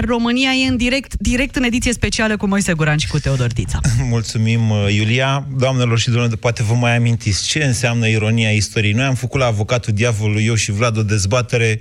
iar 0.00 0.08
România 0.08 0.50
e 0.50 0.68
în 0.68 0.76
direct, 0.76 1.14
direct 1.18 1.56
în 1.56 1.62
ediție 1.62 1.92
specială 1.92 2.36
cu 2.36 2.46
Moise 2.46 2.72
Guran 2.72 2.96
și 2.96 3.08
cu 3.08 3.18
Teodor 3.18 3.52
Tița. 3.52 3.80
Mulțumim, 4.14 4.70
uh, 4.70 4.94
Iulia. 4.94 5.46
Doamnelor 5.56 5.98
și 5.98 6.10
domnilor, 6.10 6.36
poate 6.36 6.62
vă 6.62 6.74
mai 6.74 6.96
amintiți 6.96 7.46
ce 7.46 7.64
înseamnă 7.64 8.08
ironia 8.08 8.50
istoriei. 8.50 8.92
Noi 8.92 9.04
am 9.04 9.14
făcut 9.14 9.40
la 9.40 9.46
avocatul 9.46 9.92
diavolului, 9.92 10.44
eu 10.46 10.54
și 10.54 10.72
Vlad, 10.72 10.96
o 10.96 11.02
dezbatere 11.02 11.78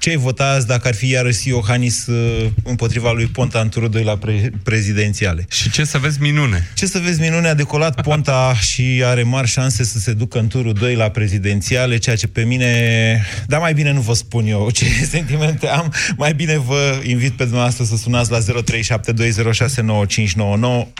ce 0.00 0.10
ai 0.10 0.16
votat 0.16 0.56
azi 0.56 0.66
dacă 0.66 0.88
ar 0.88 0.94
fi 0.94 1.08
iarăși 1.08 1.48
Iohannis 1.48 2.06
uh, 2.06 2.50
împotriva 2.62 3.12
lui 3.12 3.26
Ponta 3.26 3.60
în 3.60 3.68
turul 3.68 3.88
2 3.88 4.02
la 4.02 4.16
pre- 4.16 4.50
prezidențiale? 4.62 5.46
Și 5.50 5.70
ce 5.70 5.84
să 5.84 5.98
vezi 5.98 6.20
minune? 6.20 6.70
Ce 6.74 6.86
să 6.86 6.98
vezi 6.98 7.20
minune, 7.20 7.48
a 7.48 7.54
decolat 7.54 8.02
Ponta 8.02 8.54
și 8.70 9.02
are 9.04 9.22
mari 9.22 9.48
șanse 9.48 9.84
să 9.84 9.98
se 9.98 10.12
ducă 10.12 10.38
în 10.38 10.48
turul 10.48 10.72
2 10.72 10.94
la 10.94 11.08
prezidențiale, 11.08 11.96
ceea 11.96 12.16
ce 12.16 12.26
pe 12.26 12.44
mine... 12.44 13.24
Dar 13.46 13.60
mai 13.60 13.74
bine 13.74 13.92
nu 13.92 14.00
vă 14.00 14.14
spun 14.14 14.46
eu 14.46 14.70
ce 14.70 14.84
sentimente 15.10 15.66
am. 15.66 15.92
Mai 16.16 16.34
bine 16.34 16.58
vă 16.58 17.00
invit 17.02 17.32
pe 17.32 17.42
dumneavoastră 17.42 17.84
să 17.84 17.96
sunați 17.96 18.30
la 18.30 18.38
0372069599. 18.38 18.44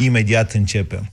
Imediat 0.02 0.52
începem. 0.52 1.12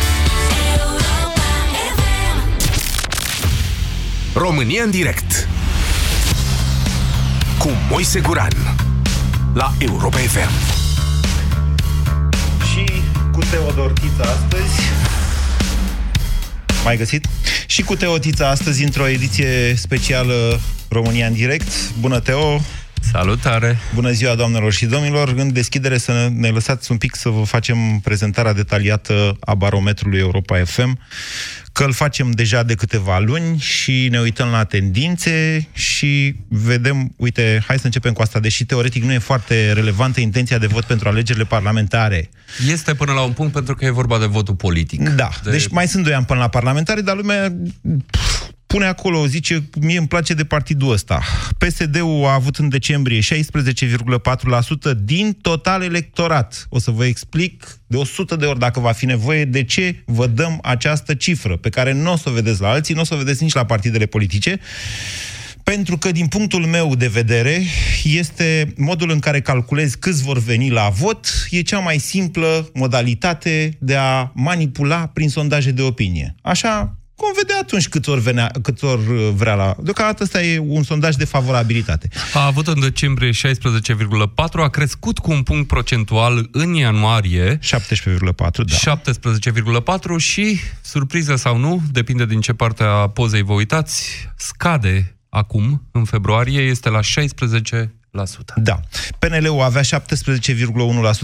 România 4.33 4.83
în 4.83 4.89
direct 4.89 5.47
cu 7.57 7.69
Moise 7.89 8.19
Guran 8.19 8.77
la 9.53 9.73
Europa 9.77 10.17
FM. 10.17 10.51
Și 12.71 12.91
cu 13.31 13.39
Teodor 13.51 13.91
Tița 13.91 14.23
astăzi 14.23 14.81
mai 16.83 16.97
găsit? 16.97 17.25
Și 17.65 17.81
cu 17.81 17.95
Teotița 17.95 18.49
astăzi 18.49 18.83
într-o 18.83 19.07
ediție 19.07 19.75
specială 19.75 20.59
România 20.89 21.27
în 21.27 21.33
direct. 21.33 21.91
Bună, 21.99 22.19
Teo! 22.19 22.61
Salutare! 23.01 23.77
Bună 23.93 24.11
ziua, 24.11 24.35
doamnelor 24.35 24.73
și 24.73 24.85
domnilor! 24.85 25.33
În 25.37 25.53
deschidere 25.53 25.97
să 25.97 26.29
ne 26.33 26.49
lăsați 26.49 26.91
un 26.91 26.97
pic 26.97 27.15
să 27.15 27.29
vă 27.29 27.43
facem 27.43 27.99
prezentarea 28.03 28.53
detaliată 28.53 29.37
a 29.39 29.53
barometrului 29.53 30.19
Europa 30.19 30.63
FM, 30.63 30.99
că 31.71 31.83
îl 31.83 31.93
facem 31.93 32.31
deja 32.31 32.63
de 32.63 32.75
câteva 32.75 33.19
luni 33.19 33.57
și 33.59 34.07
ne 34.11 34.19
uităm 34.19 34.47
la 34.47 34.63
tendințe 34.63 35.67
și 35.73 36.35
vedem, 36.47 37.13
uite, 37.15 37.63
hai 37.67 37.79
să 37.79 37.85
începem 37.85 38.13
cu 38.13 38.21
asta, 38.21 38.39
deși 38.39 38.65
teoretic 38.65 39.03
nu 39.03 39.13
e 39.13 39.17
foarte 39.17 39.71
relevantă 39.71 40.19
intenția 40.19 40.57
de 40.57 40.67
vot 40.67 40.83
pentru 40.83 41.09
alegerile 41.09 41.45
parlamentare. 41.45 42.29
Este 42.67 42.93
până 42.93 43.11
la 43.11 43.21
un 43.21 43.31
punct 43.31 43.53
pentru 43.53 43.75
că 43.75 43.85
e 43.85 43.89
vorba 43.89 44.19
de 44.19 44.25
votul 44.25 44.55
politic. 44.55 45.09
Da, 45.09 45.29
de... 45.43 45.51
deci 45.51 45.67
mai 45.67 45.87
sunt 45.87 46.03
doi 46.03 46.13
ani 46.13 46.25
până 46.25 46.39
la 46.39 46.47
parlamentare, 46.47 47.01
dar 47.01 47.15
lumea 47.15 47.55
pf, 48.09 48.50
pune 48.71 48.85
acolo, 48.85 49.25
zice, 49.25 49.69
mie 49.81 49.97
îmi 49.97 50.07
place 50.07 50.33
de 50.33 50.45
partidul 50.45 50.91
ăsta. 50.91 51.21
PSD-ul 51.57 52.25
a 52.25 52.33
avut 52.33 52.55
în 52.55 52.69
decembrie 52.69 53.19
16,4% 53.19 53.25
din 55.03 55.37
total 55.41 55.83
electorat. 55.83 56.67
O 56.69 56.79
să 56.79 56.91
vă 56.91 57.05
explic 57.05 57.79
de 57.87 57.97
100 57.97 58.35
de 58.35 58.45
ori, 58.45 58.59
dacă 58.59 58.79
va 58.79 58.91
fi 58.91 59.05
nevoie, 59.05 59.45
de 59.45 59.63
ce 59.63 60.03
vă 60.05 60.27
dăm 60.27 60.59
această 60.61 61.13
cifră, 61.13 61.57
pe 61.57 61.69
care 61.69 61.93
nu 61.93 62.11
o 62.11 62.15
să 62.15 62.29
o 62.29 62.31
vedeți 62.31 62.61
la 62.61 62.69
alții, 62.69 62.93
nu 62.93 63.01
o 63.01 63.03
să 63.03 63.13
o 63.13 63.17
vedeți 63.17 63.43
nici 63.43 63.53
la 63.53 63.65
partidele 63.65 64.05
politice, 64.05 64.59
pentru 65.63 65.97
că, 65.97 66.11
din 66.11 66.27
punctul 66.27 66.65
meu 66.65 66.95
de 66.95 67.07
vedere, 67.07 67.61
este 68.03 68.73
modul 68.77 69.09
în 69.09 69.19
care 69.19 69.41
calculezi 69.41 69.97
câți 69.97 70.23
vor 70.23 70.39
veni 70.39 70.69
la 70.69 70.89
vot, 70.89 71.27
e 71.49 71.61
cea 71.61 71.79
mai 71.79 71.97
simplă 71.97 72.69
modalitate 72.73 73.77
de 73.79 73.95
a 73.95 74.31
manipula 74.33 75.07
prin 75.13 75.29
sondaje 75.29 75.71
de 75.71 75.81
opinie. 75.81 76.35
Așa 76.41 77.00
vom 77.21 77.31
vedea 77.35 77.57
atunci 77.61 77.87
cât 77.87 78.07
ori, 78.07 78.21
venea, 78.21 78.51
cât 78.61 78.83
ori 78.83 79.01
vrea 79.35 79.53
la... 79.53 79.75
Deocamdată 79.79 80.23
ăsta 80.23 80.43
e 80.43 80.59
un 80.59 80.83
sondaj 80.83 81.15
de 81.15 81.25
favorabilitate. 81.25 82.09
A 82.33 82.45
avut 82.45 82.67
în 82.67 82.79
decembrie 82.79 83.31
16,4, 83.31 83.33
a 84.53 84.69
crescut 84.69 85.19
cu 85.19 85.31
un 85.31 85.43
punct 85.43 85.67
procentual 85.67 86.49
în 86.51 86.73
ianuarie. 86.73 87.57
17,4, 87.57 87.59
da. 88.35 88.97
17,4 88.97 90.17
și, 90.17 90.59
surpriză 90.81 91.35
sau 91.35 91.57
nu, 91.57 91.81
depinde 91.91 92.25
din 92.25 92.41
ce 92.41 92.53
parte 92.53 92.83
a 92.83 93.07
pozei 93.07 93.43
vă 93.43 93.53
uitați, 93.53 94.29
scade 94.37 95.15
acum, 95.29 95.87
în 95.91 96.03
februarie, 96.03 96.61
este 96.61 96.89
la 96.89 97.01
16 97.01 97.95
da. 98.55 98.79
PNL-ul 99.19 99.61
avea 99.61 99.81
17,1% 99.81 99.85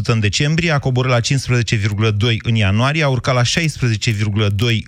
în 0.06 0.20
decembrie, 0.20 0.72
a 0.72 0.80
coborât 0.80 1.12
la 1.12 1.20
15,2% 1.20 2.12
în 2.42 2.56
ianuarie, 2.56 3.04
a 3.04 3.08
urcat 3.08 3.34
la 3.34 3.42
16,2% 3.42 3.46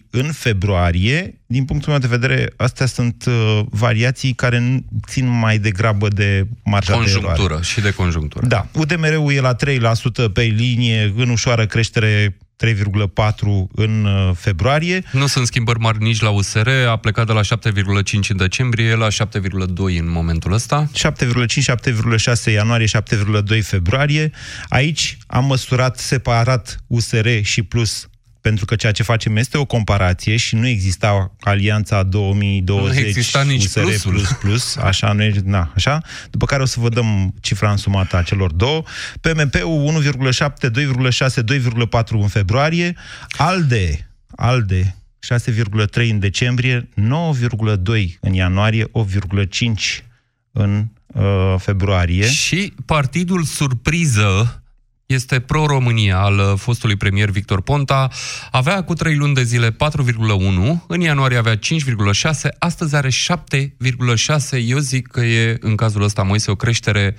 în 0.09 0.31
februarie. 0.31 1.39
Din 1.45 1.65
punctul 1.65 1.89
meu 1.89 1.99
de 1.99 2.07
vedere, 2.07 2.53
astea 2.57 2.85
sunt 2.85 3.25
uh, 3.27 3.59
variații 3.69 4.33
care 4.33 4.83
țin 5.07 5.27
mai 5.27 5.57
degrabă 5.57 6.07
de 6.07 6.47
marja 6.63 6.93
conjunctură 6.93 7.33
de 7.35 7.43
eroare. 7.43 7.63
și 7.63 7.81
de 7.81 7.91
conjunctură. 7.91 8.47
Da. 8.47 8.67
UDMR-ul 8.73 9.33
e 9.33 9.39
la 9.39 9.55
3% 9.55 10.33
pe 10.33 10.41
linie, 10.41 11.13
în 11.17 11.29
ușoară 11.29 11.65
creștere 11.65 12.37
3,4 12.65 13.35
în 13.71 14.05
uh, 14.05 14.31
februarie. 14.35 15.03
Nu 15.11 15.27
sunt 15.27 15.45
schimbări 15.45 15.79
mari 15.79 16.03
nici 16.03 16.21
la 16.21 16.29
USR, 16.29 16.69
a 16.87 16.97
plecat 16.97 17.25
de 17.25 17.33
la 17.33 17.41
7,5 17.41 18.27
în 18.29 18.37
decembrie 18.37 18.95
la 18.95 19.07
7,2 19.07 19.17
în 19.77 20.09
momentul 20.09 20.53
ăsta. 20.53 20.89
7,5, 20.93 21.31
7,6 22.45 22.51
ianuarie, 22.53 22.87
7,2 22.87 23.61
februarie. 23.61 24.31
Aici 24.67 25.17
am 25.27 25.45
măsurat 25.45 25.97
separat 25.97 26.83
USR 26.87 27.27
și 27.41 27.63
plus 27.63 28.09
pentru 28.41 28.65
că 28.65 28.75
ceea 28.75 28.91
ce 28.91 29.03
facem 29.03 29.35
este 29.35 29.57
o 29.57 29.65
comparație 29.65 30.37
și 30.37 30.55
nu 30.55 30.67
exista 30.67 31.35
alianța 31.39 32.03
2020 32.03 33.01
nu 33.01 33.07
exista 33.07 33.41
nici 33.41 33.65
USR 33.65 33.79
plusul. 33.79 34.11
plus 34.11 34.31
plus, 34.31 34.75
așa 34.89 35.11
nu 35.11 35.23
e, 35.23 35.41
na, 35.43 35.71
așa, 35.75 36.01
după 36.29 36.45
care 36.45 36.61
o 36.61 36.65
să 36.65 36.79
vă 36.79 36.89
dăm 36.89 37.33
cifra 37.41 37.71
însumată 37.71 38.17
a 38.17 38.21
celor 38.21 38.51
două. 38.51 38.83
PMP-ul 39.21 40.03
1,7, 40.03 40.69
2,6, 41.17 41.43
2,4 41.91 42.07
în 42.09 42.27
februarie, 42.27 42.95
ALDE, 43.37 44.09
ALDE 44.35 44.95
6,3 45.19 46.09
în 46.09 46.19
decembrie, 46.19 46.89
9,2 46.95 48.19
în 48.19 48.33
ianuarie, 48.33 48.85
8,5 48.85 50.03
în 50.51 50.85
uh, 51.07 51.55
februarie. 51.57 52.29
Și 52.29 52.73
partidul 52.85 53.43
surpriză 53.43 54.63
este 55.09 55.39
Pro-România 55.39 56.19
al 56.19 56.37
uh, 56.37 56.53
fostului 56.55 56.95
premier 56.95 57.29
Victor 57.29 57.61
Ponta. 57.61 58.09
Avea 58.51 58.83
cu 58.83 58.93
3 58.93 59.15
luni 59.15 59.33
de 59.33 59.43
zile 59.43 59.71
4,1, 59.71 59.75
în 60.87 61.01
ianuarie 61.01 61.37
avea 61.37 61.55
5,6, 61.55 61.61
astăzi 62.59 62.95
are 62.95 63.09
7,6. 63.09 63.15
Eu 64.65 64.77
zic 64.77 65.07
că 65.07 65.19
e, 65.21 65.57
în 65.59 65.75
cazul 65.75 66.03
ăsta, 66.03 66.23
Moise, 66.23 66.51
o 66.51 66.55
creștere 66.55 67.17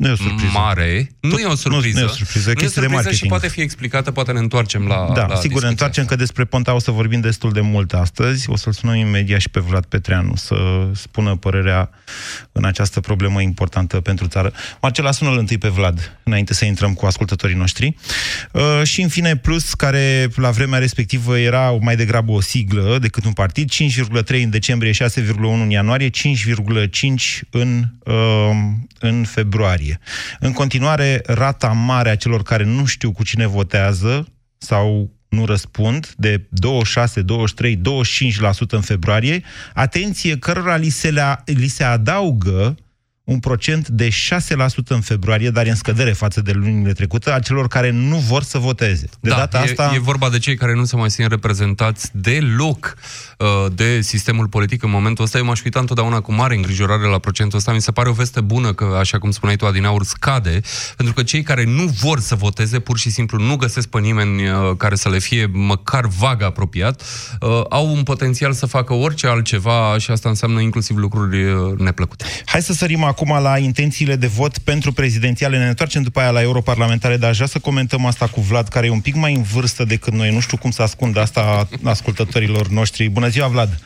nu 0.00 0.08
e 0.08 0.12
o 0.12 0.16
surpriză. 0.16 0.52
mare. 0.52 1.10
Nu 1.20 1.38
e 1.38 1.44
o 1.44 1.54
surpriză. 1.54 1.98
Nu, 1.98 2.04
nu 2.04 2.08
e 2.08 2.10
o 2.10 2.14
surpriză, 2.14 2.50
e 2.50 2.52
nu 2.52 2.60
e 2.60 2.64
o 2.64 2.64
chestie 2.64 2.82
de 2.82 2.88
surpriză 2.88 3.00
și 3.00 3.04
marketing. 3.04 3.30
poate 3.30 3.48
fi 3.48 3.60
explicată, 3.60 4.10
poate 4.10 4.32
ne 4.32 4.38
întoarcem 4.38 4.86
la 4.86 5.10
Da, 5.14 5.26
la 5.26 5.34
sigur, 5.34 5.62
ne 5.62 5.68
întoarcem 5.68 6.04
că 6.04 6.16
despre 6.16 6.44
Ponta 6.44 6.74
o 6.74 6.78
să 6.78 6.90
vorbim 6.90 7.20
destul 7.20 7.52
de 7.52 7.60
mult 7.60 7.92
astăzi. 7.92 8.50
O 8.50 8.56
să-l 8.56 8.72
sunăm 8.72 8.94
imediat 8.94 9.40
și 9.40 9.48
pe 9.48 9.60
Vlad 9.60 9.84
Petreanu 9.84 10.36
să 10.36 10.56
spună 10.94 11.36
părerea 11.36 11.90
în 12.52 12.64
această 12.64 13.00
problemă 13.00 13.40
importantă 13.40 14.00
pentru 14.00 14.26
țară. 14.26 14.52
Marcela, 14.80 15.12
sună-l 15.12 15.38
întâi 15.38 15.58
pe 15.58 15.68
Vlad, 15.68 16.18
înainte 16.22 16.54
să 16.54 16.64
intrăm 16.64 16.94
cu 16.94 17.06
ascultătorii 17.06 17.56
noștri. 17.56 17.94
Uh, 18.52 18.62
și, 18.82 19.02
în 19.02 19.08
fine, 19.08 19.36
Plus, 19.36 19.74
care 19.74 20.28
la 20.34 20.50
vremea 20.50 20.78
respectivă 20.78 21.38
era 21.38 21.70
mai 21.70 21.96
degrabă 21.96 22.32
o 22.32 22.40
siglă 22.40 22.98
decât 23.00 23.24
un 23.24 23.32
partid, 23.32 23.70
5,3 23.70 24.42
în 24.42 24.50
decembrie, 24.50 24.92
6,1 24.92 25.62
în 25.62 25.70
ianuarie, 25.70 26.08
5,5 26.08 27.42
în, 27.50 27.84
uh, 28.04 28.14
în 28.98 29.24
februarie. 29.24 29.89
În 30.40 30.52
continuare, 30.52 31.22
rata 31.26 31.68
mare 31.68 32.10
a 32.10 32.16
celor 32.16 32.42
care 32.42 32.64
nu 32.64 32.84
știu 32.84 33.12
cu 33.12 33.24
cine 33.24 33.46
votează 33.46 34.28
sau 34.58 35.10
nu 35.28 35.44
răspund, 35.44 36.14
de 36.16 36.46
26, 36.50 37.22
23, 37.22 37.76
25% 37.76 37.80
în 38.70 38.80
februarie, 38.80 39.42
atenție, 39.74 40.38
cărora 40.38 40.76
li 40.76 40.88
se, 40.88 41.10
le, 41.10 41.42
li 41.44 41.68
se 41.68 41.84
adaugă 41.84 42.76
un 43.30 43.38
procent 43.38 43.88
de 43.88 44.08
6% 44.08 44.12
în 44.88 45.00
februarie, 45.00 45.50
dar 45.50 45.66
e 45.66 45.70
în 45.70 45.76
scădere 45.76 46.12
față 46.12 46.40
de 46.40 46.52
lunile 46.52 46.92
trecute, 46.92 47.30
a 47.30 47.38
celor 47.38 47.68
care 47.68 47.90
nu 47.90 48.16
vor 48.16 48.42
să 48.42 48.58
voteze. 48.58 49.08
De 49.20 49.28
da, 49.28 49.36
data 49.36 49.58
e, 49.58 49.62
asta... 49.62 49.92
e 49.94 49.98
vorba 49.98 50.28
de 50.28 50.38
cei 50.38 50.56
care 50.56 50.74
nu 50.74 50.84
se 50.84 50.96
mai 50.96 51.10
simt 51.10 51.30
reprezentați 51.30 52.10
deloc 52.12 52.94
uh, 53.38 53.46
de 53.74 54.00
sistemul 54.00 54.48
politic 54.48 54.82
în 54.82 54.90
momentul 54.90 55.24
ăsta. 55.24 55.38
Eu 55.38 55.44
m-aș 55.44 55.62
uita 55.62 55.78
întotdeauna 55.78 56.20
cu 56.20 56.32
mare 56.32 56.54
îngrijorare 56.54 57.06
la 57.06 57.18
procentul 57.18 57.58
ăsta. 57.58 57.72
Mi 57.72 57.80
se 57.80 57.90
pare 57.90 58.08
o 58.08 58.12
veste 58.12 58.40
bună 58.40 58.72
că, 58.72 58.96
așa 58.98 59.18
cum 59.18 59.30
spuneai 59.30 59.56
tu, 59.56 59.66
Adinaur, 59.66 60.04
scade, 60.04 60.60
pentru 60.96 61.14
că 61.14 61.22
cei 61.22 61.42
care 61.42 61.64
nu 61.64 61.84
vor 61.84 62.20
să 62.20 62.34
voteze, 62.34 62.78
pur 62.78 62.98
și 62.98 63.10
simplu 63.10 63.38
nu 63.38 63.56
găsesc 63.56 63.88
pe 63.88 63.98
nimeni 63.98 64.48
uh, 64.48 64.76
care 64.76 64.94
să 64.94 65.08
le 65.08 65.18
fie 65.18 65.50
măcar 65.52 66.06
vag 66.06 66.42
apropiat, 66.42 67.02
uh, 67.40 67.62
au 67.68 67.92
un 67.92 68.02
potențial 68.02 68.52
să 68.52 68.66
facă 68.66 68.92
orice 68.94 69.26
altceva 69.26 69.98
și 69.98 70.10
asta 70.10 70.28
înseamnă 70.28 70.60
inclusiv 70.60 70.96
lucruri 70.96 71.44
uh, 71.44 71.78
neplăcute. 71.78 72.24
Hai 72.44 72.62
să 72.62 72.72
sărim 72.72 73.04
acum 73.04 73.19
la 73.28 73.58
intențiile 73.58 74.16
de 74.16 74.26
vot 74.26 74.58
pentru 74.58 74.92
prezidențiale. 74.92 75.58
Ne 75.58 75.68
întoarcem 75.68 76.02
după 76.02 76.20
aia 76.20 76.30
la 76.30 76.40
europarlamentare, 76.42 77.16
dar 77.16 77.30
aș 77.30 77.34
vrea 77.34 77.46
să 77.46 77.58
comentăm 77.58 78.06
asta 78.06 78.26
cu 78.26 78.40
Vlad, 78.40 78.68
care 78.68 78.86
e 78.86 78.90
un 78.90 79.00
pic 79.00 79.14
mai 79.14 79.34
în 79.34 79.42
vârstă 79.42 79.84
decât 79.84 80.12
noi. 80.12 80.30
Nu 80.30 80.40
știu 80.40 80.56
cum 80.56 80.70
să 80.70 80.82
ascund 80.82 81.18
asta 81.18 81.68
ascultătorilor 81.84 82.68
noștri. 82.68 83.08
Bună 83.08 83.28
ziua, 83.28 83.46
Vlad! 83.46 83.78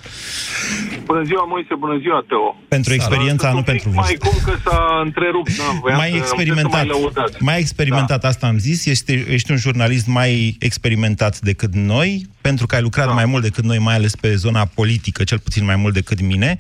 Bună 1.05 1.23
ziua, 1.23 1.45
Moise, 1.49 1.75
bună 1.79 1.99
ziua, 2.01 2.25
Teo. 2.29 2.57
Pentru 2.69 2.93
experiența, 2.93 3.53
nu 3.53 3.63
pentru 3.63 3.89
vârstă. 3.89 4.17
Mai 4.21 4.31
cum 4.31 4.39
că 4.45 4.59
s-a 4.65 5.01
întrerupt, 5.05 5.57
da, 5.57 5.97
mai 5.97 6.13
experimentat, 6.17 6.87
mai, 6.87 7.27
mai 7.39 7.59
experimentat, 7.59 8.21
da. 8.21 8.29
asta 8.29 8.47
am 8.47 8.59
zis, 8.59 8.87
ești, 8.87 9.13
ești 9.13 9.51
un 9.51 9.57
jurnalist 9.57 10.07
mai 10.07 10.57
experimentat 10.59 11.41
decât 11.41 11.75
noi, 11.75 12.27
pentru 12.41 12.67
că 12.67 12.75
ai 12.75 12.83
lucrat 12.83 13.07
da. 13.07 13.13
mai 13.13 13.25
mult 13.25 13.43
decât 13.43 13.65
noi, 13.65 13.79
mai 13.79 13.95
ales 13.95 14.17
pe 14.17 14.35
zona 14.35 14.65
politică, 14.75 15.25
cel 15.25 15.39
puțin 15.39 15.65
mai 15.65 15.77
mult 15.77 15.95
decât 15.95 16.21
mine, 16.21 16.59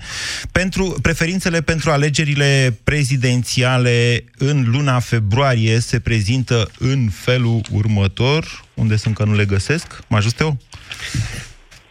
pentru 0.53 0.97
preferințele 1.03 1.61
pentru 1.61 1.91
alegerile 1.91 2.54
prezidențiale 2.85 4.25
în 4.39 4.71
luna 4.71 5.01
februarie 5.01 5.79
se 5.79 5.99
prezintă 5.99 6.71
în 6.79 7.09
felul 7.13 7.61
următor, 7.71 8.65
unde 8.75 8.97
sunt 8.97 9.15
că 9.15 9.25
nu 9.25 9.35
le 9.35 9.45
găsesc, 9.45 9.87
mă 10.09 10.17
ajut 10.17 10.41
eu? 10.41 10.59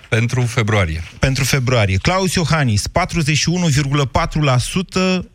Pentru 0.10 0.42
februarie. 0.42 1.04
Pentru 1.20 1.44
februarie. 1.44 1.98
Claus 1.98 2.34
Iohannis, 2.34 2.88
41,4% 2.88 2.92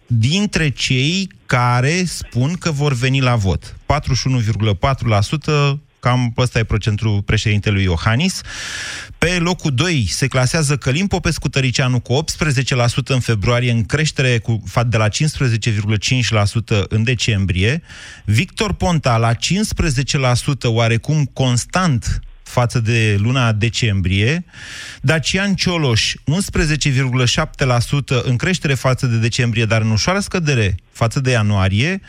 dintre 0.06 0.68
cei 0.68 1.30
care 1.46 2.04
spun 2.04 2.52
că 2.52 2.70
vor 2.70 2.92
veni 2.92 3.20
la 3.20 3.36
vot. 3.36 3.76
41,4% 3.86 5.78
Cam 6.00 6.32
ăsta 6.36 6.58
e 6.58 6.64
procentul 6.64 7.22
președintelui 7.22 7.82
Iohannis. 7.82 8.40
Pe 9.18 9.38
locul 9.38 9.74
2 9.74 10.06
se 10.08 10.26
clasează 10.26 10.76
Călim 10.76 11.06
Popescu 11.06 11.48
Tăricianu 11.48 12.00
cu 12.00 12.24
18% 12.24 12.26
în 13.06 13.20
februarie, 13.20 13.70
în 13.70 13.84
creștere 13.84 14.38
cu, 14.38 14.62
de 14.86 14.96
la 14.96 15.08
15,5% 15.08 16.82
în 16.88 17.02
decembrie. 17.02 17.82
Victor 18.24 18.72
Ponta 18.72 19.16
la 19.16 19.34
15% 19.34 19.36
oarecum 20.62 21.24
constant 21.24 22.22
față 22.48 22.80
de 22.80 23.16
luna 23.18 23.52
decembrie, 23.52 24.44
Dacian 25.00 25.54
Cioloș 25.54 26.14
11,7% 26.14 26.20
în 28.22 28.36
creștere 28.36 28.74
față 28.74 29.06
de 29.06 29.16
decembrie, 29.16 29.64
dar 29.64 29.80
în 29.80 29.90
ușoară 29.90 30.18
scădere 30.18 30.74
față 30.92 31.20
de 31.20 31.30
ianuarie, 31.30 32.00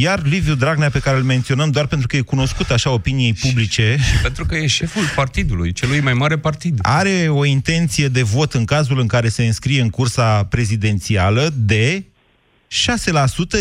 iar 0.00 0.22
Liviu 0.24 0.54
Dragnea, 0.54 0.90
pe 0.90 0.98
care 0.98 1.16
îl 1.16 1.22
menționăm 1.22 1.70
doar 1.70 1.86
pentru 1.86 2.06
că 2.06 2.16
e 2.16 2.20
cunoscut 2.20 2.70
așa 2.70 2.90
opiniei 2.90 3.32
publice... 3.32 3.96
Și 4.10 4.22
pentru 4.22 4.46
că 4.46 4.56
e 4.56 4.66
șeful 4.66 5.02
partidului, 5.14 5.72
celui 5.72 6.00
mai 6.00 6.14
mare 6.14 6.38
partid. 6.38 6.78
Are 6.82 7.28
o 7.28 7.44
intenție 7.44 8.08
de 8.08 8.22
vot 8.22 8.52
în 8.52 8.64
cazul 8.64 9.00
în 9.00 9.06
care 9.06 9.28
se 9.28 9.44
înscrie 9.44 9.80
în 9.80 9.90
cursa 9.90 10.44
prezidențială 10.44 11.52
de 11.54 12.04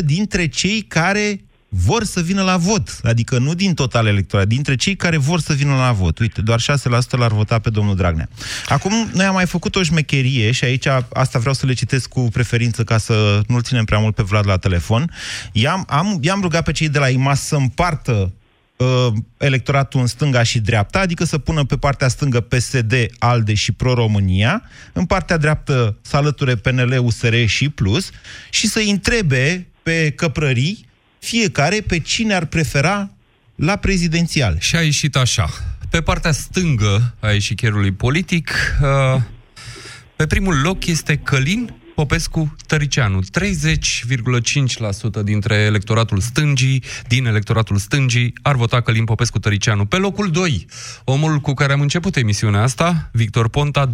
6% 0.02 0.06
dintre 0.06 0.48
cei 0.48 0.82
care 0.82 1.42
vor 1.70 2.04
să 2.04 2.22
vină 2.22 2.44
la 2.44 2.58
vot. 2.58 3.00
Adică 3.04 3.38
nu 3.38 3.54
din 3.54 3.74
total 3.74 4.08
electorat, 4.08 4.48
dintre 4.48 4.76
cei 4.76 4.96
care 4.96 5.18
vor 5.18 5.40
să 5.40 5.54
vină 5.54 5.76
la 5.76 5.92
vot. 5.92 6.20
Uite, 6.20 6.42
doar 6.42 6.62
6% 6.62 6.64
l-ar 7.10 7.32
vota 7.32 7.60
pe 7.60 7.70
domnul 7.70 7.96
Dragnea. 7.96 8.30
Acum, 8.68 9.10
noi 9.14 9.26
am 9.26 9.34
mai 9.34 9.46
făcut 9.46 9.76
o 9.76 9.84
șmecherie 9.84 10.52
și 10.52 10.64
aici 10.64 10.86
asta 11.14 11.40
vreau 11.40 11.54
să 11.54 11.66
le 11.66 11.74
citesc 11.74 12.10
cu 12.10 12.22
preferință 12.22 12.84
ca 12.84 12.98
să 12.98 13.42
nu-l 13.48 13.62
ținem 13.62 13.86
prea 13.86 14.00
mult 14.00 14.16
pe 14.16 14.24
Vlad 14.24 14.48
la 14.48 14.58
telefon. 14.58 15.12
I-am, 15.52 15.86
am, 15.88 16.18
i-am 16.22 16.42
rugat 16.42 16.64
pe 16.64 16.72
cei 16.72 16.90
de 16.90 17.00
la 17.00 17.10
IMAS 17.10 17.42
să 17.42 17.56
împartă 17.56 18.34
uh, 18.78 19.08
electoratul 19.38 20.00
în 20.00 20.08
stânga 20.08 20.44
și 20.44 20.60
dreapta, 20.60 21.00
adică 21.00 21.24
să 21.24 21.38
pună 21.38 21.64
pe 21.64 21.78
partea 21.78 22.08
stângă 22.08 22.40
PSD, 22.40 22.94
ALDE 23.20 23.54
și 23.54 23.72
Pro-România, 23.72 24.62
în 24.94 25.06
partea 25.06 25.38
dreaptă 25.38 25.98
să 26.02 26.16
alăture 26.16 26.56
PNL, 26.56 27.00
USR 27.02 27.36
și 27.46 27.70
Plus 27.70 28.10
și 28.50 28.68
să 28.68 28.84
întrebe 28.88 29.68
pe 29.84 30.12
căprării 30.16 30.89
fiecare 31.20 31.82
pe 31.88 32.00
cine 32.00 32.34
ar 32.34 32.46
prefera 32.46 33.10
la 33.56 33.76
prezidențial. 33.76 34.56
Și 34.60 34.76
a 34.76 34.82
ieșit 34.82 35.16
așa. 35.16 35.50
Pe 35.90 36.02
partea 36.02 36.32
stângă 36.32 37.16
a 37.20 37.32
ieșicherului 37.32 37.92
politic, 37.92 38.52
uh, 38.82 39.22
pe 40.16 40.28
primul 40.28 40.62
loc 40.62 40.86
este 40.86 41.18
Călin 41.18 41.74
Popescu 42.00 42.56
Tăricianu. 42.68 43.20
30,5% 43.20 43.24
dintre 45.24 45.56
electoratul 45.56 46.20
stângii, 46.20 46.84
din 47.08 47.26
electoratul 47.26 47.78
stângii, 47.78 48.34
ar 48.42 48.56
vota 48.56 48.82
Călin 48.82 49.04
Popescu 49.04 49.40
Tăricianu. 49.40 49.86
Pe 49.86 49.98
locul 49.98 50.32
2, 50.32 50.66
omul 51.04 51.40
cu 51.40 51.54
care 51.54 51.74
am 51.74 51.82
început 51.82 52.16
emisiunea 52.16 52.62
asta, 52.62 53.10
Victor 53.14 53.50
Ponta, 53.50 53.94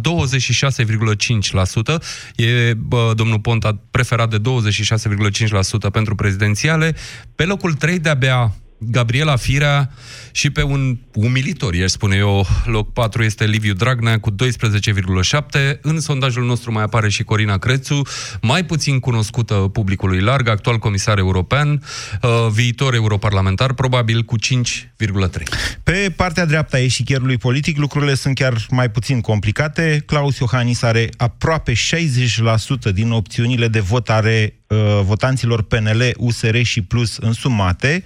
E 2.36 2.74
bă, 2.74 3.12
domnul 3.16 3.40
Ponta 3.40 3.80
preferat 3.90 4.30
de 4.30 4.40
26,5% 4.40 5.90
pentru 5.92 6.14
prezidențiale. 6.14 6.96
Pe 7.34 7.44
locul 7.44 7.74
3, 7.74 7.98
de-abia 7.98 8.54
Gabriela 8.78 9.36
Firea 9.36 9.90
și 10.32 10.50
pe 10.50 10.62
un 10.62 10.98
umilitor, 11.14 11.74
aș 11.82 11.90
spune 11.90 12.16
eu, 12.16 12.46
loc 12.64 12.92
4 12.92 13.22
este 13.22 13.46
Liviu 13.46 13.72
Dragnea 13.72 14.20
cu 14.20 14.30
12,7. 14.30 15.80
În 15.80 16.00
sondajul 16.00 16.44
nostru 16.44 16.72
mai 16.72 16.82
apare 16.82 17.08
și 17.08 17.24
Corina 17.24 17.58
Crețu, 17.58 18.02
mai 18.42 18.64
puțin 18.64 18.98
cunoscută 18.98 19.54
publicului 19.54 20.20
larg, 20.20 20.48
actual 20.48 20.78
comisar 20.78 21.18
european, 21.18 21.82
uh, 22.22 22.30
viitor 22.52 22.94
europarlamentar, 22.94 23.72
probabil 23.72 24.22
cu 24.22 24.38
5,3. 24.38 25.42
Pe 25.82 26.12
partea 26.16 26.46
dreaptă 26.46 26.76
a 26.76 26.80
eșichierului 26.80 27.36
politic, 27.36 27.78
lucrurile 27.78 28.14
sunt 28.14 28.34
chiar 28.34 28.66
mai 28.70 28.90
puțin 28.90 29.20
complicate. 29.20 30.02
Claus 30.06 30.38
Iohannis 30.38 30.82
are 30.82 31.08
aproape 31.16 31.72
60% 31.72 32.92
din 32.92 33.10
opțiunile 33.10 33.68
de 33.68 33.80
vot 33.80 34.08
are 34.08 34.54
uh, 34.68 34.78
votanților 35.02 35.62
PNL, 35.62 36.02
USR 36.16 36.56
și 36.62 36.82
Plus 36.82 37.16
însumate, 37.16 38.02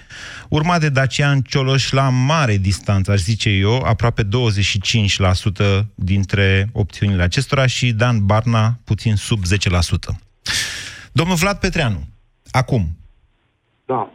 urmat 0.48 0.80
de 0.80 0.88
Dacian 0.88 1.40
Cioloș 1.40 1.90
la 1.92 2.08
mare 2.08 2.56
distanță, 2.56 3.12
aș 3.12 3.18
zice 3.18 3.50
eu, 3.50 3.82
aproape 3.82 4.22
25% 4.22 4.26
dintre 5.94 6.68
opțiunile 6.72 7.22
acestora 7.22 7.66
și 7.66 7.92
Dan 7.92 8.26
Barna 8.26 8.78
puțin 8.84 9.16
sub 9.16 9.38
10%. 9.38 9.40
Domnul 11.12 11.36
Vlad 11.36 11.56
Petreanu, 11.56 12.00
acum. 12.50 12.88
Da. 13.86 14.10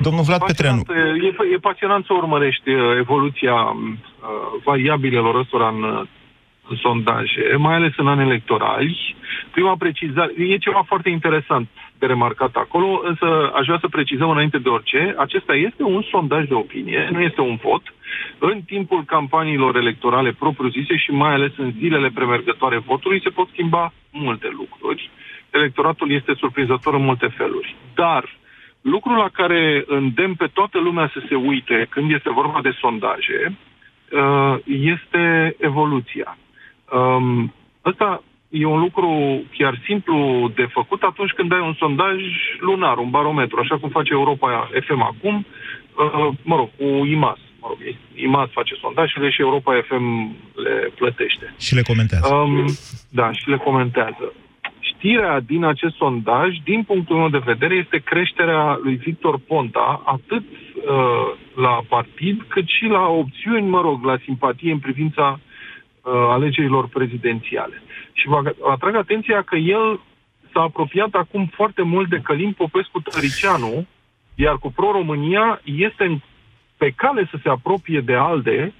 Domnul 0.00 0.22
Vlad 0.22 0.38
pasionant, 0.38 0.86
Petreanu. 0.86 1.18
E, 1.26 1.54
e 1.54 1.58
pasionant 1.58 2.04
să 2.04 2.12
urmărești 2.12 2.70
uh, 2.70 2.96
evoluția 2.98 3.54
uh, 3.54 3.92
variabilelor 4.64 5.34
ăstora 5.34 5.68
în, 5.68 5.84
în 5.84 6.06
sondaje, 6.76 7.54
mai 7.58 7.74
ales 7.74 7.92
în 7.96 8.08
ani 8.08 8.20
electorali. 8.20 9.16
Prima 9.50 9.76
precizare, 9.76 10.32
e 10.36 10.56
ceva 10.56 10.82
foarte 10.86 11.08
interesant 11.08 11.68
de 11.98 12.06
remarcat 12.06 12.54
acolo, 12.56 13.00
însă 13.04 13.50
aș 13.54 13.66
vrea 13.66 13.78
să 13.80 13.88
precizăm 13.88 14.30
înainte 14.30 14.58
de 14.58 14.68
orice, 14.68 15.14
acesta 15.18 15.54
este 15.54 15.82
un 15.82 16.02
sondaj 16.02 16.46
de 16.48 16.54
opinie, 16.54 17.08
nu 17.12 17.20
este 17.20 17.40
un 17.40 17.58
vot. 17.62 17.82
În 18.38 18.60
timpul 18.62 19.04
campaniilor 19.04 19.76
electorale 19.76 20.32
propriu-zise 20.38 20.96
și 20.96 21.10
mai 21.10 21.32
ales 21.32 21.52
în 21.56 21.72
zilele 21.78 22.10
premergătoare 22.14 22.78
votului 22.78 23.20
se 23.22 23.28
pot 23.28 23.48
schimba 23.48 23.92
multe 24.10 24.48
lucruri. 24.56 25.10
Electoratul 25.50 26.10
este 26.10 26.34
surprinzător 26.34 26.94
în 26.94 27.04
multe 27.04 27.26
feluri. 27.26 27.76
Dar 27.94 28.36
lucrul 28.80 29.16
la 29.16 29.28
care 29.32 29.84
îndemn 29.86 30.34
pe 30.34 30.46
toată 30.52 30.78
lumea 30.78 31.10
să 31.12 31.22
se 31.28 31.34
uite 31.34 31.86
când 31.90 32.12
este 32.12 32.30
vorba 32.30 32.60
de 32.62 32.76
sondaje 32.80 33.56
uh, 34.12 34.56
este 34.64 35.56
evoluția. 35.58 36.36
Um, 36.92 37.54
ăsta 37.84 38.22
e 38.48 38.64
un 38.66 38.80
lucru 38.80 39.42
chiar 39.58 39.80
simplu 39.84 40.50
de 40.54 40.66
făcut 40.72 41.02
atunci 41.02 41.30
când 41.30 41.52
ai 41.52 41.60
un 41.60 41.74
sondaj 41.78 42.16
lunar, 42.60 42.98
un 42.98 43.10
barometru, 43.10 43.60
așa 43.60 43.78
cum 43.78 43.88
face 43.88 44.12
Europa 44.12 44.70
FM 44.86 45.00
acum, 45.00 45.46
uh, 45.46 46.34
mă 46.42 46.56
rog, 46.56 46.70
cu 46.76 47.06
IMAS. 47.06 47.38
Mă 47.60 47.66
rog, 47.68 47.78
IMAS 48.14 48.50
face 48.50 48.74
sondajele 48.80 49.30
și 49.30 49.40
Europa 49.40 49.72
FM 49.88 50.36
le 50.54 50.92
plătește. 50.94 51.54
Și 51.58 51.74
le 51.74 51.82
comentează. 51.82 52.34
Um, 52.34 52.64
da, 53.08 53.32
și 53.32 53.48
le 53.48 53.56
comentează. 53.56 54.32
Știrea 54.80 55.40
din 55.40 55.64
acest 55.64 55.94
sondaj, 55.94 56.56
din 56.64 56.82
punctul 56.82 57.16
meu 57.16 57.28
de 57.28 57.42
vedere, 57.44 57.74
este 57.74 57.98
creșterea 57.98 58.78
lui 58.82 58.94
Victor 58.94 59.38
Ponta, 59.46 60.02
atât 60.04 60.42
uh, 60.42 61.38
la 61.54 61.80
partid, 61.88 62.44
cât 62.48 62.66
și 62.66 62.84
la 62.84 63.06
opțiuni, 63.06 63.68
mă 63.68 63.80
rog, 63.80 64.04
la 64.04 64.18
simpatie 64.24 64.72
în 64.72 64.78
privința 64.78 65.40
uh, 65.40 65.47
alegerilor 66.28 66.88
prezidențiale. 66.88 67.82
Și 68.12 68.28
vă 68.28 68.54
atrag 68.70 68.94
atenția 68.94 69.42
că 69.42 69.56
el 69.56 70.00
s-a 70.52 70.60
apropiat 70.60 71.14
acum 71.14 71.46
foarte 71.46 71.82
mult 71.82 72.08
de 72.08 72.20
Călim 72.20 72.52
Popescu 72.52 73.00
Tăricianu, 73.00 73.86
iar 74.34 74.56
cu 74.58 74.72
Pro-România 74.72 75.60
este 75.64 76.04
în, 76.04 76.18
pe 76.76 76.90
cale 76.96 77.28
să 77.30 77.38
se 77.42 77.48
apropie 77.48 78.00
de 78.00 78.14
ALDE 78.14 78.72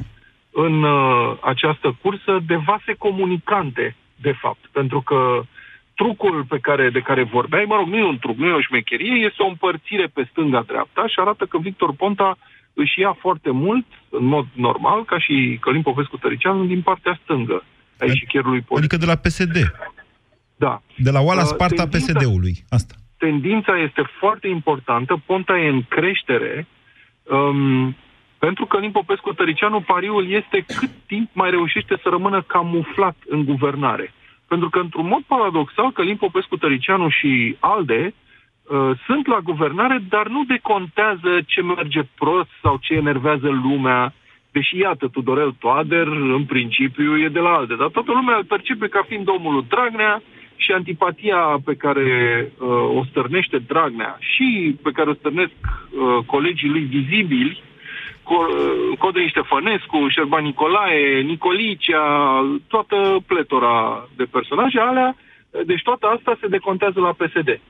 în 0.50 0.82
uh, 0.82 1.36
această 1.40 1.96
cursă 2.02 2.38
de 2.46 2.56
vase 2.56 2.94
comunicante, 2.98 3.96
de 4.16 4.32
fapt. 4.32 4.66
Pentru 4.72 5.00
că 5.00 5.42
trucul 5.94 6.44
pe 6.48 6.58
care, 6.58 6.90
de 6.90 7.00
care 7.00 7.22
vorbeai, 7.22 7.64
mă 7.64 7.76
rog, 7.76 7.86
nu 7.86 7.96
e 7.96 8.04
un 8.04 8.18
truc, 8.18 8.36
nu 8.36 8.46
e 8.46 8.52
o 8.52 8.60
șmecherie, 8.60 9.24
este 9.26 9.42
o 9.42 9.46
împărțire 9.46 10.06
pe 10.06 10.28
stânga-dreapta 10.30 11.06
și 11.06 11.20
arată 11.20 11.44
că 11.44 11.58
Victor 11.58 11.92
Ponta 11.92 12.38
își 12.82 13.00
ia 13.00 13.12
foarte 13.24 13.50
mult, 13.50 13.86
în 14.08 14.24
mod 14.24 14.46
normal, 14.52 15.04
ca 15.04 15.18
și 15.18 15.58
Călim 15.60 15.82
Popescu 15.82 16.16
Tăricianu, 16.16 16.64
din 16.64 16.82
partea 16.82 17.18
stângă 17.22 17.64
a 18.00 18.04
ieșichierului 18.04 18.60
politic. 18.60 18.92
Adică 18.92 19.06
de 19.06 19.10
la 19.12 19.18
PSD. 19.24 19.56
Da. 20.56 20.82
De 20.96 21.10
la 21.10 21.20
oala 21.20 21.40
Uh, 21.40 21.46
Sparta 21.46 21.86
tendința- 21.86 22.18
PSD-ului. 22.18 22.54
Asta. 22.68 22.94
tendința 23.16 23.78
este 23.78 24.02
foarte 24.20 24.48
importantă, 24.48 25.22
Ponta 25.26 25.58
e 25.58 25.68
în 25.68 25.82
creștere, 25.88 26.66
um, 27.22 27.96
pentru 28.38 28.66
că 28.66 28.76
Călim 28.76 28.90
Popescu 28.90 29.32
Tăricianu, 29.32 29.80
pariul 29.80 30.30
este 30.30 30.64
cât 30.78 30.90
timp 31.06 31.28
mai 31.32 31.50
reușește 31.50 31.94
să 32.02 32.08
rămână 32.08 32.42
camuflat 32.42 33.16
în 33.28 33.44
guvernare. 33.44 34.12
Pentru 34.48 34.68
că, 34.68 34.78
într-un 34.78 35.06
mod 35.06 35.22
paradoxal, 35.26 35.92
Călim 35.92 36.16
Popescu 36.16 36.56
Tăricianu 36.56 37.08
și 37.08 37.56
ALDE 37.60 38.02
uh, 38.06 38.27
sunt 39.06 39.26
la 39.26 39.40
guvernare, 39.40 39.98
dar 40.08 40.28
nu 40.28 40.44
decontează 40.44 41.40
ce 41.46 41.62
merge 41.62 42.00
prost 42.18 42.50
sau 42.62 42.78
ce 42.80 42.94
enervează 42.94 43.48
lumea. 43.48 44.14
Deși, 44.52 44.78
iată, 44.78 45.08
Tudorel 45.08 45.54
Toader, 45.58 46.06
în 46.06 46.44
principiu, 46.44 47.18
e 47.18 47.28
de 47.28 47.38
la 47.38 47.54
ALDE, 47.54 47.74
dar 47.76 47.88
toată 47.88 48.12
lumea 48.12 48.36
îl 48.36 48.44
percepe 48.44 48.88
ca 48.88 49.04
fiind 49.08 49.28
omul 49.28 49.52
lui 49.52 49.64
Dragnea 49.68 50.22
și 50.56 50.72
antipatia 50.72 51.60
pe 51.64 51.74
care 51.74 52.06
uh, 52.58 52.68
o 52.98 53.04
stârnește 53.04 53.58
Dragnea 53.58 54.16
și 54.18 54.76
pe 54.82 54.90
care 54.90 55.10
o 55.10 55.14
stârnesc 55.14 55.52
uh, 55.60 56.24
colegii 56.26 56.68
lui 56.68 56.80
vizibili, 56.80 57.62
Co- 58.22 58.52
uh, 58.52 58.98
Codrin 58.98 59.28
Ștefănescu, 59.28 60.08
Șerban 60.08 60.44
Nicolae, 60.44 61.20
Nicolicea, 61.20 62.04
toată 62.68 63.16
pletora 63.26 64.08
de 64.16 64.24
personaje 64.24 64.78
alea, 64.80 65.16
deci 65.64 65.82
toată 65.82 66.06
asta 66.06 66.36
se 66.40 66.46
decontează 66.46 67.00
la 67.00 67.12
PSD. 67.12 67.60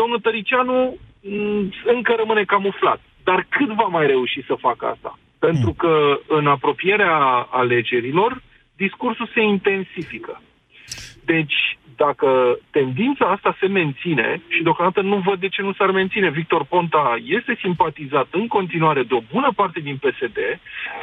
Domnul 0.00 0.20
Tăricianu 0.20 0.96
m, 1.20 1.68
încă 1.84 2.14
rămâne 2.16 2.44
camuflat. 2.44 3.00
Dar 3.24 3.46
cât 3.48 3.70
va 3.80 3.88
mai 3.96 4.06
reuși 4.06 4.40
să 4.46 4.54
facă 4.66 4.86
asta? 4.86 5.18
Pentru 5.38 5.72
că 5.72 6.20
în 6.26 6.46
apropierea 6.46 7.16
alegerilor, 7.50 8.42
discursul 8.76 9.30
se 9.34 9.40
intensifică. 9.40 10.42
Deci, 11.24 11.78
dacă 11.96 12.58
tendința 12.70 13.24
asta 13.24 13.56
se 13.60 13.66
menține, 13.66 14.42
și 14.48 14.62
deocamdată 14.62 15.00
nu 15.00 15.16
văd 15.16 15.38
de 15.40 15.48
ce 15.48 15.62
nu 15.62 15.72
s-ar 15.72 15.90
menține, 15.90 16.30
Victor 16.30 16.64
Ponta 16.64 17.16
este 17.24 17.58
simpatizat 17.60 18.26
în 18.30 18.46
continuare 18.46 19.02
de 19.02 19.14
o 19.14 19.22
bună 19.32 19.50
parte 19.56 19.80
din 19.80 19.96
PSD, 19.96 20.38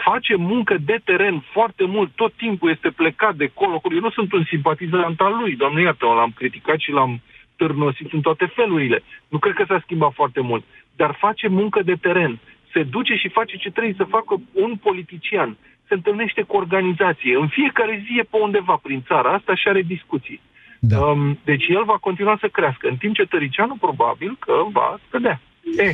face 0.03 0.35
muncă 0.35 0.75
de 0.85 0.97
teren 1.03 1.43
foarte 1.51 1.85
mult, 1.85 2.11
tot 2.15 2.33
timpul 2.33 2.69
este 2.69 2.89
plecat 2.89 3.35
de 3.35 3.51
colo. 3.53 3.81
Eu 3.91 3.99
nu 3.99 4.09
sunt 4.09 4.33
un 4.33 4.43
simpatizant 4.43 5.19
al 5.19 5.33
lui, 5.41 5.55
doamne 5.55 5.81
iată, 5.81 6.05
l-am 6.05 6.33
criticat 6.35 6.79
și 6.79 6.91
l-am 6.91 7.21
târnosit 7.55 8.13
în 8.13 8.21
toate 8.21 8.45
felurile. 8.45 9.03
Nu 9.27 9.37
cred 9.37 9.53
că 9.53 9.63
s-a 9.67 9.79
schimbat 9.83 10.13
foarte 10.13 10.41
mult, 10.41 10.63
dar 10.95 11.15
face 11.19 11.47
muncă 11.47 11.81
de 11.81 11.95
teren. 11.95 12.39
Se 12.73 12.83
duce 12.83 13.15
și 13.15 13.29
face 13.29 13.57
ce 13.57 13.71
trebuie 13.71 13.93
să 13.97 14.03
facă 14.03 14.41
un 14.53 14.75
politician. 14.75 15.57
Se 15.87 15.93
întâlnește 15.93 16.41
cu 16.41 16.55
organizație. 16.55 17.35
În 17.37 17.47
fiecare 17.47 18.03
zi 18.05 18.19
e 18.19 18.23
pe 18.23 18.37
undeva 18.37 18.79
prin 18.83 19.03
țara 19.07 19.29
asta 19.33 19.55
și 19.55 19.67
are 19.67 19.81
discuții. 19.81 20.41
Da. 20.79 20.99
Um, 20.99 21.39
deci 21.43 21.67
el 21.67 21.83
va 21.83 21.97
continua 21.97 22.37
să 22.39 22.47
crească, 22.47 22.87
în 22.87 22.95
timp 22.95 23.15
ce 23.15 23.25
Tăricianu 23.25 23.75
probabil 23.75 24.35
că 24.39 24.53
va 24.71 24.99
scădea. 25.07 25.39
E, 25.77 25.91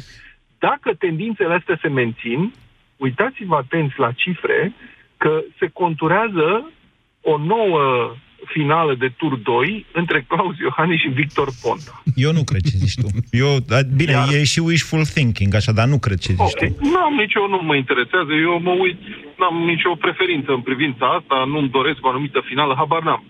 dacă 0.60 0.94
tendințele 0.94 1.54
astea 1.54 1.78
se 1.82 1.88
mențin, 1.88 2.54
uitați-vă 2.98 3.56
atenți 3.56 4.00
la 4.00 4.12
cifre, 4.12 4.74
că 5.18 5.44
se 5.60 5.68
conturează 5.74 6.72
o 7.22 7.38
nouă 7.38 8.16
finală 8.46 8.96
de 8.96 9.10
tur 9.18 9.36
2 9.36 9.86
între 9.94 10.26
Claus 10.28 10.58
Iohannis 10.58 11.00
și 11.00 11.08
Victor 11.08 11.48
Ponta. 11.62 12.04
Eu 12.16 12.32
nu 12.32 12.44
cred 12.44 12.62
ce 12.62 12.78
zici 12.84 12.96
tu. 13.02 13.08
Eu, 13.44 13.52
a, 13.70 13.80
bine, 13.96 14.12
Iar- 14.12 14.34
e 14.34 14.44
și 14.44 14.60
wishful 14.60 15.06
thinking, 15.06 15.54
așa, 15.56 15.72
dar 15.72 15.88
nu 15.88 15.98
cred 16.00 16.18
ce 16.20 16.32
zici 16.34 16.40
Ok, 16.54 16.60
tu. 16.60 16.90
n-am 16.94 17.14
nicio, 17.24 17.48
nu 17.48 17.60
mă 17.70 17.76
interesează, 17.76 18.32
eu 18.48 18.60
mă 18.68 18.72
uit, 18.72 19.00
n-am 19.40 19.56
nicio 19.72 19.96
preferință 19.96 20.52
în 20.52 20.62
privința 20.62 21.06
asta, 21.20 21.44
nu-mi 21.48 21.70
doresc 21.70 22.00
o 22.06 22.10
anumită 22.10 22.42
finală, 22.50 22.74
habar 22.78 23.02
n-am. 23.04 23.24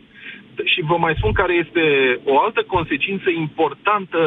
Și 0.71 0.81
vă 0.91 0.97
mai 1.05 1.13
spun 1.17 1.31
care 1.41 1.53
este 1.63 1.83
o 2.33 2.35
altă 2.45 2.61
consecință 2.75 3.29
importantă, 3.45 4.19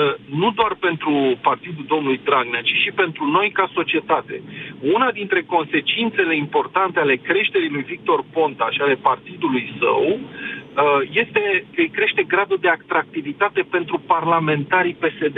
nu 0.42 0.48
doar 0.58 0.72
pentru 0.88 1.12
partidul 1.48 1.84
domnului 1.92 2.20
Dragnea, 2.28 2.62
ci 2.68 2.76
și 2.84 2.90
pentru 3.02 3.24
noi 3.36 3.48
ca 3.58 3.70
societate. 3.78 4.42
Una 4.96 5.10
dintre 5.20 5.40
consecințele 5.54 6.34
importante 6.36 6.98
ale 7.00 7.16
creșterii 7.28 7.74
lui 7.76 7.84
Victor 7.92 8.20
Ponta 8.36 8.66
și 8.74 8.80
ale 8.80 8.96
partidului 9.10 9.64
său 9.80 10.04
uh, 10.12 11.00
este 11.22 11.42
că 11.74 11.80
îi 11.84 11.94
crește 11.96 12.22
gradul 12.32 12.58
de 12.60 12.68
atractivitate 12.68 13.60
pentru 13.76 13.96
parlamentarii 14.14 14.96
PSD. 15.02 15.36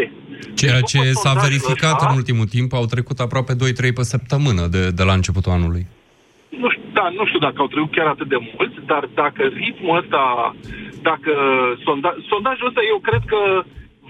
Ceea 0.55 0.81
După 0.81 0.91
ce 0.91 0.99
s-a 0.99 1.13
sondajul 1.13 1.49
verificat 1.49 1.97
ăsta- 2.01 2.07
în 2.11 2.17
ultimul 2.17 2.47
timp, 2.57 2.73
au 2.73 2.87
trecut 2.95 3.19
aproape 3.19 3.53
2-3 3.55 3.93
pe 3.95 4.03
săptămână 4.03 4.63
de, 4.67 4.91
de 4.91 5.03
la 5.03 5.13
începutul 5.13 5.53
anului. 5.53 5.87
Nu 6.59 6.71
știu, 6.71 6.89
da, 6.93 7.09
nu 7.09 7.27
știu 7.27 7.39
dacă 7.39 7.59
au 7.59 7.67
trecut 7.67 7.93
chiar 7.93 8.07
atât 8.07 8.29
de 8.29 8.39
mulți, 8.53 8.79
dar 8.87 9.09
dacă 9.15 9.43
ritmul 9.43 9.99
ăsta, 9.99 10.55
dacă 11.03 11.33
sonda, 11.85 12.15
sondajul 12.29 12.67
ăsta, 12.67 12.81
eu 12.93 12.99
cred 12.99 13.23
că 13.27 13.63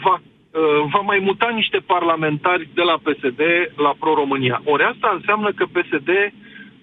va, 0.05 0.15
uh, 0.21 0.83
va 0.93 1.01
mai 1.01 1.19
muta 1.19 1.49
niște 1.55 1.79
parlamentari 1.87 2.69
de 2.75 2.83
la 2.83 2.97
PSD 3.05 3.41
la 3.77 3.93
Pro-România. 4.01 4.61
Ori 4.65 4.83
asta 4.83 5.11
înseamnă 5.15 5.51
că 5.53 5.65
PSD 5.65 6.11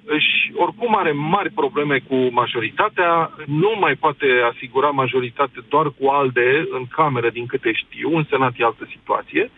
își, 0.06 0.52
oricum 0.56 0.96
are 0.96 1.12
mari 1.12 1.50
probleme 1.50 1.98
cu 2.08 2.16
majoritatea, 2.32 3.32
nu 3.46 3.76
mai 3.80 3.96
poate 3.96 4.26
asigura 4.54 4.90
majoritate 4.90 5.60
doar 5.70 5.86
cu 5.98 6.08
ALDE 6.08 6.68
în 6.70 6.86
cameră, 6.88 7.30
din 7.30 7.46
câte 7.46 7.72
știu, 7.74 8.18
în 8.18 8.26
Senat 8.30 8.54
e 8.58 8.64
altă 8.64 8.88
situație, 8.90 9.52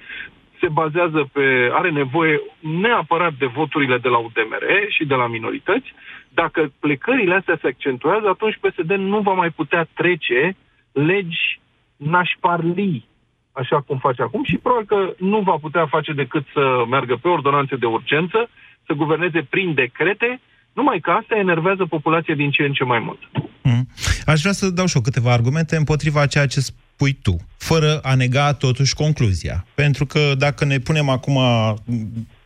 se 0.60 0.68
bazează 0.68 1.30
pe, 1.34 1.70
are 1.72 1.92
nevoie 1.92 2.42
neapărat 2.60 3.34
de 3.34 3.46
voturile 3.46 3.98
de 3.98 4.08
la 4.08 4.18
UDMR 4.18 4.64
și 4.90 5.06
de 5.06 5.16
la 5.16 5.28
minorități. 5.28 5.94
Dacă 6.30 6.72
plecările 6.80 7.36
astea 7.36 7.58
se 7.62 7.68
accentuează, 7.68 8.28
atunci 8.28 8.60
PSD 8.62 8.92
nu 8.92 9.20
va 9.20 9.34
mai 9.34 9.50
putea 9.50 9.88
trece 9.94 10.56
legi 10.92 11.60
nașparlii, 11.96 13.08
așa 13.52 13.82
cum 13.82 13.98
face 13.98 14.22
acum, 14.22 14.44
și 14.44 14.58
probabil 14.58 14.88
că 14.88 15.14
nu 15.18 15.40
va 15.40 15.56
putea 15.62 15.86
face 15.86 16.12
decât 16.14 16.46
să 16.54 16.84
meargă 16.90 17.16
pe 17.22 17.28
ordonanțe 17.28 17.76
de 17.76 17.86
urgență, 17.86 18.50
să 18.86 18.94
guverneze 18.94 19.42
prin 19.50 19.74
decrete, 19.74 20.40
numai 20.74 21.00
că 21.00 21.12
asta 21.12 21.36
enervează 21.38 21.86
populația 21.86 22.36
din 22.36 22.52
ce 22.52 22.64
în 22.64 22.74
ce 22.74 22.84
mai 22.84 23.00
mult. 23.00 23.20
Mm. 23.62 23.88
Aș 24.26 24.40
vrea 24.40 24.52
să 24.52 24.70
dau 24.70 24.86
și 24.86 24.96
eu 24.96 25.02
câteva 25.02 25.32
argumente 25.32 25.76
împotriva 25.76 26.22
a 26.22 26.28
ceea 26.28 26.48
ce 26.48 26.60
spui 26.96 27.14
tu, 27.22 27.36
fără 27.58 28.00
a 28.04 28.14
nega 28.16 28.54
totuși 28.54 28.94
concluzia. 28.94 29.66
Pentru 29.74 30.06
că 30.06 30.34
dacă 30.38 30.66
ne 30.66 30.80
punem 30.80 31.10
acum 31.10 31.38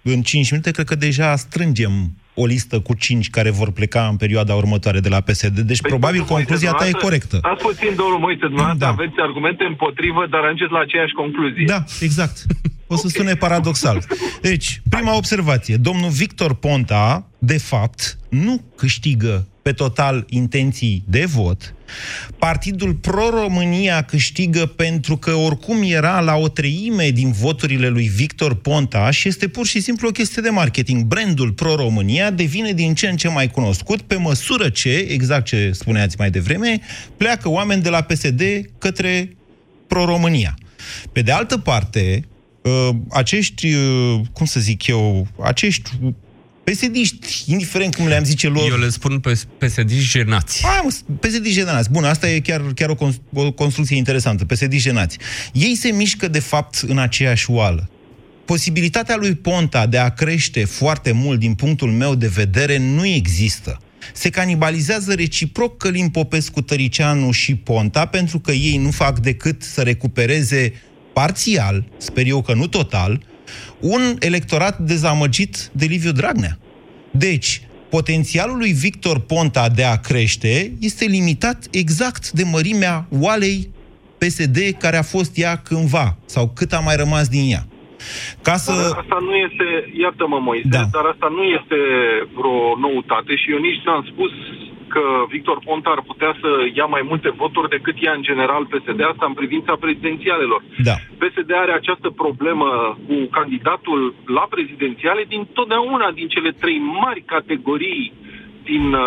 în 0.01 0.21
5 0.21 0.49
minute, 0.51 0.71
cred 0.71 0.85
că 0.85 0.95
deja 0.95 1.35
strângem 1.35 1.93
o 2.33 2.45
listă 2.45 2.79
cu 2.79 2.93
5 2.93 3.29
care 3.29 3.49
vor 3.49 3.71
pleca 3.71 4.07
în 4.07 4.15
perioada 4.15 4.53
următoare 4.55 4.99
de 4.99 5.09
la 5.09 5.21
PSD. 5.21 5.59
Deci 5.59 5.81
Păi, 5.81 5.89
probabil 5.89 6.17
domnul 6.19 6.35
Moise, 6.35 6.47
concluzia 6.49 6.71
ta 6.71 6.87
e 6.87 6.91
dumneavoastră- 6.91 7.07
corectă. 7.07 7.35
Stați 7.37 7.61
puțin, 7.67 7.95
domnul 8.01 8.19
Moise, 8.19 8.39
dumneavoastră 8.39 8.85
Da. 8.85 8.91
aveți 8.91 9.13
argumente 9.27 9.63
împotrivă, 9.63 10.27
dar 10.29 10.41
ajungeți 10.43 10.71
la 10.71 10.79
aceeași 10.79 11.13
concluzie. 11.21 11.65
Da, 11.75 11.83
exact. 12.07 12.37
O 12.87 12.95
să 12.95 13.07
sune 13.07 13.33
paradoxal. 13.35 13.97
Deci, 14.41 14.81
prima 14.89 15.15
observație. 15.15 15.75
Domnul 15.77 16.09
Victor 16.09 16.53
Ponta, 16.55 17.27
de 17.37 17.57
fapt, 17.57 18.17
nu 18.29 18.63
câștigă 18.75 19.47
pe 19.69 19.75
total 19.75 20.25
intenții 20.29 21.03
de 21.07 21.25
vot. 21.25 21.73
Partidul 22.37 22.93
Pro-România 22.93 24.01
câștigă 24.01 24.65
pentru 24.65 25.17
că 25.17 25.33
oricum 25.33 25.81
era 25.83 26.19
la 26.19 26.35
o 26.35 26.47
treime 26.47 27.09
din 27.09 27.31
voturile 27.31 27.87
lui 27.87 28.07
Victor 28.07 28.55
Pontaș 28.55 29.17
și 29.17 29.27
este 29.27 29.47
pur 29.47 29.65
și 29.65 29.79
simplu 29.79 30.07
o 30.07 30.11
chestie 30.11 30.41
de 30.41 30.49
marketing. 30.49 31.03
Brandul 31.03 31.51
Pro-România 31.51 32.31
devine 32.31 32.71
din 32.71 32.93
ce 32.93 33.07
în 33.07 33.17
ce 33.17 33.27
mai 33.27 33.47
cunoscut 33.47 34.01
pe 34.01 34.15
măsură 34.15 34.69
ce, 34.69 35.07
exact 35.09 35.45
ce 35.45 35.71
spuneați 35.73 36.15
mai 36.19 36.29
devreme, 36.29 36.79
pleacă 37.17 37.49
oameni 37.49 37.81
de 37.81 37.89
la 37.89 38.01
PSD 38.01 38.41
către 38.77 39.35
Pro-România. 39.87 40.57
Pe 41.11 41.21
de 41.21 41.31
altă 41.31 41.57
parte, 41.57 42.23
uh, 42.61 42.89
acești, 43.09 43.73
uh, 43.73 44.21
cum 44.33 44.45
să 44.45 44.59
zic 44.59 44.87
eu, 44.87 45.27
acești 45.43 45.89
pesediști, 46.69 47.43
indiferent 47.45 47.95
cum 47.95 48.07
le-am 48.07 48.23
zice 48.23 48.47
lor... 48.47 48.69
Eu 48.69 48.77
le 48.77 48.89
spun 48.89 49.19
pe 49.19 49.39
psd 49.57 49.89
jenați. 49.89 50.63
Hai, 50.65 50.81
mă, 50.83 51.15
PSD 51.19 51.45
jenați. 51.45 51.91
Bun, 51.91 52.03
asta 52.03 52.29
e 52.29 52.39
chiar, 52.39 52.61
chiar 52.75 52.89
o, 52.89 52.95
cons- 52.95 53.21
o 53.33 53.51
construcție 53.51 53.95
interesantă. 53.95 54.45
PSD 54.45 54.73
jenați. 54.73 55.17
Ei 55.53 55.75
se 55.75 55.91
mișcă, 55.91 56.27
de 56.27 56.39
fapt, 56.39 56.83
în 56.87 56.97
aceeași 56.97 57.51
oală. 57.51 57.89
Posibilitatea 58.45 59.15
lui 59.15 59.35
Ponta 59.35 59.85
de 59.85 59.97
a 59.97 60.09
crește 60.09 60.65
foarte 60.65 61.11
mult, 61.11 61.39
din 61.39 61.53
punctul 61.53 61.91
meu 61.91 62.15
de 62.15 62.27
vedere, 62.27 62.77
nu 62.77 63.05
există. 63.05 63.81
Se 64.13 64.29
canibalizează 64.29 65.13
reciproc 65.13 65.77
Călim 65.77 66.09
Popescu, 66.09 66.61
Tăricianu 66.61 67.31
și 67.31 67.55
Ponta, 67.55 68.05
pentru 68.05 68.39
că 68.39 68.51
ei 68.51 68.77
nu 68.77 68.91
fac 68.91 69.19
decât 69.19 69.61
să 69.61 69.81
recupereze 69.81 70.73
parțial, 71.13 71.85
sper 71.97 72.27
eu 72.27 72.41
că 72.41 72.53
nu 72.53 72.67
total, 72.67 73.23
un 73.79 74.15
electorat 74.19 74.79
dezamăgit 74.79 75.69
de 75.71 75.85
Liviu 75.85 76.11
Dragnea. 76.11 76.59
Deci, 77.11 77.61
potențialul 77.89 78.57
lui 78.57 78.71
Victor 78.71 79.19
Ponta 79.19 79.69
de 79.69 79.83
a 79.83 79.95
crește 79.95 80.73
este 80.79 81.05
limitat 81.05 81.67
exact 81.71 82.31
de 82.31 82.43
mărimea 82.43 83.07
oalei 83.19 83.69
PSD 84.17 84.57
care 84.77 84.97
a 84.97 85.01
fost 85.01 85.37
ea 85.37 85.57
cândva, 85.57 86.17
sau 86.25 86.49
cât 86.49 86.73
a 86.73 86.79
mai 86.79 86.95
rămas 86.95 87.27
din 87.27 87.51
ea. 87.51 87.67
Ca 88.47 88.55
să... 88.65 88.71
Dar 88.71 89.01
asta 89.03 89.17
nu 89.27 89.33
este, 89.35 89.65
iartă-mă 90.03 90.39
Moise, 90.39 90.67
Da. 90.77 90.83
dar 90.95 91.05
asta 91.13 91.27
nu 91.37 91.43
este 91.57 91.79
vreo 92.37 92.59
noutate 92.87 93.33
și 93.41 93.51
eu 93.53 93.59
nici 93.67 93.83
n-am 93.85 94.03
spus 94.11 94.31
că 94.93 95.03
Victor 95.33 95.57
Ponta 95.67 95.89
ar 95.93 96.01
putea 96.11 96.31
să 96.41 96.49
ia 96.79 96.87
mai 96.95 97.03
multe 97.09 97.29
voturi 97.41 97.73
decât 97.75 97.95
ia 97.99 98.13
în 98.19 98.27
general 98.29 98.63
PSD, 98.71 98.99
asta 99.11 99.25
în 99.27 99.35
privința 99.41 99.73
prezidențialelor. 99.83 100.61
Da. 100.89 100.95
PSD 101.21 101.49
are 101.63 101.73
această 101.75 102.09
problemă 102.21 102.67
cu 103.07 103.15
candidatul 103.37 103.99
la 104.37 104.45
prezidențiale 104.55 105.23
din 105.33 105.41
totdeauna 105.57 106.07
din 106.19 106.27
cele 106.27 106.51
trei 106.61 106.79
mari 107.03 107.21
categorii 107.33 108.13
din 108.71 108.85
uh, 108.93 109.03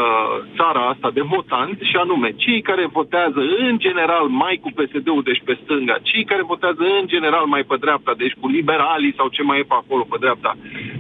țara 0.58 0.82
asta 0.92 1.08
de 1.18 1.24
votanți, 1.34 1.82
și 1.90 1.96
anume 2.04 2.28
cei 2.44 2.60
care 2.68 2.84
votează 2.98 3.40
în 3.66 3.74
general 3.86 4.26
mai 4.42 4.54
cu 4.62 4.68
PSD-ul, 4.78 5.22
deci 5.30 5.42
pe 5.48 5.54
stânga, 5.62 5.96
cei 6.10 6.24
care 6.30 6.42
votează 6.52 6.82
în 7.00 7.06
general 7.14 7.46
mai 7.54 7.62
pe 7.70 7.76
dreapta, 7.84 8.12
deci 8.22 8.38
cu 8.40 8.46
liberalii 8.56 9.16
sau 9.18 9.26
ce 9.36 9.42
mai 9.48 9.58
e 9.60 9.70
pe 9.70 9.76
acolo 9.82 10.02
pe 10.10 10.16
dreapta, 10.24 10.52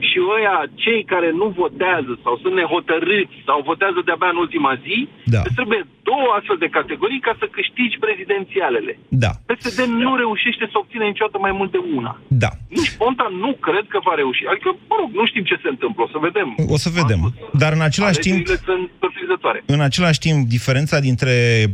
și 0.08 0.18
ăia, 0.36 0.56
cei 0.84 1.00
care 1.12 1.28
nu 1.40 1.46
votează 1.62 2.12
sau 2.24 2.34
sunt 2.42 2.54
nehotărâți 2.62 3.36
sau 3.48 3.58
votează 3.70 3.98
de-abia 4.04 4.30
în 4.34 4.42
ultima 4.44 4.72
zi, 4.84 4.96
Da. 5.34 5.40
îți 5.46 5.56
trebuie 5.58 5.82
două 6.10 6.28
astfel 6.38 6.58
de 6.64 6.74
categorii 6.78 7.20
ca 7.26 7.32
să 7.40 7.46
câștigi 7.56 7.96
prezidențialele. 8.04 8.92
Da. 9.24 9.30
PSD 9.48 9.78
nu 10.06 10.12
reușește 10.22 10.64
să 10.72 10.76
obțină 10.82 11.04
niciodată 11.04 11.38
mai 11.46 11.52
mult 11.58 11.70
de 11.76 11.80
una. 11.96 12.12
Da. 12.42 12.50
Nici 12.78 12.92
Ponta 13.00 13.26
nu 13.44 13.50
cred 13.66 13.84
că 13.92 13.98
va 14.08 14.14
reuși. 14.20 14.42
Adică, 14.52 14.68
mă 14.90 14.96
rog, 15.00 15.10
nu 15.20 15.24
știm 15.30 15.44
ce 15.50 15.56
se 15.62 15.68
întâmplă, 15.74 16.00
o 16.06 16.10
să 16.14 16.18
vedem. 16.28 16.48
O 16.74 16.76
să 16.84 16.88
vedem. 17.00 17.20
Dar 17.62 17.72
în 17.78 17.84
același 17.90 18.18
timp, 18.26 18.40
Alegerile 18.52 18.72
sunt 18.74 18.90
surprinzătoare. 19.00 19.62
În 19.66 19.80
același 19.80 20.18
timp, 20.18 20.48
diferența 20.48 20.98
dintre 21.00 21.32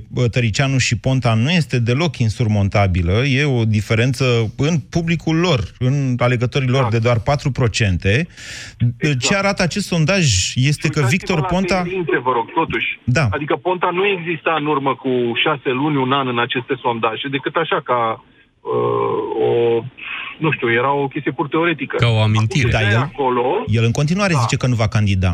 bă, 0.09 0.29
Tăricianu 0.29 0.79
și 0.79 0.97
Ponta 0.99 1.35
nu 1.35 1.51
este 1.51 1.79
deloc 1.79 2.19
insurmontabilă. 2.19 3.13
E 3.13 3.45
o 3.45 3.65
diferență 3.65 4.25
în 4.57 4.79
publicul 4.79 5.37
lor, 5.37 5.61
în 5.79 6.15
alegătorii 6.19 6.69
lor, 6.69 6.83
Da. 6.83 6.89
de 6.89 6.99
doar 6.99 7.19
4%. 7.19 8.27
Ce 9.21 9.35
arată 9.37 9.63
acest 9.63 9.87
sondaj 9.87 10.25
este 10.55 10.89
că 10.89 11.01
Uitați-vă 11.01 11.09
Victor 11.09 11.39
la 11.41 11.45
Ponta... 11.47 11.83
tendințe, 11.83 12.19
vă 12.23 12.31
rog, 12.33 12.47
totuși. 12.55 12.87
Da. 13.05 13.29
Adică 13.31 13.55
Ponta 13.57 13.91
nu 13.93 14.05
exista 14.07 14.57
în 14.61 14.67
urmă 14.67 14.95
cu 14.95 15.11
șase 15.45 15.71
luni, 15.71 15.97
un 15.97 16.13
an 16.13 16.29
în 16.29 16.39
aceste 16.39 16.75
sondaje, 16.83 17.29
decât 17.31 17.55
așa 17.57 17.81
ca 17.85 18.25
uh, 18.61 19.47
o, 19.49 19.51
nu 20.39 20.51
știu, 20.53 20.73
era 20.73 20.93
o 20.93 21.09
chestie 21.09 21.33
pur 21.33 21.49
teoretică. 21.49 21.97
Ca 21.97 22.09
o 22.09 22.21
amintire. 22.21 22.69
Acum, 22.69 22.81
Da, 22.81 22.89
de 22.89 22.95
el- 22.95 23.01
acolo, 23.13 23.65
El 23.67 23.85
în 23.85 23.91
continuare 23.91 24.33
Da. 24.33 24.39
zice 24.41 24.57
că 24.57 24.67
nu 24.67 24.75
va 24.75 24.89
candida. 24.89 25.33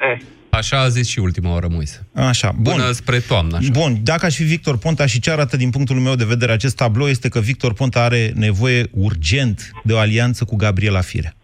Eh, 0.00 0.20
Așa 0.50 0.80
a 0.80 0.88
zis 0.88 1.08
și 1.08 1.18
ultima 1.18 1.52
oară 1.52 1.68
Moise. 1.70 2.06
Așa, 2.14 2.52
bun. 2.58 2.74
Până 2.74 2.92
spre 2.92 3.18
toamnă, 3.18 3.56
așa. 3.56 3.68
Bun, 3.72 4.00
dacă 4.02 4.26
aș 4.26 4.34
fi 4.34 4.42
Victor 4.42 4.78
Ponta 4.78 5.06
și 5.06 5.20
ce 5.20 5.30
arată 5.30 5.56
din 5.56 5.70
punctul 5.70 5.96
meu 5.96 6.14
de 6.14 6.24
vedere 6.24 6.52
acest 6.52 6.76
tablou 6.76 7.08
este 7.08 7.28
că 7.28 7.40
Victor 7.40 7.72
Ponta 7.72 8.02
are 8.02 8.32
nevoie 8.34 8.86
urgent 8.90 9.70
de 9.84 9.92
o 9.92 9.98
alianță 9.98 10.44
cu 10.44 10.56
Gabriela 10.56 11.00
Firea. 11.00 11.34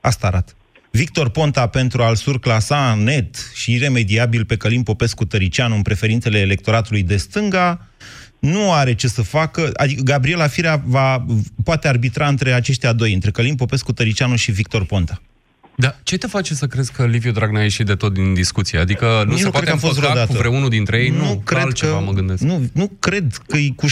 Asta 0.00 0.26
arată. 0.26 0.52
Victor 0.90 1.28
Ponta 1.28 1.66
pentru 1.66 2.02
a-l 2.02 2.14
surclasa 2.14 2.94
net 2.94 3.50
și 3.54 3.72
iremediabil 3.72 4.44
pe 4.44 4.56
Călim 4.56 4.82
Popescu 4.82 5.24
Tăricianu 5.24 5.74
în 5.74 5.82
preferințele 5.82 6.38
electoratului 6.38 7.02
de 7.02 7.16
stânga, 7.16 7.86
nu 8.38 8.72
are 8.72 8.94
ce 8.94 9.08
să 9.08 9.22
facă, 9.22 9.70
adică 9.74 10.02
Gabriela 10.02 10.46
Firea 10.46 10.82
va, 10.84 11.26
poate 11.64 11.88
arbitra 11.88 12.28
între 12.28 12.52
aceștia 12.52 12.92
doi, 12.92 13.12
între 13.12 13.30
Călim 13.30 13.54
Popescu 13.54 13.92
Tăricianu 13.92 14.36
și 14.36 14.52
Victor 14.52 14.84
Ponta. 14.84 15.22
Da, 15.78 15.96
ce 16.02 16.16
te 16.16 16.26
face 16.26 16.54
să 16.54 16.66
crezi 16.66 16.92
că 16.92 17.06
Liviu 17.06 17.30
Dragnea 17.32 17.60
a 17.60 17.62
ieșit 17.62 17.86
de 17.86 17.94
tot 17.94 18.12
din 18.14 18.34
discuție? 18.34 18.78
Adică 18.78 19.22
nu 19.24 19.30
Nici 19.30 19.38
se 19.38 19.44
nu 19.44 19.50
poate 19.50 19.66
cred 19.66 19.78
că 19.78 19.84
a 19.84 19.88
fost 19.88 19.96
împăca 19.98 20.12
cu 20.12 20.26
vreodată. 20.26 20.48
vreunul 20.48 20.68
dintre 20.68 20.98
ei? 21.02 21.08
Nu, 21.08 21.42
cred 21.44 21.62
altceva 21.62 21.98
mă 21.98 22.12
gândesc. 22.12 22.42
Nu, 22.42 22.68
nu 22.72 22.90
cred 22.98 23.36
că 23.46 23.56
e 23.56 23.68
cu 23.76 23.86
6% 23.86 23.90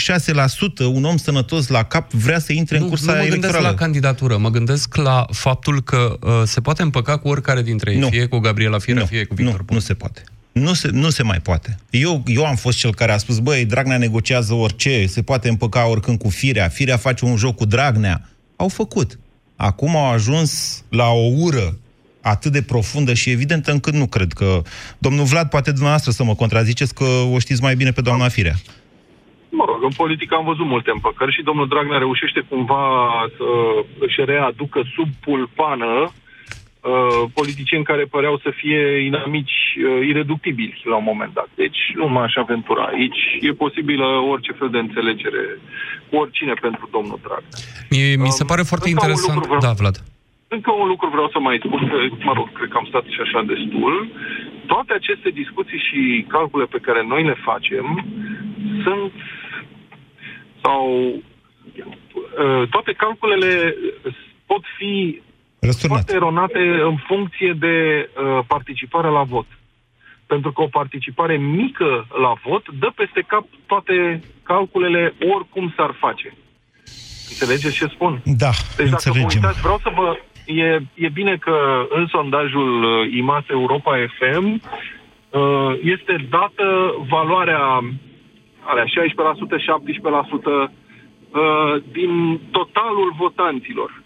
un 0.92 1.04
om 1.04 1.16
sănătos 1.16 1.68
la 1.68 1.82
cap 1.82 2.12
vrea 2.12 2.38
să 2.38 2.52
intre 2.52 2.76
în 2.76 2.82
nu, 2.82 2.88
cursa 2.88 3.04
nu 3.04 3.10
mă 3.12 3.18
gândesc 3.18 3.38
electorală. 3.42 3.68
la 3.68 3.74
candidatură, 3.74 4.36
mă 4.36 4.50
gândesc 4.50 4.94
la 4.96 5.26
faptul 5.32 5.82
că 5.82 6.16
uh, 6.20 6.42
se 6.44 6.60
poate 6.60 6.82
împăca 6.82 7.16
cu 7.18 7.28
oricare 7.28 7.62
dintre 7.62 7.92
ei, 7.92 7.98
Nu. 7.98 8.09
fie 8.09 8.26
cu 8.26 8.38
Gabriela 8.38 8.78
Firea, 8.78 9.00
nu, 9.00 9.06
fie 9.06 9.24
cu 9.24 9.35
Victor 9.35 9.52
nu, 9.52 9.64
Ponta. 9.64 9.74
nu 9.74 9.80
se 9.80 9.94
poate. 9.94 10.22
Nu 10.52 10.72
se, 10.72 10.88
nu 10.92 11.11
se 11.11 11.22
mai 11.22 11.40
poate. 11.40 11.76
Eu, 11.90 12.22
eu 12.26 12.44
am 12.46 12.56
fost 12.56 12.78
cel 12.78 12.94
care 12.94 13.12
a 13.12 13.16
spus, 13.16 13.38
băi, 13.38 13.64
Dragnea 13.64 13.98
negociază 13.98 14.52
orice, 14.52 15.06
se 15.06 15.22
poate 15.22 15.48
împăca 15.48 15.87
oricând 15.88 16.18
cu 16.18 16.28
Firea, 16.28 16.68
Firea 16.68 16.96
face 16.96 17.24
un 17.24 17.37
joc 17.37 17.56
cu 17.56 17.64
Dragnea. 17.64 18.28
Au 18.56 18.68
făcut. 18.68 19.18
Acum 19.56 19.96
au 19.96 20.10
ajuns 20.12 20.84
la 20.90 21.08
o 21.10 21.26
ură 21.36 21.76
atât 22.22 22.52
de 22.52 22.62
profundă 22.62 23.14
și 23.14 23.30
evidentă 23.30 23.70
încât 23.70 23.92
nu 23.92 24.06
cred 24.06 24.32
că... 24.32 24.62
Domnul 24.98 25.24
Vlad, 25.24 25.48
poate 25.48 25.70
dumneavoastră 25.70 26.10
să 26.10 26.24
mă 26.24 26.34
contraziceți 26.34 26.94
că 26.94 27.04
o 27.34 27.38
știți 27.38 27.62
mai 27.62 27.74
bine 27.74 27.90
pe 27.90 28.00
doamna 28.00 28.28
Firea. 28.28 28.54
mă 29.50 29.64
rog, 29.66 29.82
în 29.82 29.94
politică 29.96 30.34
am 30.34 30.44
văzut 30.44 30.66
multe 30.66 30.90
împăcări 30.90 31.32
și 31.32 31.42
domnul 31.42 31.68
Dragnea 31.68 31.98
reușește 31.98 32.40
cumva 32.48 32.84
să 33.36 33.48
își 33.98 34.24
readucă 34.24 34.82
sub 34.94 35.08
pulpană 35.24 36.12
uh, 36.85 37.31
politicieni 37.35 37.85
care 37.85 38.05
păreau 38.05 38.38
să 38.38 38.51
fie 38.61 38.81
inamici 39.11 39.59
uh, 39.77 40.07
ireductibili 40.07 40.81
la 40.85 40.97
un 40.97 41.05
moment 41.07 41.33
dat. 41.35 41.49
Deci 41.55 41.81
nu 41.94 42.07
m-aș 42.09 42.35
aventura 42.37 42.85
aici. 42.85 43.20
E 43.40 43.53
posibilă 43.53 44.05
orice 44.07 44.53
fel 44.53 44.70
de 44.70 44.79
înțelegere 44.79 45.42
cu 46.09 46.16
oricine 46.16 46.53
pentru 46.61 46.88
domnul 46.92 47.18
Dragnea. 47.23 47.59
Mie, 47.90 48.16
mi 48.16 48.31
se 48.38 48.42
Um, 48.42 48.49
pare 48.53 48.62
foarte 48.62 48.88
încă 48.88 49.01
un 49.05 49.11
interesant. 49.11 49.35
lucru 49.35 49.49
vreau- 49.49 49.61
Da, 49.68 49.79
Vlad. 49.83 49.97
Încă 50.49 50.70
un 50.73 50.88
lucru 50.88 51.09
vreau 51.09 51.29
să 51.35 51.38
mai 51.38 51.61
spun, 51.64 51.88
că, 51.88 51.97
mă 52.29 52.33
rog, 52.35 52.53
cred 52.53 52.68
că 52.68 52.77
am 52.77 52.87
stat 52.88 53.05
și 53.14 53.20
așa 53.20 53.42
destul. 53.42 53.94
Toate 54.66 54.92
aceste 54.92 55.31
discuții 55.31 55.79
și 55.88 56.25
calcule 56.29 56.64
pe 56.64 56.79
care 56.87 57.03
noi 57.07 57.23
le 57.25 57.37
facem 57.49 57.87
sunt 58.85 59.12
sau 60.62 60.85
uh, 61.83 62.68
toate 62.70 62.92
calculele 62.92 63.75
pot 64.47 64.62
fi 64.79 65.20
Răsturnat. 65.64 65.96
foarte 65.96 66.14
eronate 66.14 66.59
în 66.90 66.96
funcție 67.07 67.53
de 67.59 67.77
uh, 68.09 68.44
participare 68.46 69.09
la 69.09 69.22
vot. 69.22 69.46
Pentru 70.27 70.53
că 70.53 70.62
o 70.62 70.66
participare 70.66 71.37
mică 71.37 72.07
la 72.24 72.33
vot 72.44 72.64
dă 72.79 72.92
peste 72.94 73.24
cap 73.27 73.44
toate 73.66 74.22
calculele 74.42 75.14
oricum 75.35 75.72
s-ar 75.77 75.96
face. 75.98 76.35
Înțelegeți 77.31 77.77
ce 77.77 77.87
spun? 77.87 78.22
Da, 78.24 78.50
Deci 78.77 78.88
dacă 78.88 79.03
vă 79.05 79.11
înțelegem. 79.11 79.40
uitați, 79.40 79.61
vreau 79.61 79.79
să 79.83 79.90
vă... 79.94 80.16
E, 80.46 80.81
e 80.94 81.09
bine 81.09 81.37
că 81.37 81.87
în 81.88 82.07
sondajul 82.07 82.83
uh, 82.83 83.12
IMAS 83.14 83.44
Europa 83.48 83.92
FM 84.18 84.46
uh, 84.46 85.79
este 85.83 86.27
dată 86.31 86.94
valoarea 87.09 87.62
alea 88.61 88.85
16%, 88.85 88.88
17% 88.88 88.88
uh, 91.35 91.83
din 91.92 92.40
totalul 92.50 93.14
votanților. 93.16 94.03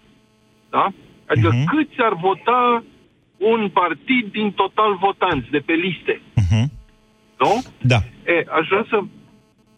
Da? 0.69 0.87
Adică 1.31 1.49
Mhm. 1.53 1.65
câți 1.71 1.97
ar 2.07 2.13
vota 2.27 2.83
un 3.51 3.61
partid 3.79 4.23
din 4.37 4.47
total 4.61 4.91
votanți 5.05 5.47
de 5.55 5.61
pe 5.67 5.73
liste. 5.85 6.21
Mhm. 6.41 6.61
Nu? 7.43 7.53
Da. 7.91 7.99
E, 8.33 8.35
aș 8.59 8.65
vrea 8.71 8.85
să 8.93 8.97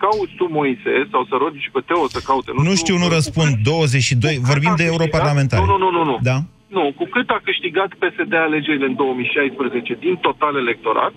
cauți 0.04 0.34
tu, 0.40 0.46
Moise, 0.58 0.94
sau 1.12 1.22
să 1.30 1.36
rogi 1.44 1.64
și 1.66 1.72
pe 1.76 1.82
Teo 1.88 2.08
să 2.16 2.20
caute. 2.30 2.52
Nu 2.70 2.74
știu, 2.82 2.98
nu 3.04 3.08
cu 3.08 3.14
răspund. 3.18 3.54
cât- 3.54 3.64
22. 3.74 4.36
cu 4.36 4.42
cât 4.42 4.50
Vorbim 4.52 4.70
a 4.72 4.76
de 4.76 4.84
câștigat- 4.84 4.92
europarlamentari. 4.94 5.66
Nu, 5.72 5.78
nu, 5.84 5.90
nu, 5.98 6.04
nu. 6.12 6.18
Da? 6.30 6.38
Nu, 6.78 6.84
cu 7.00 7.06
cât 7.16 7.28
a 7.30 7.40
câștigat 7.48 7.90
PSD 8.02 8.34
alegerile 8.48 8.86
în 8.92 8.96
2016 8.96 9.98
din 10.06 10.16
total 10.28 10.54
electorat 10.64 11.14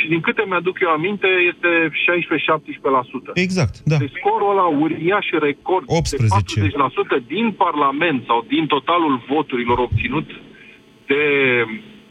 și 0.00 0.06
din 0.12 0.20
câte 0.26 0.42
mi-aduc 0.46 0.76
eu 0.80 0.90
aminte 0.98 1.28
este 1.52 1.70
16-17%. 3.30 3.32
Exact, 3.46 3.74
da. 3.90 3.96
Deci 3.96 4.16
scorul 4.20 4.50
ăla 4.54 4.66
uriaș 4.84 5.26
record 5.48 5.84
18. 5.86 6.60
de 6.60 6.68
40% 7.22 7.26
din 7.34 7.46
Parlament 7.64 8.20
sau 8.26 8.38
din 8.48 8.64
totalul 8.66 9.14
voturilor 9.28 9.78
obținut 9.78 10.28
de 11.10 11.22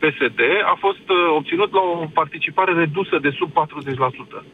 PSD 0.01 0.39
a 0.73 0.75
fost 0.85 1.05
uh, 1.09 1.17
obținut 1.39 1.71
la 1.77 1.83
o 1.93 2.05
participare 2.21 2.71
redusă 2.83 3.15
de 3.25 3.31
sub 3.39 3.49
40%. 3.51 4.45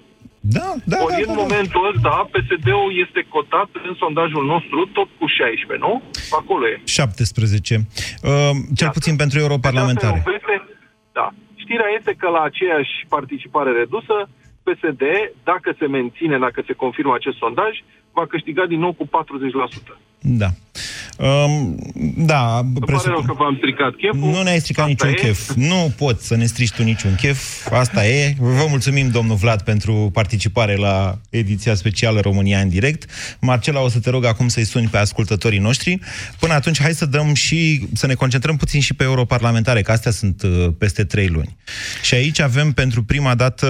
Da, 0.43 0.69
da, 0.85 0.97
Ori 1.05 1.11
da, 1.11 1.17
în 1.17 1.25
da, 1.25 1.33
da. 1.33 1.41
momentul 1.43 1.83
ăsta 1.93 2.29
PSD-ul 2.33 2.91
este 3.05 3.21
cotat 3.35 3.69
în 3.87 3.93
sondajul 4.03 4.45
nostru 4.45 4.89
tot 4.97 5.09
cu 5.19 5.25
16, 5.27 5.85
nu? 5.87 5.93
Acolo 6.39 6.67
e. 6.67 6.81
17. 6.85 7.75
Uh, 7.75 8.29
cel 8.79 8.89
Da. 8.89 8.95
puțin 8.97 9.15
pentru 9.15 9.39
europarlamentare. 9.39 10.17
Asta 10.17 10.31
e 10.31 10.33
o 10.35 10.37
veste. 10.37 10.55
Da. 11.11 11.27
Știrea 11.71 11.95
este 11.97 12.13
că 12.13 12.29
la 12.29 12.41
aceeași 12.41 13.05
participare 13.09 13.71
redusă, 13.71 14.29
PSD, 14.63 15.03
dacă 15.43 15.75
se 15.79 15.87
menține, 15.87 16.37
dacă 16.37 16.63
se 16.67 16.73
confirmă 16.73 17.13
acest 17.13 17.37
sondaj, 17.37 17.73
va 18.11 18.25
câștiga 18.27 18.65
din 18.65 18.79
nou 18.79 18.93
cu 18.93 19.05
40%. 19.05 19.09
Da. 20.21 20.53
Um, 21.17 21.75
da, 22.15 22.57
Îmi 22.57 22.73
pare 22.73 22.85
presupun... 22.85 23.11
rău 23.11 23.21
că 23.21 23.33
v-am 23.33 23.55
stricat 23.57 23.95
cheful. 23.95 24.19
Nu 24.19 24.41
ne-ai 24.41 24.59
stricat 24.59 24.89
Asta 24.89 25.05
niciun 25.07 25.27
e. 25.27 25.27
chef. 25.27 25.49
Nu 25.55 25.93
poți 25.97 26.27
să 26.27 26.35
ne 26.35 26.45
strici 26.45 26.71
tu 26.71 26.83
niciun 26.83 27.15
chef. 27.15 27.71
Asta 27.71 28.07
e. 28.07 28.35
Vă 28.39 28.65
mulțumim, 28.69 29.09
domnul 29.09 29.35
Vlad, 29.35 29.61
pentru 29.61 30.09
participare 30.13 30.75
la 30.75 31.17
ediția 31.29 31.75
specială 31.75 32.19
România 32.19 32.59
în 32.59 32.69
direct. 32.69 33.09
Marcela, 33.39 33.81
o 33.81 33.89
să 33.89 33.99
te 33.99 34.09
rog 34.09 34.25
acum 34.25 34.47
să-i 34.47 34.63
suni 34.63 34.87
pe 34.87 34.97
ascultătorii 34.97 35.59
noștri. 35.59 35.99
Până 36.39 36.53
atunci, 36.53 36.81
hai 36.81 36.93
să 36.93 37.05
dăm 37.05 37.33
și 37.33 37.87
să 37.93 38.07
ne 38.07 38.13
concentrăm 38.13 38.57
puțin 38.57 38.81
și 38.81 38.93
pe 38.93 39.03
europarlamentare, 39.03 39.81
că 39.81 39.91
astea 39.91 40.11
sunt 40.11 40.41
uh, 40.43 40.67
peste 40.77 41.03
trei 41.03 41.27
luni. 41.27 41.55
Și 42.03 42.13
aici 42.13 42.39
avem 42.39 42.71
pentru 42.71 43.03
prima 43.03 43.35
dată 43.35 43.67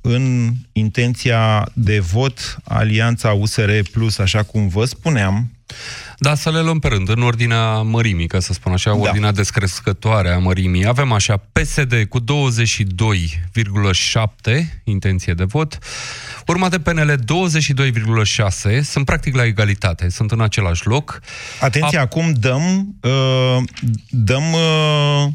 în 0.00 0.50
intenția 0.72 1.68
de 1.72 1.98
vot 1.98 2.56
Alianța 2.64 3.32
USR 3.32 3.70
Plus, 3.92 4.18
așa 4.18 4.42
cum 4.42 4.68
vă 4.68 4.84
spuneam, 4.84 5.50
Da, 6.18 6.34
să 6.34 6.50
le 6.50 6.60
luăm 6.60 6.78
pe 6.78 6.88
rând, 6.88 7.08
în 7.08 7.22
ordinea 7.22 7.82
mărimii, 7.82 8.26
ca 8.26 8.40
să 8.40 8.52
spun 8.52 8.72
așa, 8.72 8.90
Da. 8.90 8.96
ordinea 8.96 9.32
descrescătoare 9.32 10.30
a 10.30 10.38
mărimii. 10.38 10.86
Avem 10.86 11.12
așa, 11.12 11.36
PSD 11.52 11.94
cu 12.08 12.20
22,7 12.20 14.80
intenție 14.84 15.34
de 15.34 15.44
vot, 15.44 15.78
urmate 16.46 16.78
PNL 16.78 17.14
22,6, 17.16 18.80
sunt 18.82 19.04
practic 19.04 19.34
la 19.34 19.44
egalitate, 19.44 20.08
sunt 20.08 20.30
în 20.30 20.40
același 20.40 20.86
loc. 20.86 21.20
Atenție, 21.60 21.98
A- 21.98 22.00
acum 22.00 22.32
dăm, 22.32 22.94
uh, 23.02 23.58
dăm, 24.10 24.52
uh, 24.52 25.26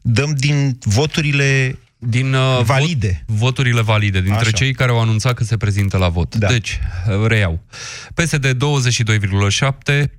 dăm 0.00 0.34
din 0.34 0.78
voturile 0.80 1.78
Din 2.08 2.34
uh, 2.34 2.60
Valide. 2.64 3.24
Vot, 3.26 3.38
voturile 3.38 3.80
valide, 3.80 4.20
dintre 4.20 4.40
Așa. 4.40 4.50
cei 4.50 4.72
care 4.72 4.90
au 4.90 5.00
anunțat 5.00 5.34
că 5.34 5.44
se 5.44 5.56
prezintă 5.56 5.96
la 5.96 6.08
vot. 6.08 6.34
Da. 6.34 6.46
Deci, 6.46 6.78
uh, 7.08 7.26
reiau. 7.26 7.60
PSD 8.14 8.46
22,7, 8.46 8.52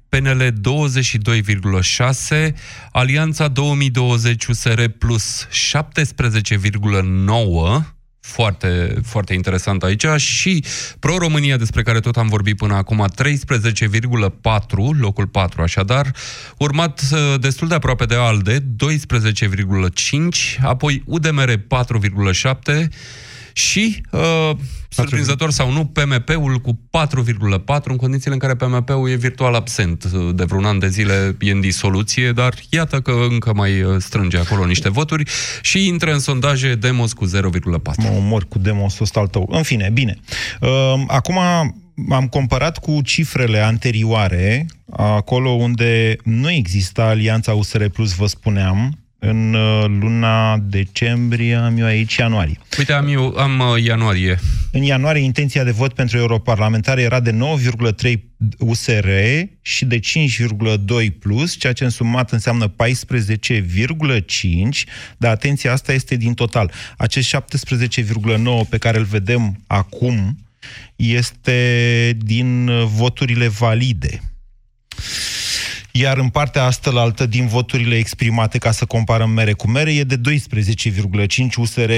PNL 0.09 0.51
22,6, 0.51 2.53
Alianța 2.91 3.47
2020 3.47 4.45
USR 4.45 4.83
plus 4.97 5.47
17,9, 5.51 7.93
foarte, 8.23 8.93
foarte 9.05 9.33
interesant 9.33 9.83
aici, 9.83 10.05
și 10.15 10.63
Pro-România, 10.99 11.57
despre 11.57 11.81
care 11.81 11.99
tot 11.99 12.17
am 12.17 12.27
vorbit 12.27 12.57
până 12.57 12.73
acum, 12.73 13.05
13,4, 13.23 14.99
locul 14.99 15.27
4 15.27 15.61
așadar, 15.61 16.11
urmat 16.57 17.01
uh, 17.11 17.39
destul 17.39 17.67
de 17.67 17.75
aproape 17.75 18.05
de 18.05 18.15
ALDE, 18.15 18.59
12,5, 18.59 18.65
apoi 20.61 21.03
UDMR 21.05 21.55
4,7 21.55 22.87
și, 23.53 24.01
uh, 24.11 24.51
surprinzător 24.89 25.51
sau 25.51 25.71
nu, 25.71 25.85
PMP-ul 25.85 26.57
cu 26.57 26.79
4,4, 26.89 27.91
în 27.91 27.95
condițiile 27.97 28.33
în 28.33 28.39
care 28.39 28.55
PMP-ul 28.55 29.09
e 29.09 29.15
virtual 29.15 29.53
absent. 29.53 30.03
Uh, 30.13 30.35
De 30.35 30.43
vreun 30.43 30.65
an 30.65 30.79
de 30.79 30.87
zile 30.87 31.35
e 31.39 31.51
în 31.51 31.61
disoluție, 31.61 32.31
dar 32.31 32.53
iată 32.69 32.99
că 33.01 33.13
încă 33.29 33.53
mai 33.53 33.81
uh, 33.81 33.95
strânge 33.99 34.37
acolo 34.37 34.65
niște 34.65 34.89
voturi 34.89 35.23
și 35.61 35.87
intră 35.87 36.13
în 36.13 36.19
sondaje 36.19 36.75
Demos 36.75 37.13
cu 37.13 37.25
0,4. 37.25 37.31
mă 37.97 38.09
omor 38.17 38.45
cu 38.47 38.59
demosul 38.59 39.03
ăsta 39.03 39.19
al 39.19 39.27
tău. 39.27 39.47
În 39.51 39.63
fine, 39.63 39.89
bine. 39.93 40.19
Uh, 40.61 40.69
Acum 41.07 41.37
am 42.09 42.27
comparat 42.27 42.77
cu 42.77 43.01
cifrele 43.01 43.59
anterioare, 43.59 44.65
acolo 44.91 45.49
unde 45.49 46.15
nu 46.23 46.51
exista 46.51 47.03
Alianța 47.03 47.53
USR 47.53 47.85
Plus, 47.85 48.13
vă 48.15 48.25
spuneam, 48.25 49.02
în 49.25 49.53
uh, 49.53 49.85
luna 49.99 50.57
decembrie, 50.57 51.55
am 51.55 51.77
eu 51.77 51.85
aici 51.85 52.15
ianuarie. 52.15 52.59
Uite, 52.77 52.93
am, 52.93 53.07
eu, 53.07 53.35
am 53.37 53.59
uh, 53.59 53.83
ianuarie. 53.83 54.39
În 54.71 54.81
ianuarie, 54.81 55.23
intenția 55.23 55.63
de 55.63 55.71
vot 55.71 55.93
pentru 55.93 56.17
europarlamentare 56.17 57.01
era 57.01 57.19
de 57.19 57.31
9,3 57.31 58.13
USR 58.57 59.07
și 59.61 59.85
de 59.85 59.99
5,2 59.99 61.19
plus, 61.19 61.57
ceea 61.57 61.73
ce 61.73 61.83
în 61.83 61.89
sumat 61.89 62.31
înseamnă 62.31 62.73
14,5, 62.73 62.75
dar 65.17 65.31
atenție, 65.31 65.69
asta 65.69 65.93
este 65.93 66.15
din 66.15 66.33
total. 66.33 66.71
Acest 66.97 67.35
17,9 67.35 68.69
pe 68.69 68.77
care 68.77 68.97
îl 68.97 69.05
vedem 69.05 69.63
acum 69.67 70.37
este 70.95 72.17
din 72.17 72.67
uh, 72.67 72.83
voturile 72.85 73.47
valide. 73.47 74.21
Iar 75.95 76.17
în 76.17 76.29
partea 76.29 76.63
asta 76.63 76.91
la 76.91 77.01
altă 77.01 77.25
din 77.25 77.47
voturile 77.47 77.97
exprimate, 77.97 78.57
ca 78.57 78.71
să 78.71 78.85
comparăm 78.85 79.29
mere 79.29 79.53
cu 79.53 79.67
mere, 79.67 79.93
e 79.93 80.03
de 80.03 80.17
12,5 80.17 81.55
USR 81.55 81.91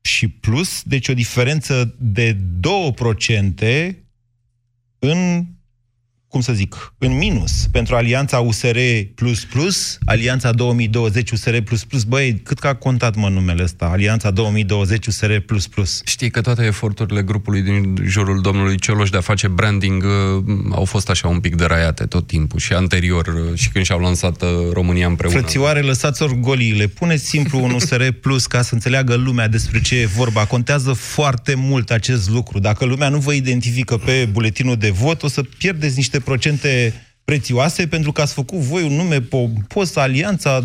și 0.00 0.28
plus, 0.28 0.82
deci 0.82 1.08
o 1.08 1.14
diferență 1.14 1.94
de 1.98 2.36
2% 3.92 3.94
în, 4.98 5.46
cum 6.30 6.40
să 6.40 6.52
zic, 6.52 6.94
în 6.98 7.16
minus 7.16 7.66
pentru 7.72 7.94
Alianța 7.94 8.38
USR++, 8.38 8.76
Alianța 10.04 10.52
2020 10.52 11.30
USR++, 11.30 11.56
băi, 12.06 12.40
cât 12.42 12.58
că 12.58 12.66
a 12.66 12.74
contat, 12.74 13.14
mă, 13.14 13.28
numele 13.28 13.62
ăsta, 13.62 13.86
Alianța 13.86 14.30
2020 14.30 15.06
USR++. 15.06 15.44
Știi 16.04 16.30
că 16.30 16.40
toate 16.40 16.64
eforturile 16.64 17.22
grupului 17.22 17.62
din 17.62 17.96
jurul 18.06 18.40
domnului 18.40 18.78
Cioloș 18.78 19.10
de 19.10 19.16
a 19.16 19.20
face 19.20 19.48
branding 19.48 20.02
uh, 20.02 20.44
au 20.70 20.84
fost 20.84 21.10
așa 21.10 21.28
un 21.28 21.40
pic 21.40 21.56
deraiate 21.56 22.04
tot 22.04 22.26
timpul 22.26 22.58
și 22.58 22.72
anterior 22.72 23.26
uh, 23.26 23.58
și 23.58 23.70
când 23.70 23.84
și-au 23.84 24.00
lansat 24.00 24.42
uh, 24.42 24.48
România 24.72 25.06
împreună. 25.06 25.38
Frățioare, 25.38 25.80
lăsați 25.80 26.22
orgoliile, 26.22 26.86
puneți 26.86 27.24
simplu 27.24 27.62
un 27.62 27.70
USR 27.70 28.02
Plus 28.20 28.46
ca 28.46 28.62
să 28.62 28.74
înțeleagă 28.74 29.14
lumea 29.14 29.48
despre 29.48 29.80
ce 29.80 30.00
e 30.00 30.06
vorba. 30.06 30.44
Contează 30.44 30.92
foarte 30.92 31.54
mult 31.54 31.90
acest 31.90 32.30
lucru. 32.30 32.58
Dacă 32.58 32.84
lumea 32.84 33.08
nu 33.08 33.18
vă 33.18 33.32
identifică 33.32 33.96
pe 33.96 34.28
buletinul 34.32 34.76
de 34.76 34.90
vot, 34.90 35.22
o 35.22 35.28
să 35.28 35.42
pierdeți 35.58 35.96
niște 35.96 36.18
procente 36.24 36.92
prețioase 37.24 37.86
pentru 37.86 38.12
că 38.12 38.20
ați 38.20 38.34
făcut 38.34 38.58
voi 38.58 38.82
un 38.82 38.92
nume 38.92 39.20
post 39.68 39.98
Alianța 39.98 40.60
20-20, 40.60 40.64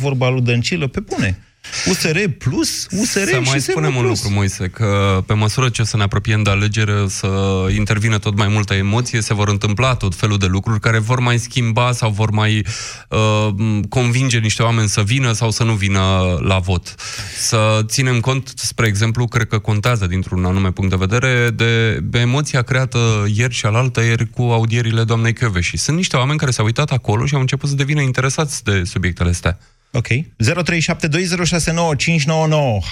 vorba 0.00 0.28
lui 0.28 0.42
Dăncilă, 0.42 0.86
pe 0.86 1.00
bune. 1.00 1.38
USR 1.86 2.18
Plus, 2.38 2.86
USR 2.90 3.18
Să 3.18 3.40
și 3.42 3.50
mai 3.50 3.60
SM 3.60 3.70
spunem 3.70 3.96
un 3.96 4.02
Plus. 4.02 4.22
lucru, 4.22 4.38
Moise, 4.38 4.68
că 4.68 5.22
pe 5.26 5.34
măsură 5.34 5.68
ce 5.68 5.82
o 5.82 5.84
să 5.84 5.96
ne 5.96 6.02
apropiem 6.02 6.42
de 6.42 6.50
alegere, 6.50 6.92
o 6.92 7.08
să 7.08 7.28
intervină 7.76 8.18
tot 8.18 8.36
mai 8.36 8.48
multă 8.48 8.74
emoție, 8.74 9.20
se 9.20 9.34
vor 9.34 9.48
întâmpla 9.48 9.94
tot 9.94 10.14
felul 10.14 10.38
de 10.38 10.46
lucruri 10.46 10.80
care 10.80 10.98
vor 10.98 11.20
mai 11.20 11.38
schimba 11.38 11.92
sau 11.92 12.10
vor 12.10 12.30
mai 12.30 12.66
uh, 13.08 13.48
convinge 13.88 14.38
niște 14.38 14.62
oameni 14.62 14.88
să 14.88 15.02
vină 15.02 15.32
sau 15.32 15.50
să 15.50 15.64
nu 15.64 15.72
vină 15.72 16.00
la 16.40 16.58
vot. 16.58 16.94
Să 17.38 17.80
ținem 17.84 18.20
cont, 18.20 18.52
spre 18.56 18.86
exemplu, 18.86 19.26
cred 19.26 19.46
că 19.46 19.58
contează 19.58 20.06
dintr-un 20.06 20.44
anume 20.44 20.70
punct 20.70 20.90
de 20.90 20.96
vedere, 21.06 21.50
de, 21.50 21.98
de 22.02 22.18
emoția 22.18 22.62
creată 22.62 23.24
ieri 23.34 23.54
și 23.54 23.66
alaltă 23.66 24.00
ieri 24.00 24.30
cu 24.30 24.42
audierile 24.42 25.04
doamnei 25.04 25.32
Căveși. 25.32 25.76
Sunt 25.76 25.96
niște 25.96 26.16
oameni 26.16 26.38
care 26.38 26.50
s-au 26.50 26.64
uitat 26.64 26.90
acolo 26.90 27.26
și 27.26 27.34
au 27.34 27.40
început 27.40 27.68
să 27.68 27.74
devină 27.74 28.00
interesați 28.00 28.64
de 28.64 28.82
subiectele 28.84 29.30
astea. 29.30 29.58
Ok. 29.94 30.06
0372069599. 30.06 30.14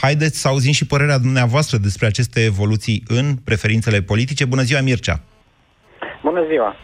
Haideți 0.00 0.40
să 0.40 0.48
auzim 0.48 0.72
și 0.72 0.86
părerea 0.86 1.18
dumneavoastră 1.18 1.76
despre 1.76 2.06
aceste 2.06 2.44
evoluții 2.44 3.02
în 3.08 3.36
preferințele 3.44 4.00
politice. 4.02 4.44
Bună 4.44 4.62
ziua, 4.62 4.80
Mircea! 4.80 5.20
Bună 6.22 6.44
ziua! 6.50 6.76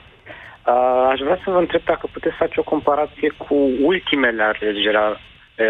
Uh, 0.66 1.08
Aș 1.12 1.18
vrea 1.20 1.38
să 1.44 1.50
vă 1.50 1.58
întreb 1.58 1.80
dacă 1.84 2.08
puteți 2.12 2.36
face 2.36 2.60
o 2.60 2.62
comparație 2.62 3.28
cu 3.48 3.54
ultimele 3.82 4.42
alegeri 4.42 4.96
a- 4.96 5.20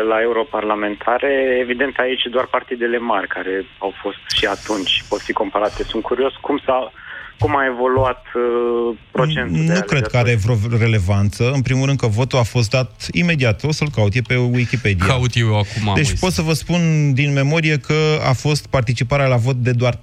la 0.08 0.20
europarlamentare. 0.20 1.58
Evident, 1.60 1.96
aici 1.98 2.22
doar 2.30 2.46
partidele 2.46 2.98
mari 2.98 3.28
care 3.28 3.64
au 3.78 3.92
fost 4.02 4.22
și 4.36 4.46
atunci 4.46 5.04
pot 5.08 5.20
fi 5.20 5.32
comparate. 5.32 5.82
Sunt 5.82 6.02
curios 6.02 6.34
cum 6.40 6.58
s-a 6.66 6.92
cum 7.38 7.56
a 7.56 7.64
evoluat 7.64 8.24
uh, 8.34 8.96
procentul 9.10 9.66
de 9.66 9.72
Nu 9.72 9.80
cred 9.80 10.06
că 10.06 10.16
are 10.16 10.34
vreo 10.34 10.56
relevanță. 10.78 11.50
În 11.52 11.62
primul 11.62 11.86
rând 11.86 11.98
că 11.98 12.06
votul 12.06 12.38
a 12.38 12.42
fost 12.42 12.70
dat 12.70 13.06
imediat. 13.12 13.64
O 13.64 13.72
să-l 13.72 13.88
caut, 13.94 14.14
e 14.14 14.20
pe 14.20 14.36
Wikipedia. 14.36 15.06
Caut 15.06 15.30
eu 15.34 15.46
acum. 15.46 15.94
Deci 15.94 16.06
Moise. 16.06 16.16
pot 16.20 16.32
să 16.32 16.42
vă 16.42 16.52
spun 16.52 17.12
din 17.14 17.32
memorie 17.32 17.78
că 17.78 18.18
a 18.28 18.32
fost 18.32 18.66
participarea 18.66 19.26
la 19.26 19.36
vot 19.36 19.56
de 19.56 19.72
doar 19.72 19.94
32% 19.94 19.98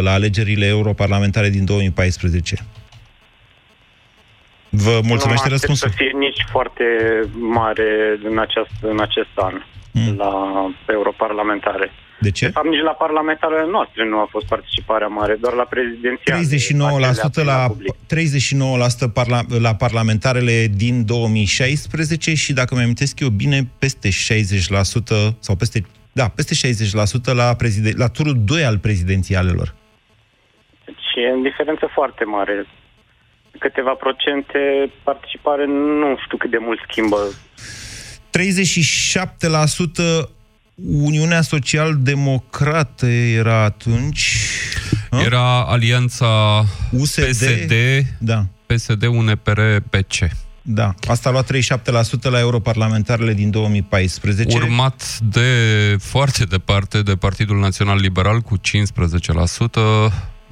la 0.00 0.12
alegerile 0.12 0.66
europarlamentare 0.66 1.48
din 1.48 1.64
2014. 1.64 2.56
Vă 4.70 4.90
nu 4.90 5.06
mulțumește 5.06 5.26
mă 5.26 5.32
aștept 5.32 5.50
răspunsul? 5.50 5.88
să 5.88 5.94
fie 5.96 6.12
nici 6.18 6.44
foarte 6.50 6.84
mare 7.30 8.18
în 8.30 8.38
acest, 8.38 8.70
în 8.80 9.00
acest 9.00 9.30
an 9.34 9.62
Mm. 9.92 10.16
la 10.16 10.32
europarlamentare. 10.86 11.90
De 12.20 12.30
ce? 12.30 12.44
De 12.44 12.50
fapt, 12.50 12.68
nici 12.68 12.82
la 12.82 12.90
parlamentarele 12.90 13.70
noastre 13.70 14.08
nu 14.08 14.18
a 14.18 14.26
fost 14.30 14.46
participarea 14.46 15.06
mare, 15.06 15.36
doar 15.40 15.54
la 15.54 15.64
prezidențiale. 15.64 17.42
39% 17.42 17.44
la, 17.44 17.66
public. 17.66 17.94
39% 19.08 19.12
parla, 19.12 19.40
la 19.60 19.74
parlamentarele 19.74 20.66
din 20.76 21.06
2016 21.06 22.34
și, 22.34 22.52
dacă 22.52 22.74
mi 22.74 22.82
amintesc 22.82 23.20
eu 23.20 23.28
bine, 23.28 23.68
peste 23.78 24.08
60% 24.08 24.12
sau 25.38 25.56
peste, 25.56 25.86
da, 26.12 26.28
peste 26.28 26.54
60% 27.32 27.34
la, 27.34 27.54
preziden, 27.54 27.92
la 27.96 28.08
turul 28.08 28.36
2 28.44 28.64
al 28.64 28.78
prezidențialelor. 28.78 29.74
Și 30.84 31.20
e 31.20 31.28
în 31.28 31.42
diferență 31.42 31.90
foarte 31.94 32.24
mare. 32.24 32.66
Câteva 33.58 33.92
procente 33.92 34.90
participare 35.02 35.64
nu 35.66 36.16
știu 36.24 36.36
cât 36.36 36.50
de 36.50 36.58
mult 36.60 36.80
schimbă. 36.88 37.18
37% 38.30 40.37
Uniunea 40.86 41.42
Social-Democrată 41.42 43.06
era 43.06 43.62
atunci. 43.62 44.36
Hă? 45.10 45.20
Era 45.24 45.64
alianța 45.64 46.64
USD. 46.90 47.28
PSD, 47.28 47.72
Da. 48.18 48.46
PSD, 48.66 49.02
UNPR, 49.06 49.60
PC. 49.90 50.28
Da, 50.62 50.94
asta 51.06 51.28
a 51.28 51.32
luat 51.32 51.50
37% 51.52 52.30
la 52.30 52.38
europarlamentarele 52.38 53.34
din 53.34 53.50
2014. 53.50 54.56
Urmat 54.56 55.18
de 55.18 55.50
foarte 56.00 56.44
departe 56.44 57.02
de 57.02 57.16
Partidul 57.16 57.58
Național 57.58 57.98
Liberal 57.98 58.40
cu 58.40 58.58
15%, 58.58 58.60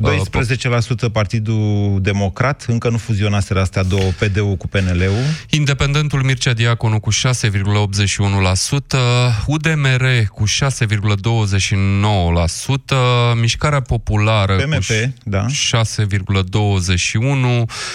12% 0.02 1.12
Partidul 1.12 1.98
Democrat, 2.02 2.64
încă 2.68 2.88
nu 2.88 2.96
fuzionaseră 2.96 3.60
astea 3.60 3.82
două, 3.82 4.10
PD-ul 4.18 4.56
cu 4.56 4.68
PNL-ul. 4.68 5.24
Independentul 5.50 6.22
Mircea 6.22 6.52
Diaconu 6.52 7.00
cu 7.00 7.12
6,81%, 7.12 7.16
UDMR 9.46 10.04
cu 10.28 10.44
6,29%, 10.48 10.50
Mișcarea 13.40 13.80
Populară 13.80 14.56
PMP, 14.56 14.74
cu 14.74 14.84
da. 15.24 15.46
6,21% 15.46 15.52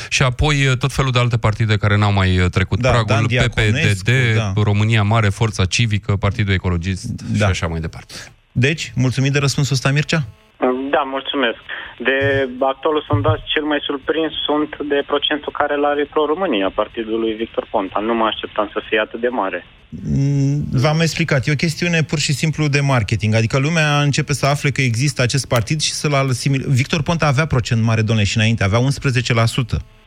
și 0.10 0.22
apoi 0.24 0.76
tot 0.80 0.94
felul 0.94 1.12
de 1.12 1.20
alte 1.20 1.38
partide 1.38 1.78
care 1.78 1.98
n-au 1.98 2.14
mai 2.14 2.48
trecut 2.52 2.80
Da, 2.80 2.90
pragul, 2.90 3.08
Dan 3.08 3.28
Diaconescu, 3.28 4.04
PPDD, 4.04 4.10
da. 4.36 4.54
România 4.56 5.04
Mare, 5.04 5.30
Forța 5.30 5.66
Civică, 5.66 6.16
Partidul 6.16 6.54
Ecologist 6.54 7.04
și 7.34 7.38
Da. 7.38 7.48
așa 7.48 7.68
mai 7.68 7.80
departe. 7.80 8.14
Deci, 8.52 8.92
mulțumit 8.96 9.32
de 9.32 9.40
răspunsul 9.40 9.74
ăsta, 9.74 9.92
Mircea? 9.92 10.28
Da, 10.94 11.02
mulțumesc. 11.16 11.60
De 12.10 12.18
actualul 12.74 13.04
sondaj, 13.08 13.38
cel 13.54 13.66
mai 13.72 13.80
surprins 13.90 14.32
sunt 14.48 14.72
de 14.92 15.00
procentul 15.12 15.52
care 15.60 15.74
îl 15.76 15.86
are 15.86 16.04
Pro-România, 16.14 16.70
partidul 16.82 17.20
lui 17.20 17.34
Victor 17.34 17.66
Ponta. 17.72 18.00
Nu 18.00 18.14
mă 18.14 18.26
așteptam 18.26 18.70
să 18.74 18.80
fie 18.88 19.00
atât 19.00 19.20
de 19.22 19.28
mare. 19.28 19.66
Mm, 19.90 20.64
V-am 20.72 21.00
explicat, 21.00 21.48
e 21.48 21.52
o 21.52 21.64
chestiune 21.66 22.04
pur 22.04 22.20
și 22.20 22.34
simplu 22.34 22.68
de 22.68 22.80
marketing. 22.80 23.34
Adică 23.36 23.58
lumea 23.58 24.02
începe 24.02 24.34
să 24.34 24.46
afle 24.46 24.70
că 24.70 24.82
există 24.82 25.22
acest 25.22 25.46
partid 25.48 25.80
și 25.82 25.92
să-l 25.92 26.14
asimile. 26.14 26.64
Victor 26.68 27.02
Ponta 27.02 27.26
avea 27.28 27.46
procent 27.46 27.82
mare, 27.84 28.02
domnule, 28.02 28.28
și 28.28 28.38
înainte, 28.38 28.64
avea 28.64 28.80
11%. 28.80 28.84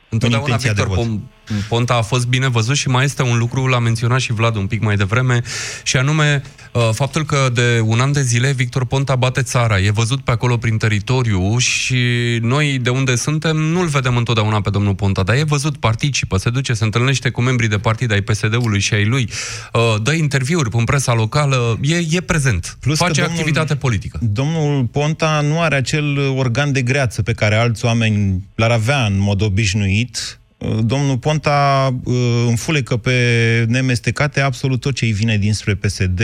Întotdeauna 0.09 0.47
în 0.47 0.53
intenția 0.53 0.73
Victor 0.73 0.89
de 0.89 0.95
vot. 0.95 1.05
Pom- 1.05 1.21
Ponta 1.69 1.95
a 1.95 2.03
fost 2.03 2.27
bine 2.27 2.49
văzut 2.49 2.77
și 2.77 2.89
mai 2.89 3.05
este 3.05 3.23
un 3.23 3.39
lucru, 3.39 3.67
l-a 3.67 3.79
menționat 3.79 4.21
și 4.21 4.33
Vlad 4.33 4.57
un 4.57 4.67
pic 4.67 4.83
mai 4.83 4.97
devreme, 4.97 5.43
și 5.83 5.97
anume 5.97 6.43
uh, 6.73 6.89
faptul 6.93 7.25
că 7.25 7.49
de 7.53 7.81
un 7.85 8.01
an 8.01 8.13
de 8.13 8.23
zile 8.23 8.53
Victor 8.53 8.85
Ponta 8.87 9.17
bate 9.17 9.43
țara. 9.43 9.79
E 9.79 9.91
văzut 9.91 10.21
pe 10.21 10.31
acolo 10.31 10.57
prin 10.57 10.77
teritoriu 10.77 11.59
și 11.59 11.99
noi 12.41 12.79
de 12.79 12.91
unde 12.91 13.15
suntem 13.17 13.57
nu-l 13.57 13.87
vedem 13.87 14.17
întotdeauna 14.17 14.61
pe 14.61 14.71
domnul 14.71 14.95
Ponta, 14.95 15.23
dar 15.23 15.37
e 15.37 15.43
văzut, 15.43 15.77
participă, 15.77 16.37
se 16.37 16.51
duce, 16.51 16.73
se 16.73 16.85
întâlnește 16.85 17.31
cu 17.31 17.41
membrii 17.41 17.69
de 17.69 17.79
partid 17.79 18.13
ai 18.13 18.21
PSD-ului 18.21 18.81
și 18.81 18.95
ai 18.95 19.05
lui, 19.05 19.31
uh, 19.73 19.95
dă 20.03 20.13
interviuri 20.13 20.69
în 20.73 20.85
presa 20.85 21.15
locală, 21.15 21.79
e, 21.83 21.97
e 22.11 22.21
prezent, 22.21 22.77
Plus 22.81 22.99
că 22.99 23.05
face 23.05 23.21
domnul- 23.21 23.39
activitate 23.39 23.77
politică. 23.77 24.19
Domnul 24.23 24.85
Ponta 24.85 25.41
nu 25.41 25.61
are 25.61 25.77
acel 25.77 26.19
organ 26.19 26.73
de 26.73 26.83
greață 26.83 27.23
pe 27.23 27.33
care 27.33 27.55
alți 27.55 27.85
oameni 27.85 28.45
l-ar 28.55 28.71
avea 28.71 29.05
în 29.05 29.19
mod 29.19 29.43
obișnuit. 29.43 30.39
Domnul 30.81 31.19
Ponta 31.19 31.91
uh, 32.05 32.15
înfulecă 32.47 32.97
pe 32.97 33.65
nemestecate 33.69 34.41
absolut 34.41 34.81
tot 34.81 34.95
ce 34.95 35.05
îi 35.05 35.13
vine 35.13 35.39
dinspre 35.39 35.75
PSD, 35.75 36.19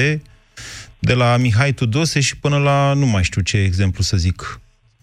de 0.98 1.12
la 1.12 1.36
Mihai 1.36 1.72
Tudose 1.72 2.20
și 2.20 2.36
până 2.36 2.58
la 2.58 2.92
nu 2.92 3.06
mai 3.06 3.24
știu 3.24 3.42
ce 3.42 3.56
exemplu 3.56 4.02
să 4.02 4.16
zic. 4.16 4.60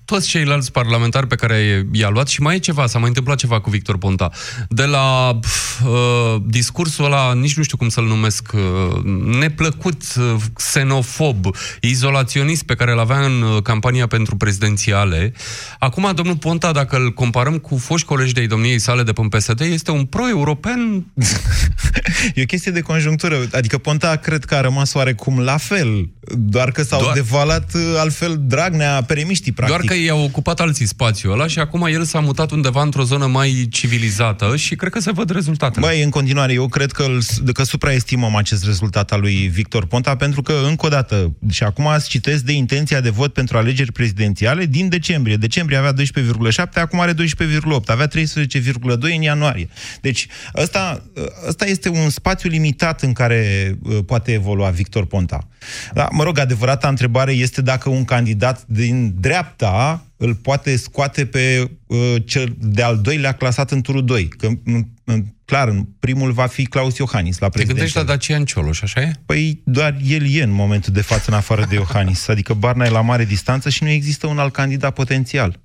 Toți 0.08 0.28
ceilalți 0.28 0.72
parlamentari 0.72 1.28
pe 1.28 1.36
care 1.36 1.86
i-a 1.92 2.10
luat 2.10 2.28
și 2.28 2.42
mai 2.42 2.56
e 2.56 2.60
ceva, 2.60 2.88
s-a 2.88 3.00
mai 3.00 3.08
întâmplat 3.08 3.38
ceva 3.38 3.60
cu 3.60 3.70
Victor 3.70 3.98
Ponta. 3.98 4.32
De 4.70 4.84
la 4.84 5.38
pf, 5.42 5.82
uh, 5.82 6.42
discursul 6.46 7.06
ăla, 7.06 7.34
nici 7.34 7.58
nu 7.58 7.64
știu 7.64 7.78
cum 7.78 7.90
să-l 7.90 8.06
numesc, 8.06 8.52
uh, 8.54 9.04
neplăcut, 9.40 10.02
uh, 10.18 10.36
xenofob, 10.54 11.46
izolaționist 11.82 12.64
pe 12.64 12.76
care 12.76 12.92
îl 12.92 13.00
avea 13.00 13.20
în 13.20 13.42
uh, 13.42 13.62
campania 13.62 14.08
pentru 14.08 14.36
prezidențiale, 14.36 15.34
acum 15.80 16.12
domnul 16.16 16.38
Ponta, 16.38 16.72
dacă 16.72 16.96
îl 16.96 17.14
comparăm 17.14 17.58
cu 17.58 17.78
foști 17.78 18.08
colegi 18.08 18.34
de 18.34 18.46
domniei 18.46 18.80
sale 18.80 19.04
de 19.04 19.14
pe 19.14 19.22
PSD, 19.30 19.60
este 19.60 19.92
un 19.92 20.06
pro-european 20.06 21.06
E 22.36 22.42
o 22.42 22.46
chestie 22.46 22.72
de 22.72 22.82
conjunctură. 22.82 23.48
Adică 23.52 23.78
Ponta 23.78 24.16
cred 24.16 24.46
că 24.46 24.56
a 24.56 24.62
rămas 24.62 24.94
oarecum 24.94 25.40
la 25.40 25.58
fel, 25.58 26.10
doar 26.38 26.72
că 26.72 26.84
s-au 26.84 27.02
Doar- 27.02 27.14
devalat 27.14 27.74
uh, 27.74 27.82
altfel 27.98 28.38
Dragnea, 28.40 29.04
peremiștii, 29.04 29.52
practic. 29.52 29.78
Doar 29.78 29.88
că 29.88 29.97
i-au 30.06 30.24
ocupat 30.24 30.60
alții 30.60 30.86
spațiul 30.86 31.32
ăla 31.32 31.48
și 31.48 31.60
acum 31.60 31.86
el 31.86 32.04
s-a 32.04 32.20
mutat 32.20 32.52
undeva 32.52 32.82
într-o 32.82 33.04
zonă 33.04 33.26
mai 33.26 33.68
civilizată 33.70 34.56
și 34.56 34.76
cred 34.76 34.92
că 34.92 35.00
se 35.00 35.12
văd 35.12 35.30
rezultatele. 35.30 35.86
Băi, 35.86 36.04
în 36.04 36.10
continuare, 36.10 36.54
eu 36.54 36.68
cred 36.68 36.92
că, 36.92 37.04
îl, 37.04 37.52
că 37.54 37.64
supraestimăm 37.64 38.36
acest 38.36 38.66
rezultat 38.66 39.12
al 39.12 39.20
lui 39.20 39.34
Victor 39.34 39.86
Ponta, 39.86 40.16
pentru 40.16 40.42
că, 40.42 40.54
încă 40.68 40.86
o 40.86 40.90
dată, 40.90 41.36
și 41.52 41.64
acum 41.64 41.86
îți 41.96 42.10
citesc 42.10 42.44
de 42.44 42.52
intenția 42.52 43.02
de 43.02 43.10
vot 43.10 43.34
pentru 43.34 43.58
alegeri 43.58 43.92
prezidențiale 43.92 44.66
din 44.66 44.90
decembrie. 44.90 45.36
Decembrie 45.36 45.78
avea 45.78 45.94
12,7, 45.94 46.74
acum 46.74 47.00
are 47.00 47.14
12,8, 47.14 47.18
avea 47.86 48.08
13,2 48.08 49.16
în 49.16 49.22
ianuarie. 49.22 49.70
Deci, 50.02 50.28
ăsta, 50.56 51.04
ăsta 51.48 51.66
este 51.66 51.90
un 51.90 52.10
spațiu 52.10 52.50
limitat 52.50 53.02
în 53.02 53.14
care 53.14 53.72
uh, 53.84 53.98
poate 54.06 54.32
evolua 54.34 54.70
Victor 54.70 55.06
Ponta. 55.06 55.48
Da, 55.94 56.08
mă 56.12 56.24
rog, 56.24 56.40
adevărata 56.40 56.88
întrebare 56.88 57.32
este 57.32 57.62
dacă 57.62 57.90
un 57.90 58.06
candidat 58.06 58.64
din 58.66 59.16
dreapta 59.20 59.87
îl 60.18 60.36
poate 60.36 60.76
scoate 60.76 61.26
pe 61.26 61.72
uh, 61.86 62.16
cel 62.26 62.56
de-al 62.60 63.00
doilea 63.02 63.32
clasat 63.32 63.72
în 63.72 63.82
turul 63.82 64.06
2. 64.06 64.28
Că, 64.28 64.48
în, 64.64 64.84
în, 65.04 65.26
clar, 65.46 65.68
în 65.68 65.84
primul 66.00 66.32
va 66.32 66.46
fi 66.46 66.66
Claus 66.66 66.98
Iohannis 66.98 67.38
la 67.38 67.50
Te 67.50 67.58
gândești 67.58 67.80
prezidență. 67.80 68.12
la 68.12 68.16
Dacian 68.16 68.46
Cioloș, 68.46 68.82
așa 68.82 69.02
e? 69.02 69.12
Păi 69.26 69.62
doar 69.64 69.98
el 70.04 70.34
e 70.34 70.44
în 70.44 70.52
momentul 70.52 70.94
de 70.94 71.02
față, 71.02 71.32
în 71.32 71.38
afară 71.38 71.66
de 71.70 71.76
Iohannis. 71.76 72.28
Adică 72.34 72.54
Barna 72.54 72.86
e 72.86 72.90
la 72.90 73.02
mare 73.02 73.26
distanță 73.26 73.70
și 73.70 73.84
nu 73.84 73.90
există 73.90 74.28
un 74.28 74.40
alt 74.40 74.54
candidat 74.54 74.94
potențial. 74.94 75.60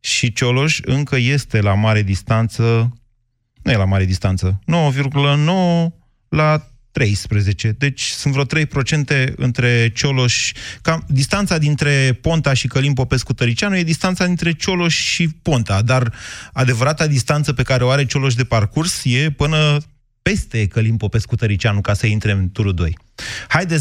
Și 0.00 0.32
Cioloș 0.32 0.80
încă 0.84 1.16
este 1.16 1.60
la 1.60 1.74
mare 1.74 2.02
distanță, 2.02 2.92
nu 3.62 3.72
e 3.72 3.76
la 3.76 3.84
mare 3.84 4.04
distanță, 4.04 4.60
9,9 4.66 5.86
la 6.28 6.70
13. 6.92 7.68
Deci 7.78 8.02
sunt 8.02 8.34
vreo 8.34 8.44
3% 8.44 9.34
între 9.36 9.90
Cioloș... 9.94 10.52
Cam, 10.82 11.04
distanța 11.08 11.58
dintre 11.58 12.18
Ponta 12.22 12.54
și 12.54 12.66
Călim 12.66 12.92
Popescu 12.92 13.32
Tăricianu 13.32 13.76
e 13.76 13.82
distanța 13.82 14.26
dintre 14.26 14.52
Cioloș 14.52 14.94
și 14.94 15.28
Ponta, 15.42 15.82
dar 15.82 16.12
adevărata 16.52 17.06
distanță 17.06 17.52
pe 17.52 17.62
care 17.62 17.84
o 17.84 17.88
are 17.88 18.06
Cioloș 18.06 18.34
de 18.34 18.44
parcurs 18.44 19.02
e 19.04 19.30
până 19.30 19.76
peste 20.22 20.66
Călim 20.66 20.96
Popescu 20.96 21.34
Tăricianu 21.36 21.80
ca 21.80 21.92
să 21.92 22.06
intre 22.06 22.30
în 22.30 22.50
turul 22.52 22.74
2. 22.74 22.96
Haide, 23.48 23.74
0372069599. 23.74 23.80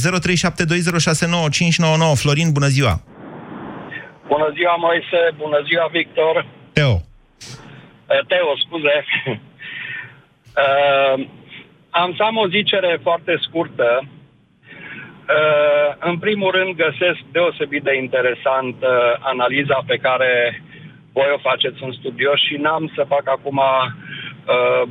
Florin, 2.15 2.51
bună 2.51 2.67
ziua! 2.67 3.01
Bună 4.27 4.51
ziua, 4.55 4.75
Moise, 4.75 5.19
bună 5.35 5.59
ziua, 5.67 5.87
Victor. 5.91 6.47
Teo. 6.73 6.95
Eh, 8.07 8.25
Teo, 8.27 8.51
scuze. 8.65 8.97
Uh, 10.57 11.27
am 12.01 12.13
să 12.17 12.23
am 12.23 12.37
o 12.37 12.47
zicere 12.47 12.99
foarte 13.01 13.37
scurtă. 13.39 14.01
Uh, 14.03 15.89
în 15.99 16.17
primul 16.17 16.51
rând, 16.51 16.75
găsesc 16.75 17.19
deosebit 17.31 17.83
de 17.83 17.95
interesant 17.95 18.75
uh, 18.81 18.89
analiza 19.19 19.83
pe 19.87 19.97
care 19.97 20.61
voi 21.13 21.29
o 21.35 21.37
faceți 21.49 21.83
în 21.83 21.91
studio 21.91 22.35
și 22.35 22.55
n-am 22.55 22.91
să 22.95 23.05
fac 23.07 23.29
acum 23.29 23.57
uh, 23.57 24.83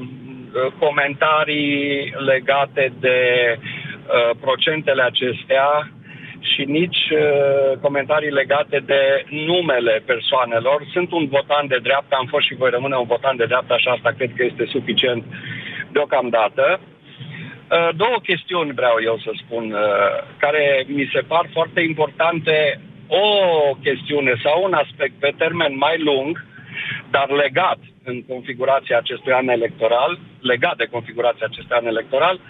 comentarii 0.78 2.14
legate 2.32 2.92
de 3.00 3.18
uh, 3.58 4.30
procentele 4.40 5.02
acestea 5.02 5.90
și 6.40 6.64
nici 6.64 7.02
uh, 7.10 7.78
comentarii 7.80 8.30
legate 8.30 8.82
de 8.86 9.24
numele 9.30 10.02
persoanelor. 10.06 10.82
Sunt 10.92 11.12
un 11.12 11.26
votant 11.28 11.68
de 11.68 11.78
dreapta, 11.82 12.16
am 12.16 12.26
fost 12.26 12.46
și 12.46 12.54
voi 12.54 12.70
rămâne 12.70 12.96
un 12.96 13.06
votant 13.06 13.38
de 13.38 13.44
dreapta 13.44 13.76
și 13.78 13.88
asta 13.88 14.10
cred 14.16 14.30
că 14.36 14.44
este 14.44 14.64
suficient 14.66 15.24
deocamdată. 15.92 16.80
Uh, 16.80 16.95
două 17.96 18.16
chestiuni 18.22 18.72
vreau 18.72 18.96
eu 19.02 19.18
să 19.18 19.30
spun, 19.42 19.72
uh, 19.72 19.80
care 20.38 20.84
mi 20.86 21.10
se 21.12 21.20
par 21.20 21.48
foarte 21.52 21.80
importante. 21.80 22.80
O 23.08 23.26
chestiune 23.82 24.34
sau 24.42 24.62
un 24.64 24.72
aspect 24.72 25.14
pe 25.18 25.34
termen 25.36 25.76
mai 25.76 25.98
lung, 25.98 26.44
dar 27.10 27.30
legat 27.30 27.78
în 28.04 28.24
configurația 28.24 28.98
acestui 28.98 29.32
an 29.32 29.48
electoral, 29.48 30.18
legat 30.40 30.76
de 30.76 30.86
configurația 30.90 31.46
acestui 31.48 31.76
an 31.76 31.86
electoral, 31.86 32.40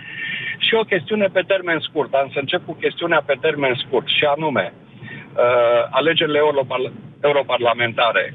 și 0.59 0.75
o 0.75 0.83
chestiune 0.83 1.27
pe 1.33 1.43
termen 1.47 1.79
scurt. 1.81 2.15
Am 2.15 2.31
să 2.33 2.39
încep 2.39 2.65
cu 2.65 2.73
chestiunea 2.73 3.23
pe 3.27 3.37
termen 3.41 3.75
scurt, 3.75 4.07
și 4.07 4.25
anume, 4.25 4.73
uh, 4.73 5.87
alegerile 5.91 6.39
europar- 6.39 6.93
europarlamentare. 7.21 8.35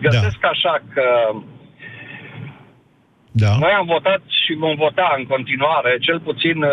Găsesc 0.00 0.38
da. 0.40 0.48
așa 0.48 0.82
că 0.94 1.34
Da. 3.36 3.56
noi 3.58 3.70
am 3.70 3.86
votat 3.86 4.22
și 4.44 4.52
vom 4.54 4.74
vota 4.74 5.14
în 5.18 5.24
continuare, 5.26 5.98
cel 6.00 6.20
puțin 6.20 6.62
uh, 6.62 6.70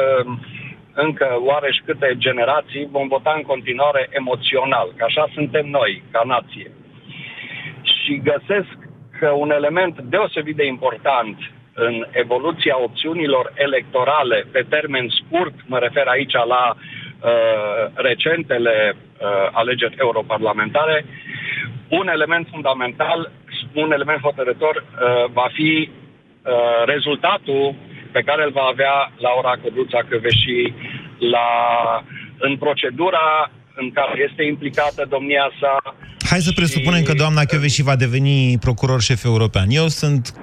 încă 0.93 1.27
oareși 1.39 1.81
câte 1.85 2.15
generații, 2.17 2.87
vom 2.91 3.07
vota 3.07 3.33
în 3.35 3.41
continuare 3.41 4.07
emoțional, 4.09 4.93
că 4.95 5.03
așa 5.03 5.29
suntem 5.33 5.65
noi, 5.69 6.03
ca 6.11 6.21
nație. 6.25 6.71
Și 7.81 8.21
găsesc 8.23 8.75
că 9.19 9.29
un 9.29 9.51
element 9.51 10.01
deosebit 10.01 10.55
de 10.55 10.65
important 10.65 11.37
în 11.73 12.07
evoluția 12.11 12.81
opțiunilor 12.81 13.51
electorale 13.55 14.45
pe 14.51 14.65
termen 14.69 15.07
scurt, 15.09 15.53
mă 15.65 15.77
refer 15.77 16.07
aici 16.07 16.33
la 16.33 16.75
uh, 16.75 17.83
recentele 17.93 18.95
uh, 18.95 19.27
alegeri 19.51 19.95
europarlamentare, 19.97 21.05
un 21.89 22.07
element 22.07 22.47
fundamental 22.51 23.31
un 23.73 23.91
element 23.91 24.21
hotărător 24.21 24.75
uh, 24.75 25.31
va 25.33 25.47
fi 25.53 25.89
uh, 26.43 26.83
rezultatul 26.85 27.75
pe 28.11 28.21
care 28.21 28.43
îl 28.43 28.51
va 28.51 28.67
avea 28.71 29.11
Laura 29.17 29.53
Codruța 29.61 30.01
Căveși 30.09 30.73
la, 31.35 31.49
în 32.39 32.57
procedura 32.57 33.51
în 33.75 33.91
care 33.91 34.27
este 34.29 34.43
implicată 34.43 35.05
domnia 35.09 35.51
sa. 35.59 35.95
Hai 36.29 36.39
să 36.39 36.51
presupunem 36.55 37.03
că 37.03 37.13
doamna 37.13 37.43
Chioveși 37.43 37.83
va 37.83 37.95
deveni 37.95 38.57
procuror 38.59 39.01
șef 39.01 39.23
european. 39.23 39.67
Eu 39.69 39.87
sunt 39.87 40.33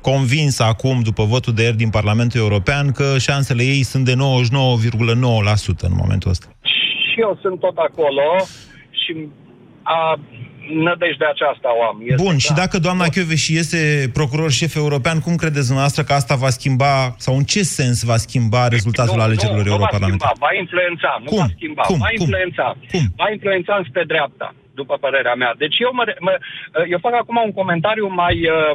convins 0.00 0.60
acum, 0.60 1.00
după 1.02 1.22
votul 1.24 1.52
de 1.54 1.62
ieri 1.62 1.76
din 1.76 1.90
Parlamentul 1.90 2.40
European, 2.40 2.92
că 2.92 3.18
șansele 3.18 3.62
ei 3.62 3.82
sunt 3.82 4.04
de 4.04 4.14
99,9% 4.14 4.16
în 5.80 5.94
momentul 6.02 6.30
ăsta. 6.30 6.46
Și 6.62 7.20
eu 7.20 7.38
sunt 7.42 7.60
tot 7.60 7.76
acolo 7.76 8.28
și 8.90 9.28
a, 9.82 10.18
nădejdea 10.86 11.28
aceasta 11.34 11.68
o 11.78 11.82
am. 11.90 11.96
Este 12.04 12.22
Bun, 12.22 12.36
și 12.38 12.46
clar. 12.46 12.58
dacă 12.58 12.78
doamna 12.78 13.06
Chioveși 13.08 13.56
este 13.56 14.10
procuror 14.12 14.50
șef 14.50 14.74
european, 14.74 15.20
cum 15.20 15.34
credeți 15.36 15.66
dumneavoastră 15.70 16.02
că 16.02 16.12
asta 16.12 16.34
va 16.34 16.50
schimba, 16.50 17.14
sau 17.18 17.36
în 17.36 17.44
ce 17.44 17.62
sens 17.62 18.02
va 18.02 18.16
schimba 18.16 18.68
rezultatul 18.68 19.16
nu, 19.16 19.22
alegerilor 19.22 19.64
nu, 19.64 19.64
nu 19.64 19.68
va 19.70 19.74
europarlamentare? 19.76 20.30
schimba, 20.34 20.46
va 20.46 20.52
influența, 20.62 21.10
nu 21.24 21.28
Cum? 21.30 21.38
va 21.38 21.48
schimba, 21.56 21.82
Cum? 21.82 21.98
va 21.98 22.10
Cum? 22.10 22.16
influența. 22.20 22.66
Cum? 22.92 23.04
Va 23.16 23.26
influența 23.36 23.72
spre 23.88 24.04
dreapta, 24.12 24.54
după 24.80 24.94
părerea 25.04 25.34
mea. 25.34 25.52
Deci 25.62 25.76
eu, 25.84 25.90
mă, 25.98 26.04
mă, 26.26 26.32
eu 26.92 26.98
fac 27.06 27.14
acum 27.22 27.36
un 27.48 27.52
comentariu 27.60 28.06
mai, 28.22 28.36
uh, 28.56 28.72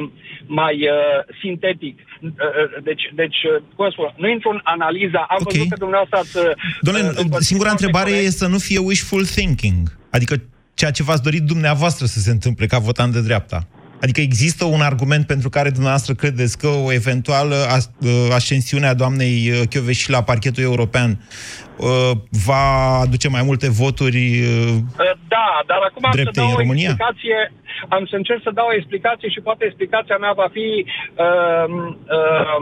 mai 0.60 0.76
uh, 0.94 1.18
sintetic. 1.42 1.96
Uh, 1.98 2.28
uh, 2.30 2.82
Deci, 2.88 3.04
deci 3.22 3.38
uh, 3.50 3.62
cum 3.76 3.84
să 3.86 3.92
spun, 3.96 4.08
nu 4.22 4.28
intru 4.34 4.50
în 4.56 4.60
analiza, 4.74 5.22
am 5.34 5.40
Ok. 5.40 5.48
văzut 5.50 5.68
că 5.72 5.78
dumneavoastră 5.84 6.16
ați... 6.22 6.34
uh, 6.36 6.50
Doamne, 6.86 7.02
împărțit 7.24 7.48
singura 7.50 7.68
foarte 7.70 7.84
întrebare 7.84 8.10
corect. 8.14 8.34
e 8.34 8.40
să 8.42 8.46
nu 8.54 8.58
fie 8.68 8.78
wishful 8.90 9.24
thinking. 9.36 9.82
Adică 10.16 10.34
ceea 10.80 10.90
ce 10.98 11.02
v-ați 11.02 11.22
dorit 11.22 11.42
dumneavoastră 11.54 12.04
să 12.06 12.18
se 12.26 12.30
întâmple 12.30 12.66
ca 12.66 12.78
votant 12.78 13.12
de 13.12 13.20
dreapta. 13.28 13.58
Adică 14.04 14.20
există 14.20 14.64
un 14.76 14.80
argument 14.80 15.24
pentru 15.26 15.48
care 15.56 15.70
dumneavoastră 15.70 16.12
credeți 16.14 16.58
că 16.58 16.68
o 16.86 16.92
eventuală 16.92 17.56
as- 17.76 17.90
uh, 18.00 18.28
ascensiune 18.38 18.86
a 18.86 18.94
doamnei 19.02 19.36
uh, 19.50 19.60
Chioveși 19.70 20.10
la 20.10 20.22
parchetul 20.30 20.62
european 20.62 21.10
uh, 21.76 22.10
va 22.48 22.64
aduce 23.04 23.28
mai 23.36 23.42
multe 23.48 23.68
voturi 23.82 24.24
uh, 24.40 24.72
Uh, 25.04 25.12
Da, 25.36 25.48
dar 25.70 25.80
acum 25.88 26.04
am 26.04 26.10
să 26.12 26.16
drepte 26.20 26.40
dau 26.40 26.48
în 26.48 26.54
o 26.54 26.60
România? 26.62 26.90
explicație, 26.90 27.38
am 27.96 28.02
să 28.10 28.16
încerc 28.20 28.40
să 28.46 28.50
dau 28.58 28.66
o 28.72 28.76
explicație 28.80 29.28
și 29.34 29.40
poate 29.48 29.62
explicația 29.64 30.16
mea 30.24 30.32
va 30.42 30.48
fi 30.56 30.68
uh, 31.26 31.66
uh, 32.16 32.58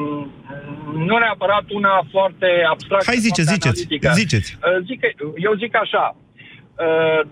nu 1.09 1.17
neapărat 1.25 1.67
una 1.81 1.95
foarte 2.15 2.49
abstractă. 2.73 3.07
Hai, 3.11 3.21
ziceți, 3.29 3.49
foarte 3.49 3.55
ziceți, 3.55 3.81
analitică. 3.81 4.09
ziceți. 4.23 4.49
Uh, 4.67 4.79
Zic, 4.89 5.01
eu 5.47 5.53
zic 5.63 5.73
așa, 5.85 6.05
uh, 6.15 6.28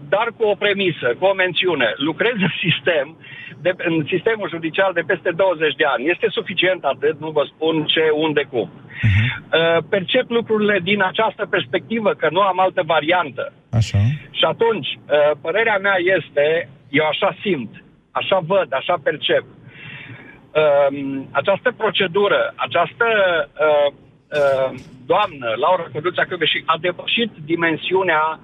dar 0.09 0.28
cu 0.37 0.44
o 0.52 0.54
premisă, 0.54 1.06
cu 1.18 1.24
o 1.24 1.35
mențiune. 1.35 1.88
Lucrez 1.96 2.37
în 2.48 2.54
sistem, 2.64 3.16
de, 3.64 3.72
în 3.76 4.04
sistemul 4.12 4.48
judiciar 4.48 4.90
de 4.92 5.09
peste 5.11 5.30
20 5.30 5.74
de 5.74 5.85
ani. 5.94 6.11
Este 6.14 6.26
suficient 6.30 6.85
atât, 6.85 7.20
nu 7.20 7.30
vă 7.30 7.42
spun 7.52 7.85
ce, 7.85 8.04
unde, 8.26 8.42
cum. 8.52 8.68
Mhm. 9.02 9.24
Uh, 9.26 9.82
percep 9.88 10.26
lucrurile 10.28 10.78
din 10.82 11.02
această 11.02 11.46
perspectivă, 11.54 12.11
că 12.20 12.28
nu 12.30 12.40
am 12.40 12.61
altă 12.61 12.82
variantă. 12.87 13.52
Așa. 13.70 13.98
Și 14.38 14.44
atunci, 14.52 14.88
uh, 14.98 15.30
părerea 15.44 15.78
mea 15.78 15.96
este, 16.16 16.68
eu 16.90 17.06
așa 17.06 17.37
simt, 17.42 17.72
așa 18.11 18.38
văd, 18.46 18.68
așa 18.70 18.94
percep. 19.02 19.44
Um, 20.61 21.28
Această 21.30 21.72
procedură, 21.76 22.52
această 22.56 23.06
uh, 23.66 23.88
uh, 24.38 24.70
doamnă, 25.06 25.48
Laura 25.64 25.87
Căduța 25.92 26.24
Căveși, 26.24 26.62
a 26.66 26.76
depășit 26.80 27.30
dimensiunea, 27.44 28.40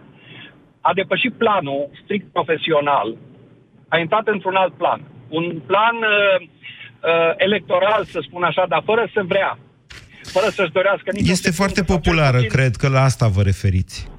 a 0.88 0.92
depășit 0.94 1.32
planul 1.32 1.90
strict 2.02 2.32
profesional, 2.32 3.16
a 3.88 3.98
intrat 3.98 4.26
într-un 4.26 4.54
alt 4.54 4.74
plan. 4.74 5.00
Un 5.28 5.62
plan 5.66 5.96
uh, 5.96 6.40
uh, 6.40 7.32
electoral, 7.36 8.04
să 8.04 8.18
spun 8.22 8.42
așa, 8.42 8.64
dar 8.68 8.82
fără 8.84 9.10
să 9.14 9.22
vrea. 9.26 9.58
Fără 10.22 10.48
să-și 10.48 10.72
dorească 10.72 11.10
nici 11.12 11.28
Este 11.28 11.50
foarte 11.50 11.82
populară, 11.82 12.40
cred 12.42 12.76
că 12.76 12.88
la 12.88 13.02
asta 13.02 13.28
vă 13.28 13.42
referiți. 13.42 14.11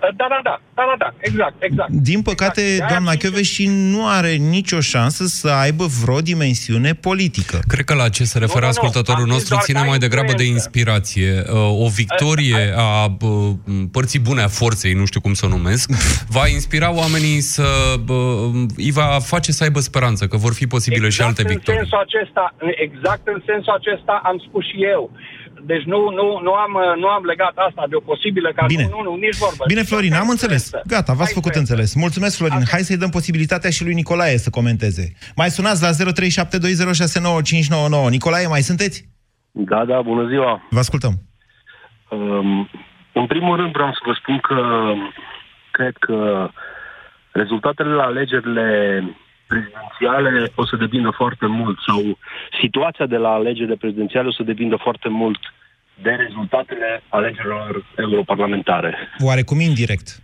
Da, 0.00 0.08
da, 0.16 0.40
da, 0.42 0.60
da, 0.74 0.82
da, 0.90 0.94
da, 0.98 1.14
exact, 1.18 1.54
exact. 1.62 1.90
Din 1.90 2.22
păcate, 2.22 2.60
exact. 2.60 2.76
De-aia 2.78 2.90
doamna 2.92 3.10
zic 3.10 3.20
că- 3.20 3.26
Chioveși 3.28 3.66
nu 3.68 4.08
are 4.08 4.32
nicio 4.34 4.80
șansă 4.80 5.24
să 5.26 5.48
aibă 5.48 5.84
vreo 6.02 6.20
dimensiune 6.20 6.92
politică. 6.94 7.58
Cred 7.68 7.84
că 7.84 7.94
la 7.94 8.08
ce 8.08 8.24
se 8.24 8.38
referă 8.38 8.58
nu, 8.58 8.64
nu. 8.64 8.68
ascultătorul 8.70 9.20
Am 9.20 9.26
zis 9.26 9.32
nostru 9.34 9.50
doar 9.54 9.62
ține 9.62 9.78
ca 9.80 9.84
mai 9.84 9.98
degrabă 9.98 10.32
de 10.36 10.42
influență. 10.44 10.62
inspirație. 10.64 11.42
Uh, 11.52 11.84
O 11.84 11.88
victorie 11.88 12.72
a 12.76 13.16
uh, 13.20 13.50
părții 13.92 14.18
bune 14.18 14.42
a 14.42 14.48
forței, 14.48 14.92
nu 14.92 15.04
știu 15.04 15.20
cum 15.20 15.34
să 15.34 15.46
o 15.46 15.48
numesc, 15.48 15.90
va 16.36 16.46
inspira 16.48 16.92
oamenii 16.94 17.40
să... 17.40 17.66
uh, 18.08 18.64
îi 18.76 18.90
va 18.90 19.18
face 19.22 19.52
să 19.52 19.62
aibă 19.64 19.80
speranță 19.80 20.26
că 20.26 20.36
vor 20.36 20.54
fi 20.54 20.66
posibile 20.66 21.08
și 21.08 21.22
alte 21.22 21.42
în 21.42 21.48
victorii. 21.48 21.80
sensul 21.80 21.98
acesta, 21.98 22.54
exact 22.86 23.26
în 23.26 23.42
sensul 23.46 23.72
acesta 23.80 24.20
am 24.24 24.42
spus 24.48 24.64
și 24.64 24.76
eu. 24.94 25.10
Deci 25.62 25.82
nu, 25.82 26.10
nu, 26.18 26.40
nu, 26.42 26.52
am, 26.52 26.72
nu 26.98 27.06
am 27.06 27.24
legat 27.24 27.52
asta 27.68 27.84
de 27.88 27.94
o 27.94 28.00
posibilă 28.00 28.52
ca 28.56 28.66
Bine. 28.66 28.82
nu, 28.90 28.96
nu, 28.96 29.02
nu, 29.10 29.16
nici 29.16 29.36
vorbă. 29.36 29.64
Bine, 29.66 29.82
Florin, 29.82 30.14
am 30.14 30.28
înțeles. 30.28 30.62
Influență. 30.64 30.88
Gata, 30.94 31.12
v-ați 31.12 31.32
Hai 31.32 31.38
făcut 31.40 31.54
influență. 31.54 31.72
înțeles. 31.72 31.94
Mulțumesc, 32.04 32.36
Florin. 32.36 32.62
Hai 32.70 32.80
să-i 32.80 32.96
dăm 32.96 33.10
posibilitatea 33.10 33.70
și 33.70 33.84
lui 33.84 33.94
Nicolae 33.94 34.36
să 34.36 34.50
comenteze. 34.50 35.12
Mai 35.36 35.50
sunați 35.50 35.82
la 35.82 35.90
0372069599. 38.06 38.10
Nicolae, 38.10 38.46
mai 38.46 38.60
sunteți? 38.60 39.08
Da, 39.50 39.84
da, 39.84 40.02
bună 40.02 40.28
ziua. 40.28 40.62
Vă 40.70 40.78
ascultăm. 40.78 41.12
Um, 42.10 42.68
în 43.12 43.26
primul 43.26 43.56
rând 43.56 43.72
vreau 43.72 43.92
să 43.92 43.98
vă 44.06 44.12
spun 44.20 44.38
că 44.38 44.58
cred 45.70 45.96
că 45.98 46.48
rezultatele 47.32 47.92
la 47.94 48.02
alegerile 48.02 48.68
prezidențiale 49.46 50.50
o 50.54 50.66
să 50.66 50.76
depindă 50.76 51.10
foarte 51.10 51.46
mult 51.46 51.78
sau 51.86 52.18
situația 52.62 53.06
de 53.06 53.16
la 53.16 53.28
alegerile 53.28 53.76
prezidențiale 53.76 54.28
o 54.28 54.32
să 54.32 54.42
depindă 54.42 54.76
foarte 54.76 55.08
mult 55.08 55.38
de 56.02 56.10
rezultatele 56.10 57.02
alegerilor 57.08 57.84
europarlamentare. 57.96 58.96
Oarecum 59.18 59.60
indirect. 59.60 60.22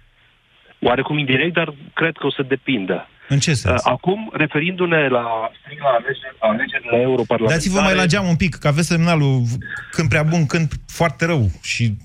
Oarecum 0.81 1.19
indirect, 1.19 1.55
dar 1.55 1.75
cred 1.95 2.17
că 2.17 2.27
o 2.27 2.31
să 2.31 2.43
depindă. 2.43 3.09
În 3.29 3.39
ce 3.39 3.55
sens? 3.55 3.85
Uh, 3.85 3.91
Acum, 3.93 4.31
referindu-ne 4.33 5.09
la, 5.09 5.51
strict 5.61 5.81
la 5.81 5.89
alegeri, 5.89 6.37
alegerile 6.39 7.01
europarlamentare... 7.01 7.55
Dați-vă 7.55 7.81
mai 7.81 7.95
la 7.95 8.07
geam 8.07 8.27
un 8.27 8.37
pic, 8.37 8.55
că 8.55 8.69
aveți 8.69 8.87
semnalul 8.87 9.43
când 9.91 10.09
prea 10.09 10.23
bun, 10.23 10.47
când 10.47 10.69
foarte 10.87 11.27
rău. 11.27 11.47
Și 11.63 11.97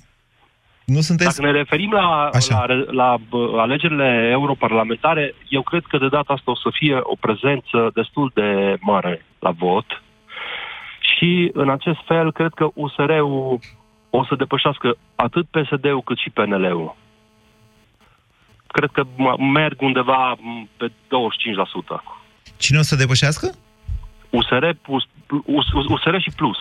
nu 0.93 1.01
sunteți... 1.01 1.35
Dacă 1.35 1.51
ne 1.51 1.57
referim 1.57 1.91
la, 1.91 2.29
Așa. 2.33 2.65
la, 2.65 2.83
la 2.91 3.17
bă, 3.29 3.59
alegerile 3.59 4.29
europarlamentare, 4.31 5.35
eu 5.49 5.61
cred 5.61 5.83
că 5.87 5.97
de 5.97 6.07
data 6.07 6.33
asta 6.33 6.51
o 6.51 6.55
să 6.55 6.69
fie 6.71 6.99
o 7.01 7.15
prezență 7.19 7.91
destul 7.93 8.31
de 8.33 8.77
mare 8.79 9.25
la 9.39 9.51
vot 9.51 9.85
și 10.99 11.49
în 11.53 11.69
acest 11.69 11.99
fel 12.05 12.31
cred 12.31 12.51
că 12.53 12.67
USR-ul 12.73 13.59
o 14.09 14.25
să 14.25 14.35
depășească 14.35 14.97
atât 15.15 15.45
PSD-ul 15.45 16.01
cât 16.01 16.17
și 16.17 16.29
PNL-ul. 16.29 16.95
Cred 18.67 18.89
că 18.93 19.03
m- 19.03 19.51
merg 19.53 19.81
undeva 19.81 20.31
m, 20.39 20.69
pe 20.77 20.87
25%. 20.87 20.91
Cine 22.57 22.77
o 22.79 22.81
să 22.81 22.95
depășească? 22.95 23.55
USR, 24.29 24.69
plus, 24.81 25.03
US, 25.45 25.65
USR 25.87 26.17
și 26.17 26.31
plus. 26.35 26.57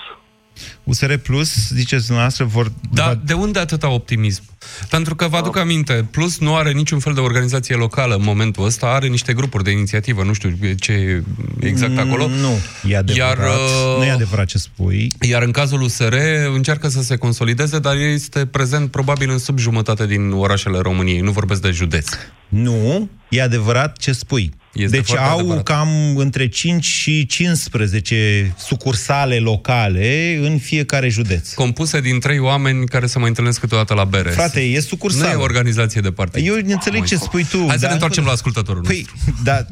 USR 0.84 1.14
Plus, 1.14 1.68
ziceți 1.68 2.04
dumneavoastră, 2.04 2.44
vor... 2.44 2.72
Da, 2.92 3.04
va- 3.06 3.20
de 3.24 3.32
unde 3.32 3.58
atâta 3.58 3.88
optimism? 3.88 4.42
Pentru 4.90 5.14
că 5.14 5.28
vă 5.28 5.36
aduc 5.36 5.56
aminte, 5.56 6.06
Plus 6.10 6.38
nu 6.38 6.56
are 6.56 6.72
niciun 6.72 6.98
fel 6.98 7.14
de 7.14 7.20
organizație 7.20 7.74
locală 7.74 8.14
în 8.14 8.22
momentul 8.24 8.64
ăsta, 8.64 8.86
are 8.86 9.06
niște 9.06 9.32
grupuri 9.32 9.64
de 9.64 9.70
inițiativă, 9.70 10.22
nu 10.22 10.32
știu 10.32 10.56
ce 10.78 10.92
e 10.92 11.22
exact 11.60 11.98
acolo. 11.98 12.28
Nu, 12.28 12.58
e 12.90 12.96
adevărat. 12.96 13.38
Iar, 13.38 13.46
uh, 13.46 13.98
Nu 13.98 14.04
e 14.04 14.10
adevărat 14.10 14.46
ce 14.46 14.58
spui. 14.58 15.12
Iar 15.20 15.42
în 15.42 15.50
cazul 15.50 15.80
USR 15.82 16.14
încearcă 16.54 16.88
să 16.88 17.02
se 17.02 17.16
consolideze, 17.16 17.78
dar 17.78 17.96
este 17.96 18.46
prezent 18.46 18.90
probabil 18.90 19.30
în 19.30 19.38
sub 19.38 19.58
jumătate 19.58 20.06
din 20.06 20.30
orașele 20.30 20.78
României. 20.78 21.20
Nu 21.20 21.30
vorbesc 21.30 21.62
de 21.62 21.70
județ. 21.70 22.08
Nu, 22.48 23.08
e 23.28 23.42
adevărat 23.42 23.96
ce 23.96 24.12
spui. 24.12 24.52
Este 24.72 24.96
deci 24.96 25.06
foarte 25.06 25.26
au 25.26 25.38
adevărat. 25.38 25.62
cam 25.62 26.16
între 26.16 26.48
5 26.48 26.84
și 26.84 27.26
15 27.26 28.54
sucursale 28.58 29.38
locale 29.38 30.38
în 30.42 30.58
fiecare 30.58 31.08
județ. 31.08 31.52
Compuse 31.52 32.00
din 32.00 32.20
trei 32.20 32.38
oameni 32.38 32.86
care 32.86 33.06
se 33.06 33.18
mai 33.18 33.28
întâlnesc 33.28 33.60
câteodată 33.60 33.94
la 33.94 34.04
bere. 34.04 34.30
Frate, 34.30 34.55
e 34.60 34.74
nu 34.74 34.80
sucursală. 34.80 35.30
e 35.30 35.34
organizație 35.34 36.00
de 36.00 36.10
partid. 36.12 36.46
Eu 36.46 36.54
înțeleg 36.54 37.04
ce 37.04 37.16
spui 37.16 37.44
tu. 37.44 37.58
Hai 37.66 37.68
să 37.74 37.76
dar- 37.80 37.86
ne 37.88 37.92
întoarcem 37.92 38.24
la 38.24 38.30
ascultătorul 38.30 38.82
Păi, 38.82 39.06
nostru. 39.14 39.42
da. 39.44 39.66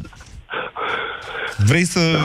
Vrei 1.65 1.85
să... 1.87 2.19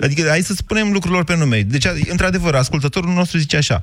Adică 0.00 0.26
hai 0.28 0.42
să 0.42 0.54
spunem 0.54 0.92
lucrurilor 0.92 1.24
pe 1.24 1.36
nume. 1.36 1.60
Deci, 1.60 1.84
într-adevăr, 2.08 2.54
ascultătorul 2.54 3.12
nostru 3.12 3.38
zice 3.38 3.56
așa. 3.56 3.80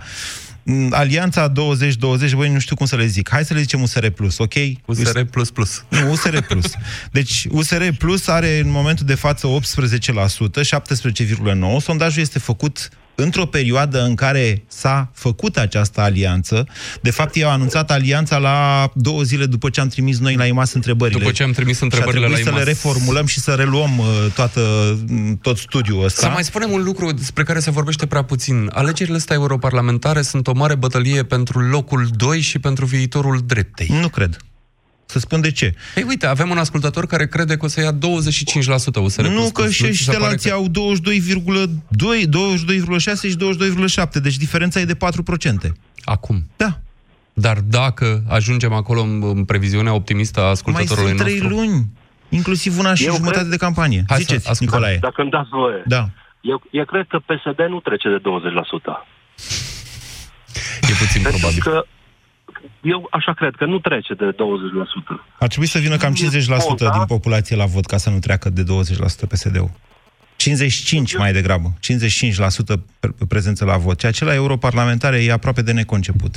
"M, 0.63 0.87
Alianța 0.93 1.47
2020, 1.47 2.33
băi, 2.33 2.49
nu 2.49 2.59
știu 2.59 2.75
cum 2.75 2.85
să 2.85 2.95
le 2.95 3.05
zic. 3.05 3.29
Hai 3.29 3.45
să 3.45 3.53
le 3.53 3.59
zicem 3.59 3.81
USR 3.81 4.07
Plus, 4.07 4.37
ok? 4.37 4.53
USR 4.85 5.19
plus 5.21 5.51
plus. 5.51 5.83
Nu, 5.89 6.11
USR 6.11 6.37
Plus. 6.37 6.65
Deci 7.11 7.47
USR 7.49 7.83
Plus 7.97 8.27
are 8.27 8.59
în 8.59 8.69
momentul 8.69 9.05
de 9.05 9.15
față 9.15 9.47
18%, 9.47 10.61
17,9%. 10.61 11.81
Sondajul 11.81 12.21
este 12.21 12.39
făcut 12.39 12.89
într-o 13.15 13.45
perioadă 13.45 14.03
în 14.03 14.15
care 14.15 14.63
s-a 14.67 15.11
făcut 15.13 15.57
această 15.57 16.01
alianță. 16.01 16.67
De 17.01 17.11
fapt, 17.11 17.35
ei 17.35 17.43
au 17.43 17.51
anunțat 17.51 17.91
alianța 17.91 18.37
la 18.37 18.89
două 18.95 19.21
zile 19.21 19.45
după 19.45 19.69
ce 19.69 19.81
am 19.81 19.87
trimis 19.87 20.19
noi 20.19 20.35
la 20.35 20.45
IMAS 20.45 20.73
întrebările. 20.73 21.19
După 21.19 21.31
ce 21.31 21.43
am 21.43 21.51
trimis 21.51 21.79
întrebările 21.79 22.25
și 22.25 22.25
a 22.25 22.29
la 22.29 22.35
să 22.35 22.49
IMAS. 22.49 22.57
le 22.57 22.63
reformulăm 22.63 23.25
și 23.25 23.39
să 23.39 23.51
reluăm 23.51 23.97
uh, 23.97 24.05
toată, 24.33 24.61
tot 25.41 25.57
studiul 25.57 26.03
ăsta. 26.03 26.21
Să 26.21 26.29
mai 26.33 26.43
spunem 26.43 26.71
un 26.71 26.83
lucru 26.83 27.11
despre 27.11 27.43
care 27.43 27.59
se 27.59 27.71
vorbește 27.71 28.05
prea 28.05 28.23
puțin. 28.23 28.69
Alegerile 28.73 29.17
astea 29.17 29.35
europarlamentare 29.35 30.21
sunt 30.21 30.47
o 30.47 30.53
mare 30.53 30.75
bătălie 30.75 31.23
pentru 31.23 31.59
locul 31.59 32.07
2 32.15 32.39
și 32.39 32.59
pentru 32.59 32.85
viitorul 32.85 33.41
dreptei. 33.45 33.87
Nu 34.01 34.07
cred. 34.07 34.37
Să 35.11 35.19
spun 35.19 35.41
de 35.41 35.51
ce. 35.51 35.73
Ei, 35.95 36.03
uite, 36.07 36.25
avem 36.25 36.49
un 36.49 36.57
ascultător 36.57 37.05
care 37.05 37.27
crede 37.27 37.57
că 37.57 37.65
o 37.65 37.67
să 37.67 37.81
ia 37.81 37.91
25% 37.91 37.95
USR 39.01 39.21
Nu, 39.21 39.29
plus 39.29 39.49
că 39.51 39.61
plus, 39.61 39.73
și 39.73 39.81
nu? 39.83 39.87
ăștia 39.89 40.13
se 40.13 40.19
pare 40.19 40.31
alții 40.31 40.49
că- 40.49 40.55
au 40.55 40.67
22,2, 40.67 42.27
22,6 42.27 43.29
și 43.29 43.35
22,7, 43.37 44.19
deci 44.21 44.37
diferența 44.37 44.79
e 44.79 44.85
de 44.85 44.95
4%. 44.95 45.73
Acum. 46.03 46.47
Da. 46.57 46.79
Dar 47.33 47.57
dacă 47.59 48.23
ajungem 48.27 48.73
acolo 48.73 49.01
în, 49.01 49.23
în 49.35 49.45
previziunea 49.45 49.93
optimistă 49.93 50.39
a 50.39 50.43
Mai 50.43 50.51
ascultătorului 50.51 51.09
sunt 51.09 51.21
trei 51.21 51.37
nostru... 51.39 51.55
luni, 51.57 51.85
inclusiv 52.29 52.79
una 52.79 52.93
și 52.93 53.05
Eu 53.05 53.13
jumătate 53.13 53.37
cred- 53.39 53.49
de 53.49 53.57
campanie. 53.57 54.03
Hai 54.07 54.17
să 54.17 54.23
Ziceți, 54.27 54.49
ascultăm. 54.49 54.75
Nicolae. 54.77 54.97
Dacă 55.01 55.21
îmi 55.21 55.31
dați 55.31 55.49
voie. 55.49 55.83
Da. 55.85 56.09
Eu, 56.41 56.61
eu 56.71 56.85
cred 56.85 57.05
că 57.09 57.17
PSD 57.19 57.59
nu 57.69 57.79
trece 57.79 58.07
de 58.09 58.19
20%. 58.19 59.07
E 60.89 60.93
puțin 60.99 61.21
Pentru 61.21 61.39
probabil. 61.39 61.61
că 61.63 61.85
eu 62.81 63.07
așa 63.11 63.33
cred 63.33 63.55
că 63.55 63.65
nu 63.65 63.79
trece 63.79 64.13
de 64.13 64.31
20%. 64.31 64.35
Ar 65.39 65.47
trebui 65.47 65.67
să 65.67 65.79
vină 65.79 65.95
cam 65.97 66.13
50% 66.13 66.17
Ponta- 66.67 66.91
din 66.93 67.05
populație 67.07 67.55
la 67.55 67.65
vot 67.65 67.85
ca 67.85 67.97
să 67.97 68.09
nu 68.09 68.19
treacă 68.19 68.49
de 68.49 68.63
20% 68.63 69.27
PSD-ul. 69.27 69.69
55 70.35 71.17
mai 71.17 71.31
degrabă. 71.31 71.67
55% 71.79 72.73
pre- 72.99 73.11
prezență 73.29 73.65
la 73.65 73.77
vot. 73.77 73.97
Ceea 73.99 74.11
ce 74.11 74.25
la 74.25 74.33
europarlamentare 74.33 75.23
e 75.23 75.31
aproape 75.31 75.61
de 75.61 75.71
neconceput. 75.71 76.33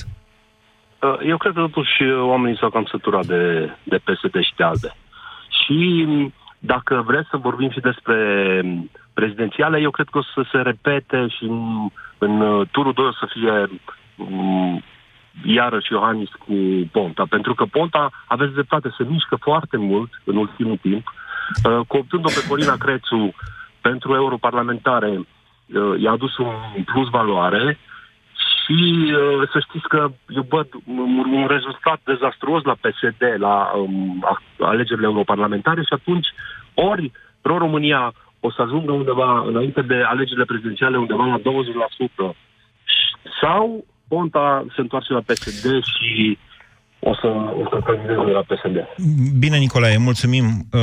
Uh, 1.03 1.19
Eu 1.29 1.37
cred 1.37 1.53
că 1.53 1.61
totuși 1.61 2.03
oamenii 2.21 2.59
s-au 2.59 2.71
cam 2.71 2.87
săturat 2.91 3.27
de, 3.27 3.71
de 3.83 3.97
PSD 3.97 4.43
și 4.43 4.55
de 4.57 4.65
ALDE. 4.65 4.97
Și 5.65 6.05
m, 6.07 6.33
dacă 6.59 7.03
vreți 7.07 7.29
să 7.31 7.37
vorbim 7.37 7.71
și 7.71 7.81
despre 7.81 8.17
m, 8.65 8.91
prezidențiale, 9.15 9.81
eu 9.81 9.91
cred 9.91 10.09
că 10.11 10.19
o 10.19 10.23
să 10.23 10.45
se 10.53 10.59
repete 10.59 11.27
și 11.37 11.45
în, 11.45 11.89
în 12.19 12.41
uh, 12.41 12.69
turul 12.71 12.93
2 12.93 13.05
o 13.07 13.13
să 13.13 13.27
fie 13.33 13.81
m, 14.17 14.83
iarăși 15.43 15.93
Iohannis 15.93 16.29
cu 16.29 16.55
Ponta. 16.93 17.25
Pentru 17.29 17.55
că 17.55 17.65
Ponta, 17.65 18.11
aveți 18.27 18.53
dreptate, 18.53 18.95
se 18.97 19.05
mișcă 19.05 19.37
foarte 19.37 19.77
mult 19.77 20.21
în 20.25 20.37
ultimul 20.37 20.77
timp. 20.77 21.13
Uh, 21.65 21.81
Cooptând-o 21.87 22.29
pe 22.29 22.47
Corina 22.49 22.77
Crețu 22.77 23.35
pentru 23.81 24.15
europarlamentare, 24.15 25.11
uh, 25.19 26.01
i-a 26.01 26.11
adus 26.11 26.37
un 26.37 26.83
plus 26.85 27.09
valoare 27.09 27.79
și 28.65 29.13
uh, 29.13 29.49
să 29.53 29.61
știți 29.69 29.89
că 29.89 30.11
eu 30.29 30.47
văd 30.49 30.69
un, 30.87 31.33
un 31.33 31.47
rezultat 31.47 32.01
dezastruos 32.05 32.63
la 32.63 32.77
PSD, 32.81 33.23
la 33.37 33.73
um, 33.77 34.25
a- 34.25 34.67
alegerile 34.67 35.07
europarlamentare 35.07 35.81
și 35.81 35.93
atunci 35.93 36.27
ori 36.75 37.13
Pro-România 37.41 38.13
o 38.41 38.51
să 38.51 38.63
ajungă 38.63 38.93
undeva 38.93 39.45
înainte 39.47 39.83
de 39.83 39.95
alegerile 39.95 40.45
prezidențiale 40.45 40.99
undeva 40.99 41.25
la 41.25 41.39
20% 41.39 42.37
sau 43.41 43.85
Ponta 44.09 44.67
se 44.75 44.81
întoarce 44.81 45.13
la 45.13 45.21
PSD 45.21 45.65
și 45.65 46.39
o 47.07 47.15
să, 47.15 47.27
o 47.63 47.69
să 47.71 47.79
candideze 47.85 48.31
la 48.31 48.41
PSD. 48.41 48.77
Bine, 49.39 49.59
Nicolae, 49.59 49.97
mulțumim. 49.97 50.67
Uh, 50.73 50.81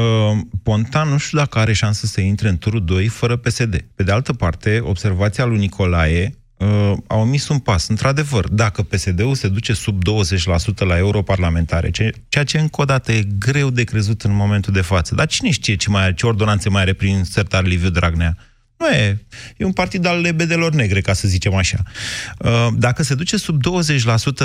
Ponta 0.64 1.04
nu 1.04 1.18
știu 1.18 1.38
dacă 1.38 1.60
are 1.60 1.74
șansă 1.74 2.06
să 2.06 2.22
intre 2.22 2.50
în 2.50 2.58
turul 2.58 2.86
2 2.86 3.08
fără 3.08 3.36
PSD. 3.36 3.86
Pe 3.96 4.04
de 4.04 4.12
altă 4.12 4.34
parte, 4.34 4.80
observația 4.84 5.46
lui 5.46 5.58
Nicolae 5.58 6.36
uh, 6.58 6.94
a 7.08 7.16
omis 7.16 7.48
un 7.48 7.60
pas. 7.60 7.88
Într-adevăr, 7.88 8.50
dacă 8.50 8.82
PSD-ul 8.82 9.34
se 9.34 9.48
duce 9.48 9.74
sub 9.74 10.02
20% 10.84 10.88
la 10.88 10.98
europarlamentare, 10.98 11.92
ce, 11.92 12.12
ceea 12.30 12.44
ce 12.44 12.60
încă 12.60 12.82
o 12.82 12.86
dată 12.86 13.12
e 13.12 13.28
greu 13.40 13.70
de 13.70 13.84
crezut 13.84 14.22
în 14.22 14.36
momentul 14.36 14.74
de 14.74 14.82
față, 14.82 15.16
dar 15.16 15.28
cine 15.28 15.52
știe 15.52 15.76
ce, 15.76 15.90
mai 15.90 16.04
are, 16.04 16.14
ce 16.14 16.26
ordonanțe 16.26 16.70
mai 16.70 16.82
are 16.82 16.94
prin 16.94 17.24
sertar 17.24 17.66
Liviu 17.66 17.90
Dragnea? 17.90 18.38
Nu 18.82 18.90
e. 18.90 19.26
E 19.58 19.66
un 19.66 19.72
partid 19.72 20.06
al 20.06 20.22
lebedelor 20.22 20.74
negre, 20.74 21.02
ca 21.02 21.14
să 21.14 21.28
zicem 21.28 21.54
așa. 21.54 21.84
Uh, 22.38 22.68
Dacă 22.78 23.04
se 23.04 23.16
duce 23.16 23.38
sub 23.38 23.62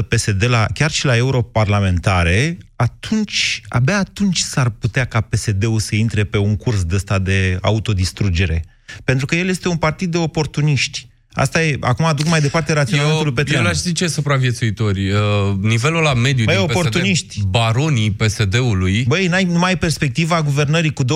20% 0.02 0.08
PSD 0.08 0.44
la, 0.48 0.66
chiar 0.74 0.90
și 0.90 1.04
la 1.04 1.16
europarlamentare, 1.16 2.58
atunci, 2.76 3.62
abia 3.68 3.98
atunci 3.98 4.38
s-ar 4.38 4.68
putea 4.68 5.04
ca 5.04 5.20
PSD-ul 5.20 5.78
să 5.78 5.94
intre 5.94 6.24
pe 6.24 6.38
un 6.38 6.56
curs 6.56 6.84
de 6.84 6.94
ăsta 6.94 7.18
de 7.18 7.58
autodistrugere. 7.60 8.64
Pentru 9.04 9.26
că 9.26 9.34
el 9.34 9.48
este 9.48 9.68
un 9.68 9.76
partid 9.76 10.10
de 10.10 10.18
oportuniști. 10.18 11.08
Asta 11.36 11.62
e, 11.62 11.76
acum 11.80 12.04
aduc 12.04 12.28
mai 12.28 12.40
departe 12.40 12.72
raționamentul 12.72 13.16
lui 13.16 13.26
Eu, 13.26 13.28
eu 13.28 13.34
Petreanu. 13.34 13.64
le-aș 13.64 13.76
zice 13.76 14.06
supraviețuitori. 14.06 15.10
Uh, 15.10 15.20
nivelul 15.60 16.02
la 16.02 16.14
mediu 16.14 16.44
Băi, 16.44 16.54
din 16.54 16.62
oportuniști. 16.62 17.26
PSD, 17.38 17.48
baronii 17.48 18.10
PSD-ului, 18.10 19.04
Băi, 19.08 19.26
n-ai 19.26 19.44
numai 19.44 19.78
perspectiva 19.78 20.42
guvernării 20.42 20.92
cu 20.92 21.04
20% 21.04 21.06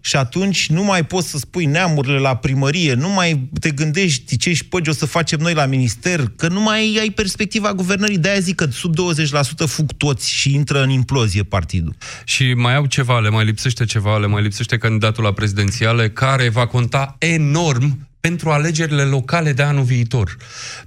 și 0.00 0.16
atunci 0.16 0.68
nu 0.68 0.84
mai 0.84 1.04
poți 1.04 1.28
să 1.30 1.38
spui 1.38 1.64
neamurile 1.64 2.18
la 2.18 2.36
primărie, 2.36 2.94
nu 2.94 3.08
mai 3.08 3.48
te 3.60 3.70
gândești 3.70 4.36
ce 4.36 4.52
șpăgi 4.52 4.88
o 4.90 4.92
să 4.92 5.06
facem 5.06 5.38
noi 5.40 5.54
la 5.54 5.66
minister, 5.66 6.24
că 6.36 6.48
nu 6.48 6.60
mai 6.60 6.96
ai 7.00 7.10
perspectiva 7.10 7.74
guvernării. 7.74 8.18
De-aia 8.18 8.40
zic 8.40 8.54
că 8.54 8.66
sub 8.72 8.94
20% 8.94 9.66
fug 9.66 9.92
toți 9.92 10.30
și 10.32 10.54
intră 10.54 10.82
în 10.82 10.90
implozie 10.90 11.42
partidul. 11.42 11.94
Și 12.24 12.54
mai 12.54 12.74
au 12.74 12.86
ceva, 12.86 13.18
le 13.20 13.28
mai 13.28 13.44
lipsește 13.44 13.84
ceva, 13.84 14.18
le 14.18 14.26
mai 14.26 14.42
lipsește 14.42 14.76
candidatul 14.78 15.24
la 15.24 15.32
prezidențiale, 15.32 16.10
care 16.10 16.48
va 16.48 16.66
conta 16.66 17.16
enorm 17.18 18.08
pentru 18.20 18.50
alegerile 18.50 19.02
locale 19.02 19.52
de 19.52 19.62
anul 19.62 19.82
viitor. 19.82 20.36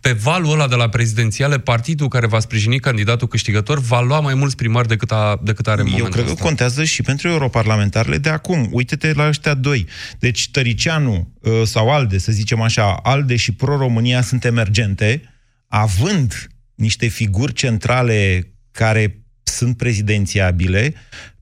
Pe 0.02 0.12
valul 0.12 0.52
ăla 0.52 0.68
de 0.68 0.76
la 0.76 0.90
prezidențiale, 0.90 1.60
partidul 1.60 2.08
care 2.08 2.28
va 2.28 2.40
sprijini 2.40 2.80
candidatul 2.80 3.28
câștigător 3.28 3.80
va 3.80 4.02
lua 4.02 4.20
mai 4.20 4.34
mulți 4.34 4.56
primari 4.56 4.88
decât, 4.88 5.12
a, 5.12 5.40
decât 5.44 5.68
are 5.68 5.82
în 5.82 5.88
Eu 5.88 5.92
momentul 5.94 6.14
cred 6.14 6.26
că 6.26 6.32
ăsta. 6.32 6.44
contează 6.44 6.84
și 6.84 7.02
pentru 7.02 7.28
europarlamentarele 7.28 8.18
de 8.18 8.30
acum. 8.30 8.68
Uite-te 8.72 9.14
la 9.14 9.28
ăștia 9.28 9.54
doi. 9.54 9.88
Deci 10.20 10.50
Tăricianu 10.52 11.34
uh, 11.40 11.62
sau 11.66 11.92
ALDE, 11.92 12.18
să 12.18 12.32
zicem 12.32 12.62
așa, 12.62 13.00
ALDE 13.04 13.36
și 13.36 13.52
Pro-România 13.52 14.22
sunt 14.22 14.46
emergente, 14.46 15.22
având 15.68 16.48
niște 16.76 17.08
figuri 17.08 17.54
centrale 17.54 18.48
care 18.72 19.18
sunt 19.44 19.78
prezidențiabile, 19.78 20.94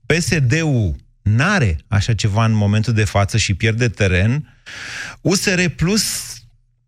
PSD-ul 0.06 0.96
n-are 1.22 1.76
așa 1.88 2.14
ceva 2.14 2.44
în 2.44 2.52
momentul 2.52 2.92
de 2.92 3.04
față 3.04 3.36
și 3.36 3.54
pierde 3.54 3.88
teren, 3.88 4.51
USR 5.20 5.60
Plus 5.76 6.34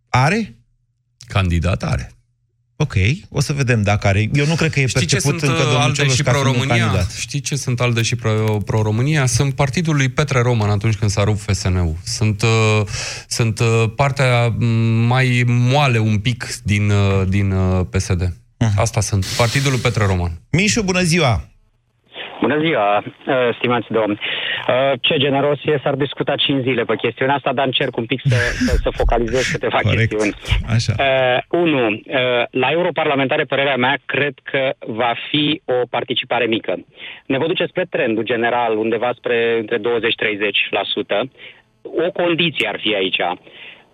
are? 0.08 0.54
Candidat 1.28 1.82
are. 1.82 2.08
Ok, 2.76 2.94
o 3.30 3.40
să 3.40 3.52
vedem 3.52 3.82
dacă 3.82 4.06
are. 4.06 4.28
Eu 4.32 4.46
nu 4.46 4.54
cred 4.54 4.70
că 4.70 4.80
e 4.80 4.86
Știi 4.86 5.06
ce 5.06 5.14
perceput 5.14 5.38
sunt 5.38 5.50
încă 5.50 5.62
uh, 5.62 5.68
domnul 5.68 5.82
ALDE 5.86 5.94
Cioloș 6.00 6.14
și 6.14 6.22
ca 6.22 6.30
fiind 6.30 6.46
un 6.46 6.52
Pro-România? 6.52 6.84
candidat. 6.84 7.12
Știi 7.12 7.40
ce 7.40 7.56
sunt 7.56 7.80
ALDE 7.80 8.02
și 8.02 8.16
Pro- 8.16 8.58
Pro-România? 8.64 9.26
Sunt 9.26 9.54
partidul 9.54 9.96
lui 9.96 10.08
Petre 10.08 10.40
Roman 10.40 10.70
atunci 10.70 10.94
când 10.96 11.10
s-a 11.10 11.24
rupt 11.24 11.38
FSN-ul. 11.38 11.94
Sunt, 12.04 12.42
uh, 12.42 12.82
sunt 13.28 13.58
uh, 13.60 13.84
partea 13.96 14.46
m, 14.58 14.64
mai 15.06 15.42
moale 15.46 15.98
un 15.98 16.18
pic 16.18 16.46
din, 16.62 16.90
uh, 16.90 17.22
din 17.28 17.50
uh, 17.52 17.86
PSD. 17.90 18.32
Asta 18.76 19.00
sunt. 19.00 19.24
Partidul 19.36 19.70
lui 19.70 19.80
Petre 19.80 20.04
Roman. 20.06 20.30
Mișu, 20.50 20.82
bună 20.82 21.00
ziua! 21.02 21.48
Bună 22.40 22.58
ziua, 22.64 22.96
uh, 22.98 23.56
stimați 23.58 23.86
domni. 23.90 24.18
Uh, 24.68 24.92
Ce 25.00 25.16
generos 25.16 25.58
e, 25.64 25.80
s-ar 25.82 25.94
discuta 25.94 26.34
5 26.36 26.62
zile 26.62 26.82
pe 26.84 26.96
chestiunea 26.96 27.34
asta, 27.34 27.52
dar 27.52 27.64
încerc 27.66 27.96
un 27.96 28.04
pic 28.06 28.20
să, 28.24 28.34
să, 28.66 28.76
să 28.82 28.90
focalizez 28.96 29.46
câteva 29.46 29.78
Corect. 29.82 29.98
chestiuni. 29.98 30.34
Așa. 30.68 30.92
Uh, 30.98 31.60
unu, 31.60 31.86
uh, 31.88 32.00
la 32.50 32.68
europarlamentare, 32.70 33.44
părerea 33.44 33.76
mea, 33.76 33.96
cred 34.04 34.34
că 34.42 34.72
va 34.86 35.14
fi 35.30 35.60
o 35.64 35.86
participare 35.90 36.46
mică. 36.46 36.74
Ne 37.26 37.38
vă 37.38 37.46
duce 37.46 37.64
spre 37.66 37.84
trendul 37.90 38.24
general, 38.24 38.76
undeva 38.76 39.10
spre 39.16 39.56
între 39.60 39.78
20-30%. 39.78 39.82
O 42.06 42.10
condiție 42.10 42.68
ar 42.68 42.78
fi 42.80 42.94
aici. 42.94 43.20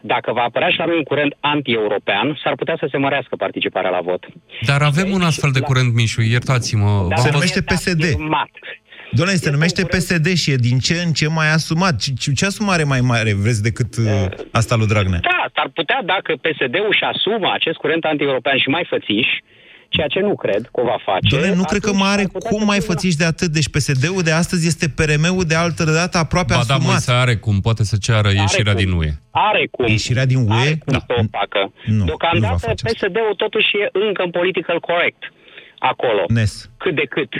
Dacă 0.01 0.33
va 0.33 0.43
apărea 0.43 0.69
și 0.69 0.79
la 0.79 0.85
noi 0.85 0.97
un 0.97 1.03
curent 1.03 1.37
anti-european, 1.41 2.39
s-ar 2.43 2.55
putea 2.55 2.77
să 2.79 2.87
se 2.91 2.97
mărească 2.97 3.37
participarea 3.37 3.91
la 3.91 4.01
vot. 4.01 4.27
Dar 4.67 4.83
avem 4.83 5.11
un 5.11 5.23
astfel 5.23 5.51
de 5.53 5.59
La- 5.59 5.67
curent, 5.67 5.95
Mișu, 5.95 6.21
iertați-mă. 6.23 7.07
Dar 7.09 7.19
Se 7.19 7.23
V-am 7.29 7.33
numește 7.33 7.59
este 7.59 7.75
PSD. 7.75 8.03
afirmat. 8.05 8.51
Doamne, 9.13 9.33
se 9.35 9.39
Este 9.41 9.51
numește 9.51 9.81
un 9.83 9.87
curent- 9.87 10.05
PSD 10.05 10.27
și 10.37 10.51
e 10.51 10.57
din 10.57 10.79
ce 10.79 10.95
în 11.07 11.13
ce 11.13 11.29
mai 11.29 11.49
asumat. 11.53 11.97
Ce, 12.03 12.11
ce, 12.13 12.33
ce 12.33 12.45
asumare 12.47 12.85
mai 12.85 13.01
mare 13.01 13.33
vreți 13.35 13.63
decât 13.63 13.97
uh, 13.97 14.05
asta 14.51 14.77
lui 14.77 14.87
Dragnea? 14.87 15.19
Da, 15.23 15.41
s-ar 15.55 15.69
putea 15.75 16.01
dacă 16.05 16.31
PSD-ul 16.45 16.87
își 16.91 17.05
asumă 17.13 17.49
acest 17.55 17.77
curent 17.77 18.05
anti-european 18.05 18.59
și 18.59 18.69
mai 18.69 18.87
fățiș, 18.89 19.29
ceea 19.89 20.07
ce 20.07 20.21
nu 20.21 20.35
cred 20.45 20.63
că 20.73 20.81
o 20.81 20.85
va 20.85 20.99
face. 21.05 21.27
Doamne, 21.31 21.55
nu 21.55 21.65
cred 21.71 21.81
că 21.81 21.87
atunci 21.93 22.03
mai 22.03 22.13
are 22.17 22.23
s-ar 22.23 22.31
putea 22.33 22.51
cum 22.51 22.59
să 22.61 22.65
mai 22.71 22.79
fie 22.79 22.87
una- 22.87 22.93
fățiși 22.93 23.17
de 23.23 23.25
atât. 23.33 23.51
Deci 23.59 23.69
PSD-ul 23.75 24.23
de 24.29 24.33
astăzi 24.43 24.67
este 24.73 24.87
PRM-ul 24.99 25.45
de 25.53 25.55
altă 25.65 25.85
dată 26.01 26.19
aproape 26.19 26.53
Ba 26.57 26.63
da, 26.67 26.75
asumat. 26.75 26.87
Moise 26.91 27.13
are 27.25 27.37
cum, 27.45 27.57
poate 27.67 27.83
să 27.91 27.97
ceară 28.07 28.29
ieșirea 28.43 28.75
cum. 28.75 28.83
din 28.83 28.93
UE. 29.01 29.11
Are 29.31 29.65
cum. 29.71 29.87
Ieșirea 29.87 30.27
din 30.33 30.41
UE? 30.51 30.61
Are 30.65 30.75
cum 30.85 30.93
Da. 30.97 31.03
să 31.07 31.13
o 31.21 31.23
facă. 31.39 31.61
Nu, 31.85 31.93
nu 31.93 31.99
va 31.99 32.05
Deocamdată 32.05 32.59
face 32.69 32.83
asta. 32.85 33.07
PSD-ul 33.07 33.35
totuși 33.45 33.71
e 33.83 33.87
încă 34.09 34.21
în 34.27 34.31
political 34.39 34.79
correct 34.89 35.23
acolo. 35.79 36.23
Nes. 36.29 36.53
Cât 36.83 36.95
de 36.95 37.07
cât. 37.17 37.33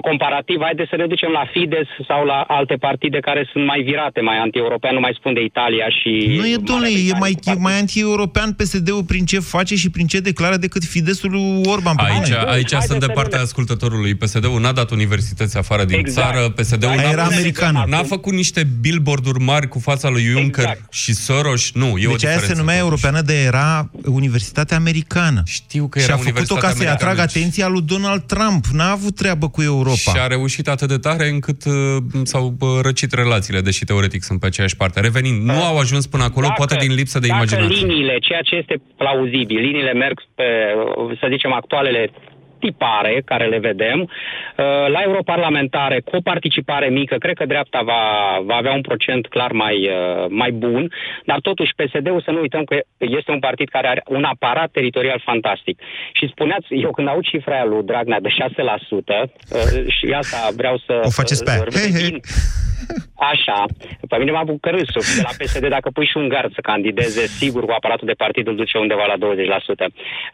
Comparativ, 0.00 0.58
haideți 0.62 0.88
să 0.92 0.96
ne 0.96 1.06
ducem 1.06 1.30
la 1.38 1.44
Fides 1.52 1.88
sau 2.08 2.24
la 2.24 2.38
alte 2.58 2.74
partide 2.86 3.18
care 3.28 3.48
sunt 3.52 3.64
mai 3.66 3.80
virate, 3.90 4.20
mai 4.20 4.38
anti-european, 4.38 4.94
nu 4.94 5.00
mai 5.00 5.14
spun 5.18 5.34
de 5.34 5.42
Italia 5.50 5.86
și... 5.98 6.10
Nu 6.38 6.46
e, 6.46 6.56
domnule, 6.70 6.88
e 7.10 7.12
mai, 7.18 7.34
e 7.44 7.52
mai 7.58 7.78
anti-european 7.78 8.52
PSD-ul 8.52 9.04
prin 9.04 9.24
ce 9.24 9.38
face 9.38 9.74
și 9.76 9.90
prin 9.90 10.06
ce 10.06 10.18
declară 10.20 10.56
decât 10.56 10.82
Fidesul 10.84 11.30
lui 11.30 11.60
Orban. 11.74 11.94
pe 11.96 12.02
Aici, 12.06 12.28
bune. 12.28 12.50
aici 12.54 12.72
sunt 12.88 13.00
de 13.00 13.06
să 13.06 13.12
partea 13.14 13.38
nu- 13.38 13.44
ascultătorului. 13.44 14.14
PSD-ul 14.14 14.60
n-a 14.60 14.72
dat 14.72 14.90
universități 14.90 15.56
afară 15.58 15.84
din 15.84 15.98
Exact. 15.98 16.32
țară. 16.34 16.48
PSD-ul 16.48 16.88
Aia 16.90 17.02
n-a, 17.02 17.10
era 17.10 17.22
pus- 17.24 17.34
americană. 17.36 17.84
n-a 17.88 18.02
făcut 18.02 18.32
niște 18.32 18.62
billboard-uri 18.80 19.40
mari 19.40 19.68
cu 19.68 19.78
fața 19.78 20.08
lui 20.08 20.22
Juncker 20.22 20.64
Exact. 20.64 20.92
și 20.92 21.12
Soros. 21.14 21.70
Nu, 21.72 21.84
e 21.86 21.90
o 21.90 21.94
Deci 21.94 22.04
aia 22.06 22.14
diferență. 22.14 22.46
se 22.46 22.54
numea 22.58 22.74
totuși. 22.78 22.78
europeană 22.82 23.20
de 23.20 23.42
era 23.42 23.90
Universitatea 24.04 24.76
Americană. 24.76 25.42
Știu 25.46 25.86
că 25.88 25.98
și 25.98 26.04
era 26.04 26.14
a 26.14 26.16
făcut-o 26.16 26.32
ca 26.32 26.40
Universitatea 26.40 26.76
să-i 26.76 26.86
atragă 26.88 27.20
Americană. 27.20 27.40
atenția 27.44 27.68
lui 27.68 27.82
Donald 27.82 28.22
Trump. 28.22 28.64
N-a 28.66 28.90
avut 28.90 29.14
treabă 29.16 29.48
cu 29.48 29.62
Europa. 29.84 30.10
Și 30.10 30.18
a 30.24 30.26
reușit 30.26 30.66
atât 30.68 30.88
de 30.88 30.98
tare 31.06 31.26
încât 31.28 31.60
uh, 31.64 31.72
s-au 32.22 32.46
uh, 32.60 32.68
răcit 32.82 33.12
relațiile, 33.12 33.60
deși 33.60 33.84
teoretic 33.84 34.22
sunt 34.22 34.40
pe 34.40 34.46
aceeași 34.46 34.76
parte. 34.76 35.00
Revenind, 35.00 35.38
nu 35.50 35.62
au 35.70 35.76
ajuns 35.78 36.06
până 36.06 36.24
acolo, 36.24 36.46
poate 36.56 36.76
din 36.84 36.94
lipsă 36.94 37.18
de 37.18 37.26
dacă 37.26 37.38
imaginație. 37.38 37.86
liniile, 37.86 38.18
ceea 38.18 38.42
ce 38.48 38.54
este 38.56 38.76
plauzibil, 38.96 39.60
liniile 39.60 39.92
merg 39.92 40.16
pe, 40.34 40.44
să 41.20 41.26
zicem, 41.30 41.52
actualele 41.52 42.10
tipare 42.64 43.22
care 43.24 43.46
le 43.46 43.58
vedem, 43.58 44.00
uh, 44.00 44.08
la 44.94 45.00
europarlamentare, 45.08 46.00
cu 46.00 46.16
o 46.16 46.26
participare 46.32 46.88
mică, 46.88 47.16
cred 47.16 47.36
că 47.36 47.46
dreapta 47.46 47.80
va, 47.84 48.02
va 48.44 48.56
avea 48.56 48.72
un 48.72 48.80
procent 48.80 49.26
clar 49.26 49.52
mai, 49.52 49.76
uh, 49.88 50.26
mai 50.28 50.50
bun, 50.50 50.92
dar 51.24 51.38
totuși 51.40 51.76
PSD-ul 51.78 52.22
să 52.24 52.30
nu 52.30 52.40
uităm 52.40 52.64
că 52.64 52.76
este 52.98 53.30
un 53.30 53.38
partid 53.38 53.68
care 53.68 53.88
are 53.88 54.02
un 54.06 54.24
aparat 54.24 54.70
teritorial 54.70 55.20
fantastic. 55.24 55.76
Și 56.12 56.28
spuneați, 56.34 56.66
eu 56.70 56.90
când 56.90 57.08
aud 57.08 57.24
cifra 57.24 57.54
aia 57.54 57.64
lui 57.64 57.82
Dragnea 57.82 58.20
de 58.20 58.28
6%, 58.28 59.30
uh, 59.50 59.92
și 59.96 60.06
asta 60.16 60.38
vreau 60.56 60.76
să... 60.86 61.00
O 61.04 61.10
faceți 61.10 61.44
pe 61.44 61.50
aia. 61.50 61.62
Să 62.86 62.92
Hei, 62.92 62.98
hei. 62.98 63.00
revin. 63.00 63.14
Așa. 63.32 63.64
Pe 64.08 64.16
mine 64.16 64.30
m-a 64.30 64.44
bucur 64.44 64.70
râsul. 64.70 65.04
De 65.16 65.22
la 65.22 65.34
PSD, 65.38 65.66
dacă 65.68 65.88
pui 65.90 66.06
și 66.06 66.16
un 66.16 66.28
gard 66.28 66.52
să 66.54 66.60
candideze, 66.60 67.26
sigur 67.26 67.64
cu 67.64 67.74
aparatul 67.76 68.06
de 68.06 68.12
partid 68.12 68.46
îl 68.46 68.56
duce 68.56 68.78
undeva 68.78 69.04
la 69.06 69.16
20%. 69.16 69.86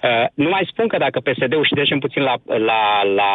Uh, 0.03 0.25
nu 0.35 0.49
mai 0.49 0.69
spun 0.71 0.87
că 0.89 0.97
dacă 0.97 1.21
PSD-ul, 1.21 1.65
și 1.65 1.75
trecem 1.75 1.99
puțin 1.99 2.23
la, 2.23 2.35
la, 2.47 3.03
la 3.21 3.33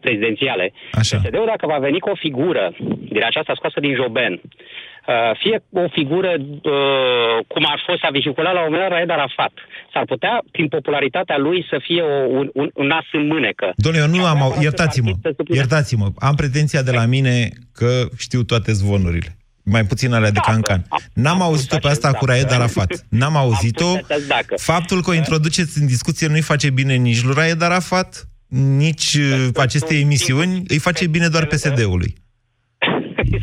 prezidențiale, 0.00 0.72
Așa. 0.92 1.16
PSD-ul 1.16 1.46
dacă 1.46 1.66
va 1.66 1.78
veni 1.78 1.98
cu 2.00 2.10
o 2.10 2.14
figură 2.14 2.74
din 3.16 3.24
aceasta 3.24 3.52
scoasă 3.54 3.80
din 3.80 3.94
Joben, 3.94 4.32
uh, 4.42 5.30
fie 5.38 5.62
o 5.72 5.88
figură 5.88 6.32
uh, 6.38 7.36
cum 7.46 7.64
ar 7.68 7.82
fost 7.86 8.04
a 8.04 8.08
vehiculat 8.10 8.52
la 8.52 8.60
un 8.60 8.64
moment 8.70 8.82
dat 8.88 8.96
Raed 8.96 9.10
Arafat, 9.10 9.52
s-ar 9.96 10.06
putea, 10.14 10.34
prin 10.54 10.68
popularitatea 10.68 11.38
lui, 11.46 11.58
să 11.70 11.76
fie 11.86 12.02
o, 12.02 12.16
un, 12.38 12.46
un, 12.60 12.68
un 12.74 12.86
nas 12.86 13.06
în 13.12 13.26
mânecă. 13.26 13.66
Domnule, 13.76 14.04
eu 14.04 14.10
nu 14.14 14.20
Și 14.22 14.28
am... 14.32 14.42
avea 14.42 14.42
au- 14.56 14.62
Iertați-mă, 14.62 15.10
partid 15.10 15.22
să 15.30 15.32
supună- 15.36 15.56
iertați-mă. 15.60 16.06
Am 16.28 16.34
pretenția 16.34 16.82
de 16.82 16.90
la 17.00 17.04
mine 17.14 17.48
că 17.72 17.90
știu 18.24 18.42
toate 18.42 18.72
zvonurile. 18.72 19.30
Mai 19.74 19.84
puțin 19.84 20.12
alea 20.12 20.30
de 20.30 20.40
Dacă. 20.44 20.50
cancan. 20.50 20.80
N-am 21.14 21.34
Am 21.34 21.42
auzit-o 21.42 21.74
pus 21.76 21.84
pe 21.84 21.90
asta 21.90 22.06
acest 22.08 22.20
cu 22.20 22.26
Raed 22.30 22.42
dacă. 22.42 22.54
Arafat. 22.54 23.06
N-am 23.08 23.36
auzit-o. 23.36 23.84
pus 23.92 24.08
acest 24.10 24.26
dacă. 24.28 24.54
Faptul 24.56 25.02
că 25.02 25.10
o 25.10 25.14
introduceți 25.14 25.80
în 25.80 25.86
discuție 25.86 26.26
nu-i 26.26 26.40
face 26.52 26.70
bine 26.70 26.94
nici 26.94 27.22
lui 27.22 27.34
Raed 27.36 27.62
Arafat, 27.62 28.28
nici 28.76 29.14
uh, 29.14 29.46
acestei 29.56 30.00
emisiuni, 30.00 30.62
îi 30.68 30.78
face 30.78 31.06
bine 31.06 31.28
doar 31.28 31.44
PSD-ului. 31.46 32.14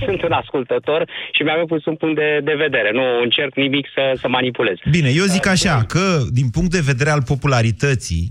Sunt 0.06 0.24
un 0.24 0.32
ascultător 0.32 1.10
și 1.32 1.44
mi-am 1.44 1.66
pus 1.66 1.86
un 1.86 1.96
punct 1.96 2.16
de, 2.16 2.40
de 2.44 2.54
vedere. 2.54 2.92
Nu 2.92 3.22
încerc 3.24 3.56
nimic 3.56 3.86
să, 3.96 4.04
să 4.22 4.28
manipulez. 4.28 4.78
Bine, 4.90 5.10
eu 5.10 5.24
zic 5.24 5.48
așa, 5.48 5.84
că 5.88 6.06
din 6.32 6.50
punct 6.50 6.72
de 6.72 6.84
vedere 6.86 7.10
al 7.10 7.24
popularității, 7.24 8.24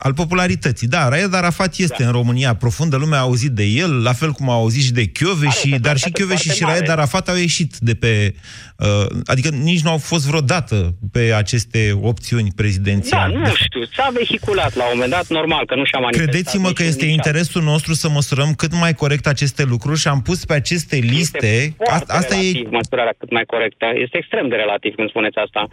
al 0.00 0.14
popularității, 0.14 0.86
da, 0.88 1.08
Raed 1.08 1.34
Arafat 1.34 1.76
este 1.76 2.04
în 2.04 2.10
România, 2.10 2.54
profundă 2.54 2.96
lume 2.96 3.16
a 3.16 3.18
auzit 3.18 3.50
de 3.50 3.64
el, 3.64 4.02
la 4.02 4.12
fel 4.12 4.30
cum 4.30 4.50
a 4.50 4.52
auzit 4.52 4.82
și 4.82 4.92
de 4.92 5.04
Chioveși, 5.04 5.66
Are 5.66 5.74
o 5.74 5.78
dar 5.78 5.96
și 5.96 6.04
popularitate 6.04 6.18
Chioveși 6.22 6.42
și 6.42 6.48
foarte 6.48 6.64
Raed 6.64 6.88
mare. 6.88 6.92
Arafat 7.00 7.28
au 7.28 7.36
ieșit 7.36 7.76
de 7.78 7.94
pe... 7.94 8.34
Uh, 8.76 9.06
adică 9.24 9.48
nici 9.48 9.80
nu 9.80 9.90
au 9.90 9.98
fost 9.98 10.26
vreodată 10.26 10.94
pe 11.12 11.32
aceste 11.36 11.98
opțiuni 12.02 12.48
Da, 12.48 12.52
prezidențiale. 12.56 13.36
nu 13.38 13.54
știu, 13.54 13.84
s-a 13.84 14.10
vehiculat 14.12 14.74
la 14.74 14.82
un 14.84 14.90
moment 14.94 15.10
dat, 15.10 15.28
normal, 15.28 15.66
că 15.66 15.74
nu 15.74 15.84
și-a 15.84 15.98
manifestat. 15.98 16.30
Credeți-mă 16.30 16.70
că 16.72 16.82
nici- 16.82 16.88
este 16.88 17.04
nici 17.04 17.14
interesul 17.14 17.62
nostru 17.62 17.94
să 17.94 18.08
măsurăm 18.08 18.52
cât 18.54 18.72
mai 18.74 18.94
corect 18.94 19.26
aceste 19.26 19.62
lucruri 19.64 19.98
și 19.98 20.08
am 20.08 20.22
pus 20.22 20.44
pe 20.44 20.54
aceste 20.54 20.96
liste... 20.96 21.46
Este 21.46 21.74
Asta, 21.78 21.94
foarte 21.94 22.12
asta 22.12 22.34
e 22.34 22.38
relativ, 22.40 22.68
măsurarea 22.70 23.14
cât 23.18 23.30
mai 23.30 23.44
corectă. 23.46 23.86
Este 24.04 24.16
extrem 24.18 24.48
de 24.48 24.54
relativ 24.54 24.94
când 24.94 25.08
spuneți 25.08 25.38
asta, 25.38 25.68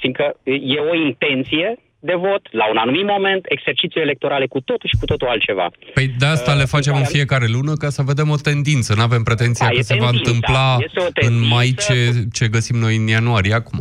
fiindcă 0.00 0.36
e 0.74 0.78
o 0.92 0.94
intenție 1.08 1.78
de 2.00 2.14
vot 2.14 2.42
la 2.50 2.68
un 2.70 2.76
anumit 2.76 3.06
moment, 3.06 3.42
exerciții 3.48 4.00
electorale 4.00 4.46
cu 4.46 4.60
totul 4.60 4.88
și 4.92 4.96
cu 5.00 5.04
totul 5.06 5.28
altceva. 5.28 5.66
Păi 5.94 6.06
de 6.18 6.26
asta 6.26 6.54
le 6.54 6.64
facem 6.64 6.94
în 6.94 7.02
care- 7.02 7.14
fiecare 7.16 7.46
lună 7.56 7.72
ca 7.82 7.88
să 7.88 8.02
vedem 8.02 8.28
o 8.30 8.36
tendință. 8.48 8.94
Nu 8.96 9.02
avem 9.02 9.22
pretenția 9.22 9.66
Da, 9.66 9.72
că 9.72 9.78
e 9.78 9.82
se 9.82 9.94
va 9.94 10.00
tendința. 10.04 10.30
întâmpla 10.30 10.66
Este 10.86 11.00
o 11.00 11.04
în 11.04 11.10
tendință 11.20 11.54
mai 11.54 11.68
ce, 11.86 11.96
ce 12.36 12.44
găsim 12.56 12.76
noi 12.84 12.94
în 12.96 13.06
ianuarie 13.06 13.54
acum. 13.60 13.78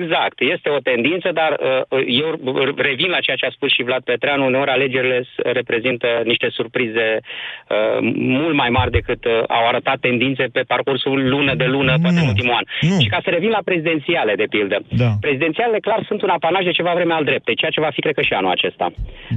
Exact, 0.00 0.36
este 0.54 0.68
o 0.76 0.80
tendință, 0.90 1.28
dar 1.40 1.52
uh, 1.60 2.02
eu 2.22 2.28
revin 2.76 3.10
la 3.16 3.20
ceea 3.24 3.36
ce 3.40 3.46
a 3.46 3.50
spus 3.58 3.70
și 3.72 3.82
Vlad 3.88 4.02
Petreanu, 4.02 4.44
uneori 4.46 4.70
alegerile 4.70 5.18
s- 5.22 5.42
reprezintă 5.60 6.08
niște 6.24 6.48
surprize 6.58 7.06
uh, 7.20 7.98
mult 8.40 8.54
mai 8.62 8.68
mari 8.78 8.90
decât 8.90 9.24
uh, 9.24 9.32
au 9.56 9.64
arătat 9.68 9.98
tendințe 10.00 10.44
pe 10.52 10.62
parcursul 10.72 11.28
lună 11.28 11.54
de 11.54 11.64
lună, 11.64 11.92
poate 12.02 12.16
Nu, 12.16 12.22
în 12.22 12.28
ultimul 12.28 12.54
an. 12.60 12.64
nu. 12.90 13.00
Și 13.02 13.08
ca 13.08 13.18
să 13.24 13.30
revin 13.30 13.48
la 13.58 13.62
prezidențiale, 13.64 14.34
de 14.34 14.46
pildă. 14.54 14.76
Da. 15.02 15.10
Prezidențialele, 15.20 15.78
clar, 15.86 16.00
sunt 16.06 16.22
un 16.22 16.28
apanaj 16.28 16.64
de 16.64 16.70
ceva 16.78 16.92
vreme 16.94 17.12
al 17.14 17.24
dreptei, 17.24 17.54
ceea 17.60 17.74
ce 17.74 17.84
va 17.86 17.90
fi, 17.94 18.00
cred 18.00 18.14
că, 18.14 18.22
și 18.22 18.32
anul 18.32 18.50
acesta. 18.56 18.86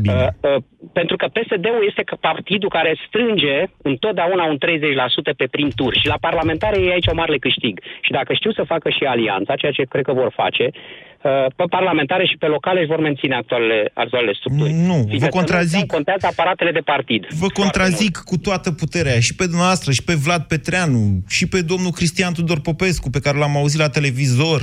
Bine. 0.02 0.14
Uh, 0.14 0.56
uh, 0.56 0.64
pentru 1.00 1.16
că 1.16 1.26
PSD-ul 1.36 1.84
este 1.90 2.04
că 2.10 2.16
partidul 2.30 2.70
care 2.78 2.92
strânge 3.08 3.58
întotdeauna 3.92 4.44
un 4.54 4.58
30% 4.58 5.36
pe 5.38 5.48
prim 5.56 5.70
tur 5.80 5.94
și 6.02 6.08
la 6.08 6.18
parlamentare 6.28 6.78
ei 6.80 6.92
aici 6.92 7.10
au 7.10 7.16
mare 7.16 7.38
câștig. 7.38 7.76
Și 8.02 8.12
dacă 8.12 8.34
știu 8.34 8.52
să 8.52 8.64
facă 8.74 8.90
și 8.90 9.04
alianța, 9.04 9.56
ceea 9.56 9.72
ce 9.72 9.92
cred 9.94 10.04
că 10.04 10.14
vor 10.14 10.32
face, 10.42 10.66
uh, 10.72 11.46
pe 11.56 11.64
parlamentare 11.70 12.26
și 12.26 12.38
pe 12.38 12.46
locale 12.56 12.80
își 12.80 12.92
vor 12.94 13.00
menține 13.00 13.36
actualele, 13.36 13.92
actualele 13.94 14.34
structuri. 14.40 14.72
Nu, 14.90 14.94
Fiindcă 14.94 15.18
vă 15.18 15.18
să 15.18 15.26
nu 15.26 15.40
contrazic. 15.40 15.82
uităm, 15.82 15.96
Contează 15.98 16.26
aparatele 16.30 16.72
de 16.72 16.84
partid. 16.94 17.22
Vă 17.30 17.36
Foarte 17.36 17.60
contrazic 17.62 18.16
cu 18.18 18.38
toată 18.38 18.72
puterea, 18.72 19.20
și 19.20 19.34
pe 19.36 19.46
dumneavoastră, 19.52 19.92
și 19.92 20.04
pe 20.04 20.14
Vlad 20.26 20.44
Petreanu, 20.52 21.04
și 21.28 21.48
pe 21.48 21.60
domnul 21.62 21.92
Cristian 21.92 22.34
Tudor 22.34 22.60
Popescu, 22.60 23.10
pe 23.10 23.20
care 23.20 23.38
l-am 23.38 23.56
auzit 23.58 23.80
la 23.80 23.90
televizor. 23.90 24.62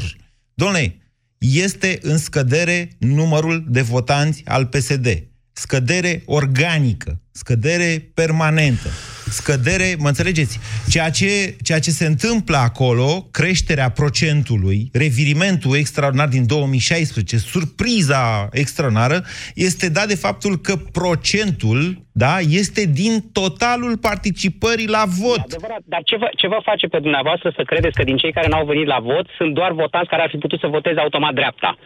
Domnule, 0.54 0.96
este 1.39 1.99
în 2.03 2.18
scădere 2.18 2.89
numărul 2.99 3.64
de 3.68 3.80
votanți 3.80 4.43
al 4.45 4.66
PSD. 4.66 5.22
Scădere 5.53 6.22
organică, 6.26 7.20
scădere 7.30 8.11
permanentă, 8.14 8.89
scădere, 9.31 9.97
mă 9.99 10.09
înțelegeți? 10.09 10.59
Ceea 10.91 11.11
ce, 11.11 11.57
ceea 11.62 11.79
ce 11.79 11.91
se 11.91 12.07
întâmplă 12.07 12.57
acolo, 12.57 13.29
creșterea 13.31 13.91
procentului, 13.91 14.91
revirimentul 14.93 15.76
extraordinar 15.76 16.29
din 16.29 16.47
2016, 16.47 17.37
surpriza 17.37 18.49
extraordinară, 18.53 19.22
este 19.55 19.91
dat 19.91 20.07
de 20.07 20.14
faptul 20.14 20.57
că 20.57 20.74
procentul, 20.93 22.07
da, 22.12 22.39
este 22.62 22.83
din 23.03 23.14
totalul 23.33 23.99
participării 23.99 24.89
la 24.89 25.05
vot. 25.20 25.45
Adevărat, 25.53 25.83
dar 25.85 26.03
ce 26.05 26.16
vă, 26.16 26.29
ce 26.37 26.47
vă 26.49 26.59
face 26.62 26.87
pe 26.87 26.99
dumneavoastră 26.99 27.53
să 27.57 27.62
credeți 27.70 27.97
că 27.97 28.05
din 28.05 28.16
cei 28.16 28.33
care 28.33 28.49
n-au 28.49 28.66
venit 28.66 28.87
la 28.87 28.99
vot 28.99 29.26
sunt 29.39 29.55
doar 29.55 29.72
votanți 29.72 30.11
care 30.11 30.22
ar 30.22 30.31
fi 30.31 30.37
putut 30.37 30.61
să 30.61 30.66
voteze 30.66 31.01
automat 31.01 31.35
dreapta? 31.35 31.79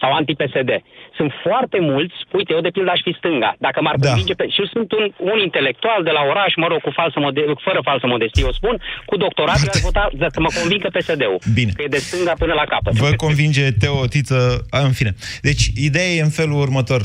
Sau 0.00 0.10
anti-PSD. 0.18 0.70
Sunt 1.18 1.30
foarte 1.46 1.78
mulți, 1.90 2.16
uite, 2.38 2.50
eu 2.56 2.62
de 2.66 2.72
pildă 2.76 2.90
aș 2.94 3.00
fi 3.06 3.12
stânga. 3.20 3.50
Dacă 3.66 3.78
m-ar 3.82 3.96
Da. 3.96 4.06
convinge 4.08 4.34
pe... 4.40 4.44
Și 4.54 4.60
eu 4.62 4.68
sunt 4.76 4.88
un, 4.98 5.04
un 5.32 5.38
intelectual 5.48 6.00
de 6.08 6.12
la 6.18 6.22
oraș, 6.32 6.52
mă 6.62 6.66
rog, 6.72 6.80
cu 6.86 6.92
falsă 6.98 7.18
mode- 7.24 7.46
fără 7.66 7.80
falsă 7.88 8.06
modestie, 8.14 8.42
eu 8.48 8.52
spun, 8.60 8.74
cu 9.10 9.16
doctorat, 9.24 9.58
eu 9.66 9.72
aș 9.74 9.80
vota 9.88 10.04
să 10.36 10.40
mă 10.46 10.50
convincă 10.60 10.88
PSD-ul. 10.96 11.38
Bine. 11.58 11.70
Că 11.76 11.82
e 11.82 11.94
de 11.96 12.02
stânga 12.08 12.34
până 12.42 12.54
la 12.60 12.64
capăt. 12.72 12.92
Vă 13.06 13.10
convinge 13.26 13.64
Teo 13.82 14.06
Tiță, 14.12 14.38
a, 14.70 14.78
în 14.88 14.92
fine. 14.98 15.12
Deci, 15.48 15.64
ideea 15.88 16.10
e 16.18 16.22
în 16.28 16.34
felul 16.40 16.58
următor. 16.66 17.00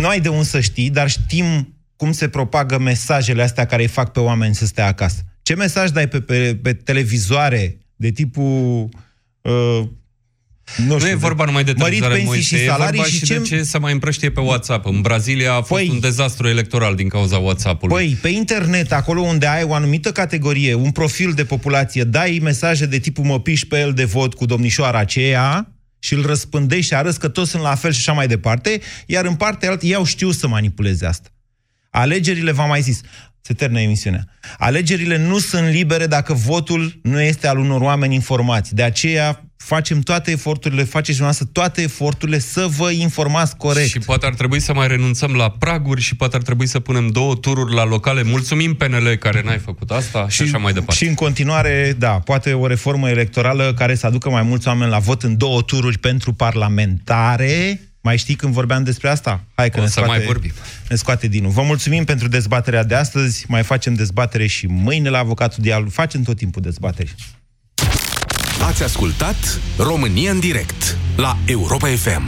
Nu 0.00 0.06
ai 0.08 0.20
de 0.20 0.28
unde 0.28 0.52
să 0.54 0.60
știi, 0.60 0.90
dar 0.98 1.08
știm 1.08 1.46
cum 1.96 2.12
se 2.12 2.28
propagă 2.28 2.78
mesajele 2.78 3.42
astea 3.42 3.66
care 3.66 3.82
îi 3.82 3.88
fac 3.88 4.12
pe 4.12 4.20
oameni 4.20 4.54
să 4.54 4.64
stea 4.66 4.86
acasă. 4.86 5.22
Ce 5.42 5.54
mesaj 5.54 5.88
dai 5.90 6.08
pe, 6.08 6.20
pe, 6.20 6.58
pe 6.62 6.72
televizoare 6.72 7.76
de 7.96 8.10
tipul... 8.10 8.88
Uh, 9.42 9.80
nu, 10.76 10.82
știu, 10.82 10.98
Nu 10.98 11.08
e 11.08 11.14
vorba 11.14 11.44
numai 11.44 11.64
de 11.64 11.72
mărit 11.76 12.00
televizoare, 12.00 12.14
pensii 12.14 12.28
Moise, 12.28 12.56
și 12.56 12.62
e 12.62 12.66
salarii 12.66 12.96
vorba 12.96 13.12
și 13.12 13.18
și 13.18 13.24
ce... 13.24 13.38
de 13.38 13.44
ce 13.44 13.62
se 13.62 13.78
mai 13.78 13.92
împrăștie 13.92 14.30
pe 14.30 14.40
WhatsApp. 14.40 14.86
În 14.86 15.00
Brazilia 15.00 15.54
a 15.54 15.62
fost 15.62 15.82
Păi- 15.82 15.88
un 15.88 16.00
dezastru 16.00 16.48
electoral 16.48 16.94
din 16.94 17.08
cauza 17.08 17.38
WhatsApp-ului. 17.38 17.96
Păi, 17.96 18.18
pe 18.22 18.28
internet, 18.28 18.92
acolo 18.92 19.20
unde 19.20 19.46
ai 19.46 19.62
o 19.62 19.74
anumită 19.74 20.12
categorie, 20.12 20.74
un 20.74 20.90
profil 20.90 21.32
de 21.32 21.44
populație, 21.44 22.04
dai 22.04 22.38
mesaje 22.42 22.86
de 22.86 22.98
tipul 22.98 23.24
mă 23.24 23.40
piși 23.40 23.66
pe 23.66 23.80
el 23.80 23.92
de 23.92 24.04
vot 24.04 24.34
cu 24.34 24.44
domnișoara 24.46 24.98
aceea 24.98 25.68
și 25.98 26.14
îl 26.14 26.26
răspândești 26.26 26.86
și 26.86 26.94
arăți 26.94 27.18
că 27.18 27.28
toți 27.28 27.50
sunt 27.50 27.62
la 27.62 27.74
fel 27.74 27.92
și 27.92 27.98
așa 27.98 28.12
mai 28.12 28.26
departe, 28.26 28.80
iar 29.06 29.24
în 29.24 29.34
partea 29.34 29.70
altă, 29.70 29.86
ei 29.86 29.94
au 29.94 30.04
știu 30.04 30.30
să 30.30 30.48
manipuleze 30.48 31.06
asta. 31.06 31.28
Alegerile, 31.90 32.52
v-am 32.52 32.68
mai 32.68 32.80
zis, 32.80 33.00
se 33.40 33.54
termină 33.54 33.80
emisiunea. 33.80 34.24
Alegerile 34.58 35.18
nu 35.18 35.38
sunt 35.38 35.68
libere 35.68 36.06
dacă 36.06 36.32
votul 36.32 37.00
nu 37.02 37.20
este 37.20 37.46
al 37.46 37.58
unor 37.58 37.80
oameni 37.80 38.14
informați. 38.14 38.74
De 38.74 38.82
aceea, 38.82 39.43
facem 39.56 40.00
toate 40.00 40.30
eforturile, 40.30 40.82
faceți 40.82 41.18
dumneavoastră 41.18 41.48
toate 41.52 41.82
eforturile 41.82 42.38
să 42.38 42.66
vă 42.76 42.90
informați 42.90 43.56
corect. 43.56 43.88
Și 43.88 43.98
poate 43.98 44.26
ar 44.26 44.34
trebui 44.34 44.60
să 44.60 44.74
mai 44.74 44.86
renunțăm 44.86 45.32
la 45.34 45.50
praguri 45.50 46.00
și 46.00 46.16
poate 46.16 46.36
ar 46.36 46.42
trebui 46.42 46.66
să 46.66 46.80
punem 46.80 47.08
două 47.08 47.34
tururi 47.34 47.74
la 47.74 47.84
locale. 47.84 48.22
Mulțumim 48.22 48.74
PNL 48.74 49.14
care 49.14 49.42
n-ai 49.44 49.58
făcut 49.58 49.90
asta 49.90 50.28
și, 50.28 50.36
și 50.36 50.42
așa 50.42 50.58
mai 50.58 50.72
departe. 50.72 50.94
Și 50.94 51.06
în 51.06 51.14
continuare, 51.14 51.94
da, 51.98 52.10
poate 52.10 52.52
o 52.52 52.66
reformă 52.66 53.08
electorală 53.10 53.74
care 53.74 53.94
să 53.94 54.06
aducă 54.06 54.30
mai 54.30 54.42
mulți 54.42 54.68
oameni 54.68 54.90
la 54.90 54.98
vot 54.98 55.22
în 55.22 55.36
două 55.36 55.62
tururi 55.62 55.98
pentru 55.98 56.32
parlamentare. 56.32 57.80
Mai 58.00 58.18
știi 58.18 58.34
când 58.34 58.52
vorbeam 58.52 58.84
despre 58.84 59.08
asta? 59.08 59.44
Hai 59.54 59.70
că 59.70 59.78
O 59.78 59.82
ne 59.82 59.86
să 59.86 59.92
scoate, 59.92 60.10
mai 60.10 60.26
vorbim. 60.26 60.52
Ne 60.88 60.96
scoate 60.96 61.26
Dinu. 61.26 61.48
Vă 61.48 61.62
mulțumim 61.62 62.04
pentru 62.04 62.28
dezbaterea 62.28 62.84
de 62.84 62.94
astăzi. 62.94 63.44
Mai 63.48 63.62
facem 63.62 63.94
dezbatere 63.94 64.46
și 64.46 64.66
mâine 64.66 65.08
la 65.08 65.18
Avocatul 65.18 65.62
Dialog. 65.62 65.90
Facem 65.90 66.22
tot 66.22 66.36
timpul 66.36 66.62
dezbateri. 66.62 67.14
Ați 68.66 68.82
ascultat 68.82 69.60
România 69.78 70.30
în 70.30 70.40
direct 70.40 70.96
la 71.16 71.36
Europa 71.46 71.86
FM. 71.86 72.22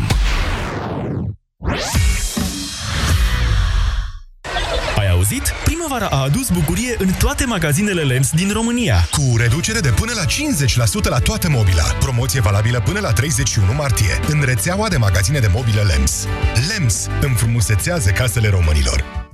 Ai 4.98 5.10
auzit? 5.10 5.42
Primăvara 5.64 6.06
a 6.06 6.22
adus 6.22 6.50
bucurie 6.50 6.94
în 6.98 7.08
toate 7.18 7.44
magazinele 7.44 8.02
LEMS 8.02 8.30
din 8.30 8.50
România. 8.52 9.08
Cu 9.10 9.36
reducere 9.36 9.80
de 9.80 9.90
până 9.90 10.12
la 10.14 10.24
50% 10.24 11.08
la 11.08 11.18
toată 11.18 11.48
mobila. 11.48 11.84
Promoție 12.00 12.40
valabilă 12.40 12.80
până 12.80 13.00
la 13.00 13.12
31 13.12 13.72
martie. 13.72 14.20
În 14.28 14.42
rețeaua 14.44 14.88
de 14.88 14.96
magazine 14.96 15.38
de 15.38 15.50
mobilă 15.54 15.82
LEMS. 15.82 16.26
LEMS 16.68 17.06
înfrumusețează 17.20 18.10
casele 18.10 18.48
românilor. 18.48 19.25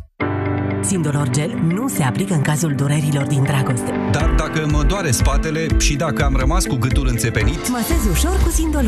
Sindolor 0.85 1.29
Gel 1.29 1.59
nu 1.67 1.89
se 1.89 2.03
aplică 2.03 2.35
în 2.35 2.43
cazul 2.43 2.75
durerilor 2.75 3.25
din 3.25 3.43
dragoste. 3.43 3.93
Dar 4.13 4.35
dacă 4.37 4.67
mă 4.71 4.83
doare 4.83 5.11
spatele 5.11 5.67
și 5.79 5.97
dacă 5.97 6.25
am 6.25 6.37
rămas 6.37 6.65
cu 6.65 6.75
gâtul 6.75 7.07
înțepenit, 7.07 7.69
Masez 7.69 8.07
ușor 8.11 8.41
cu 8.43 8.51
Sindolor. 8.51 8.81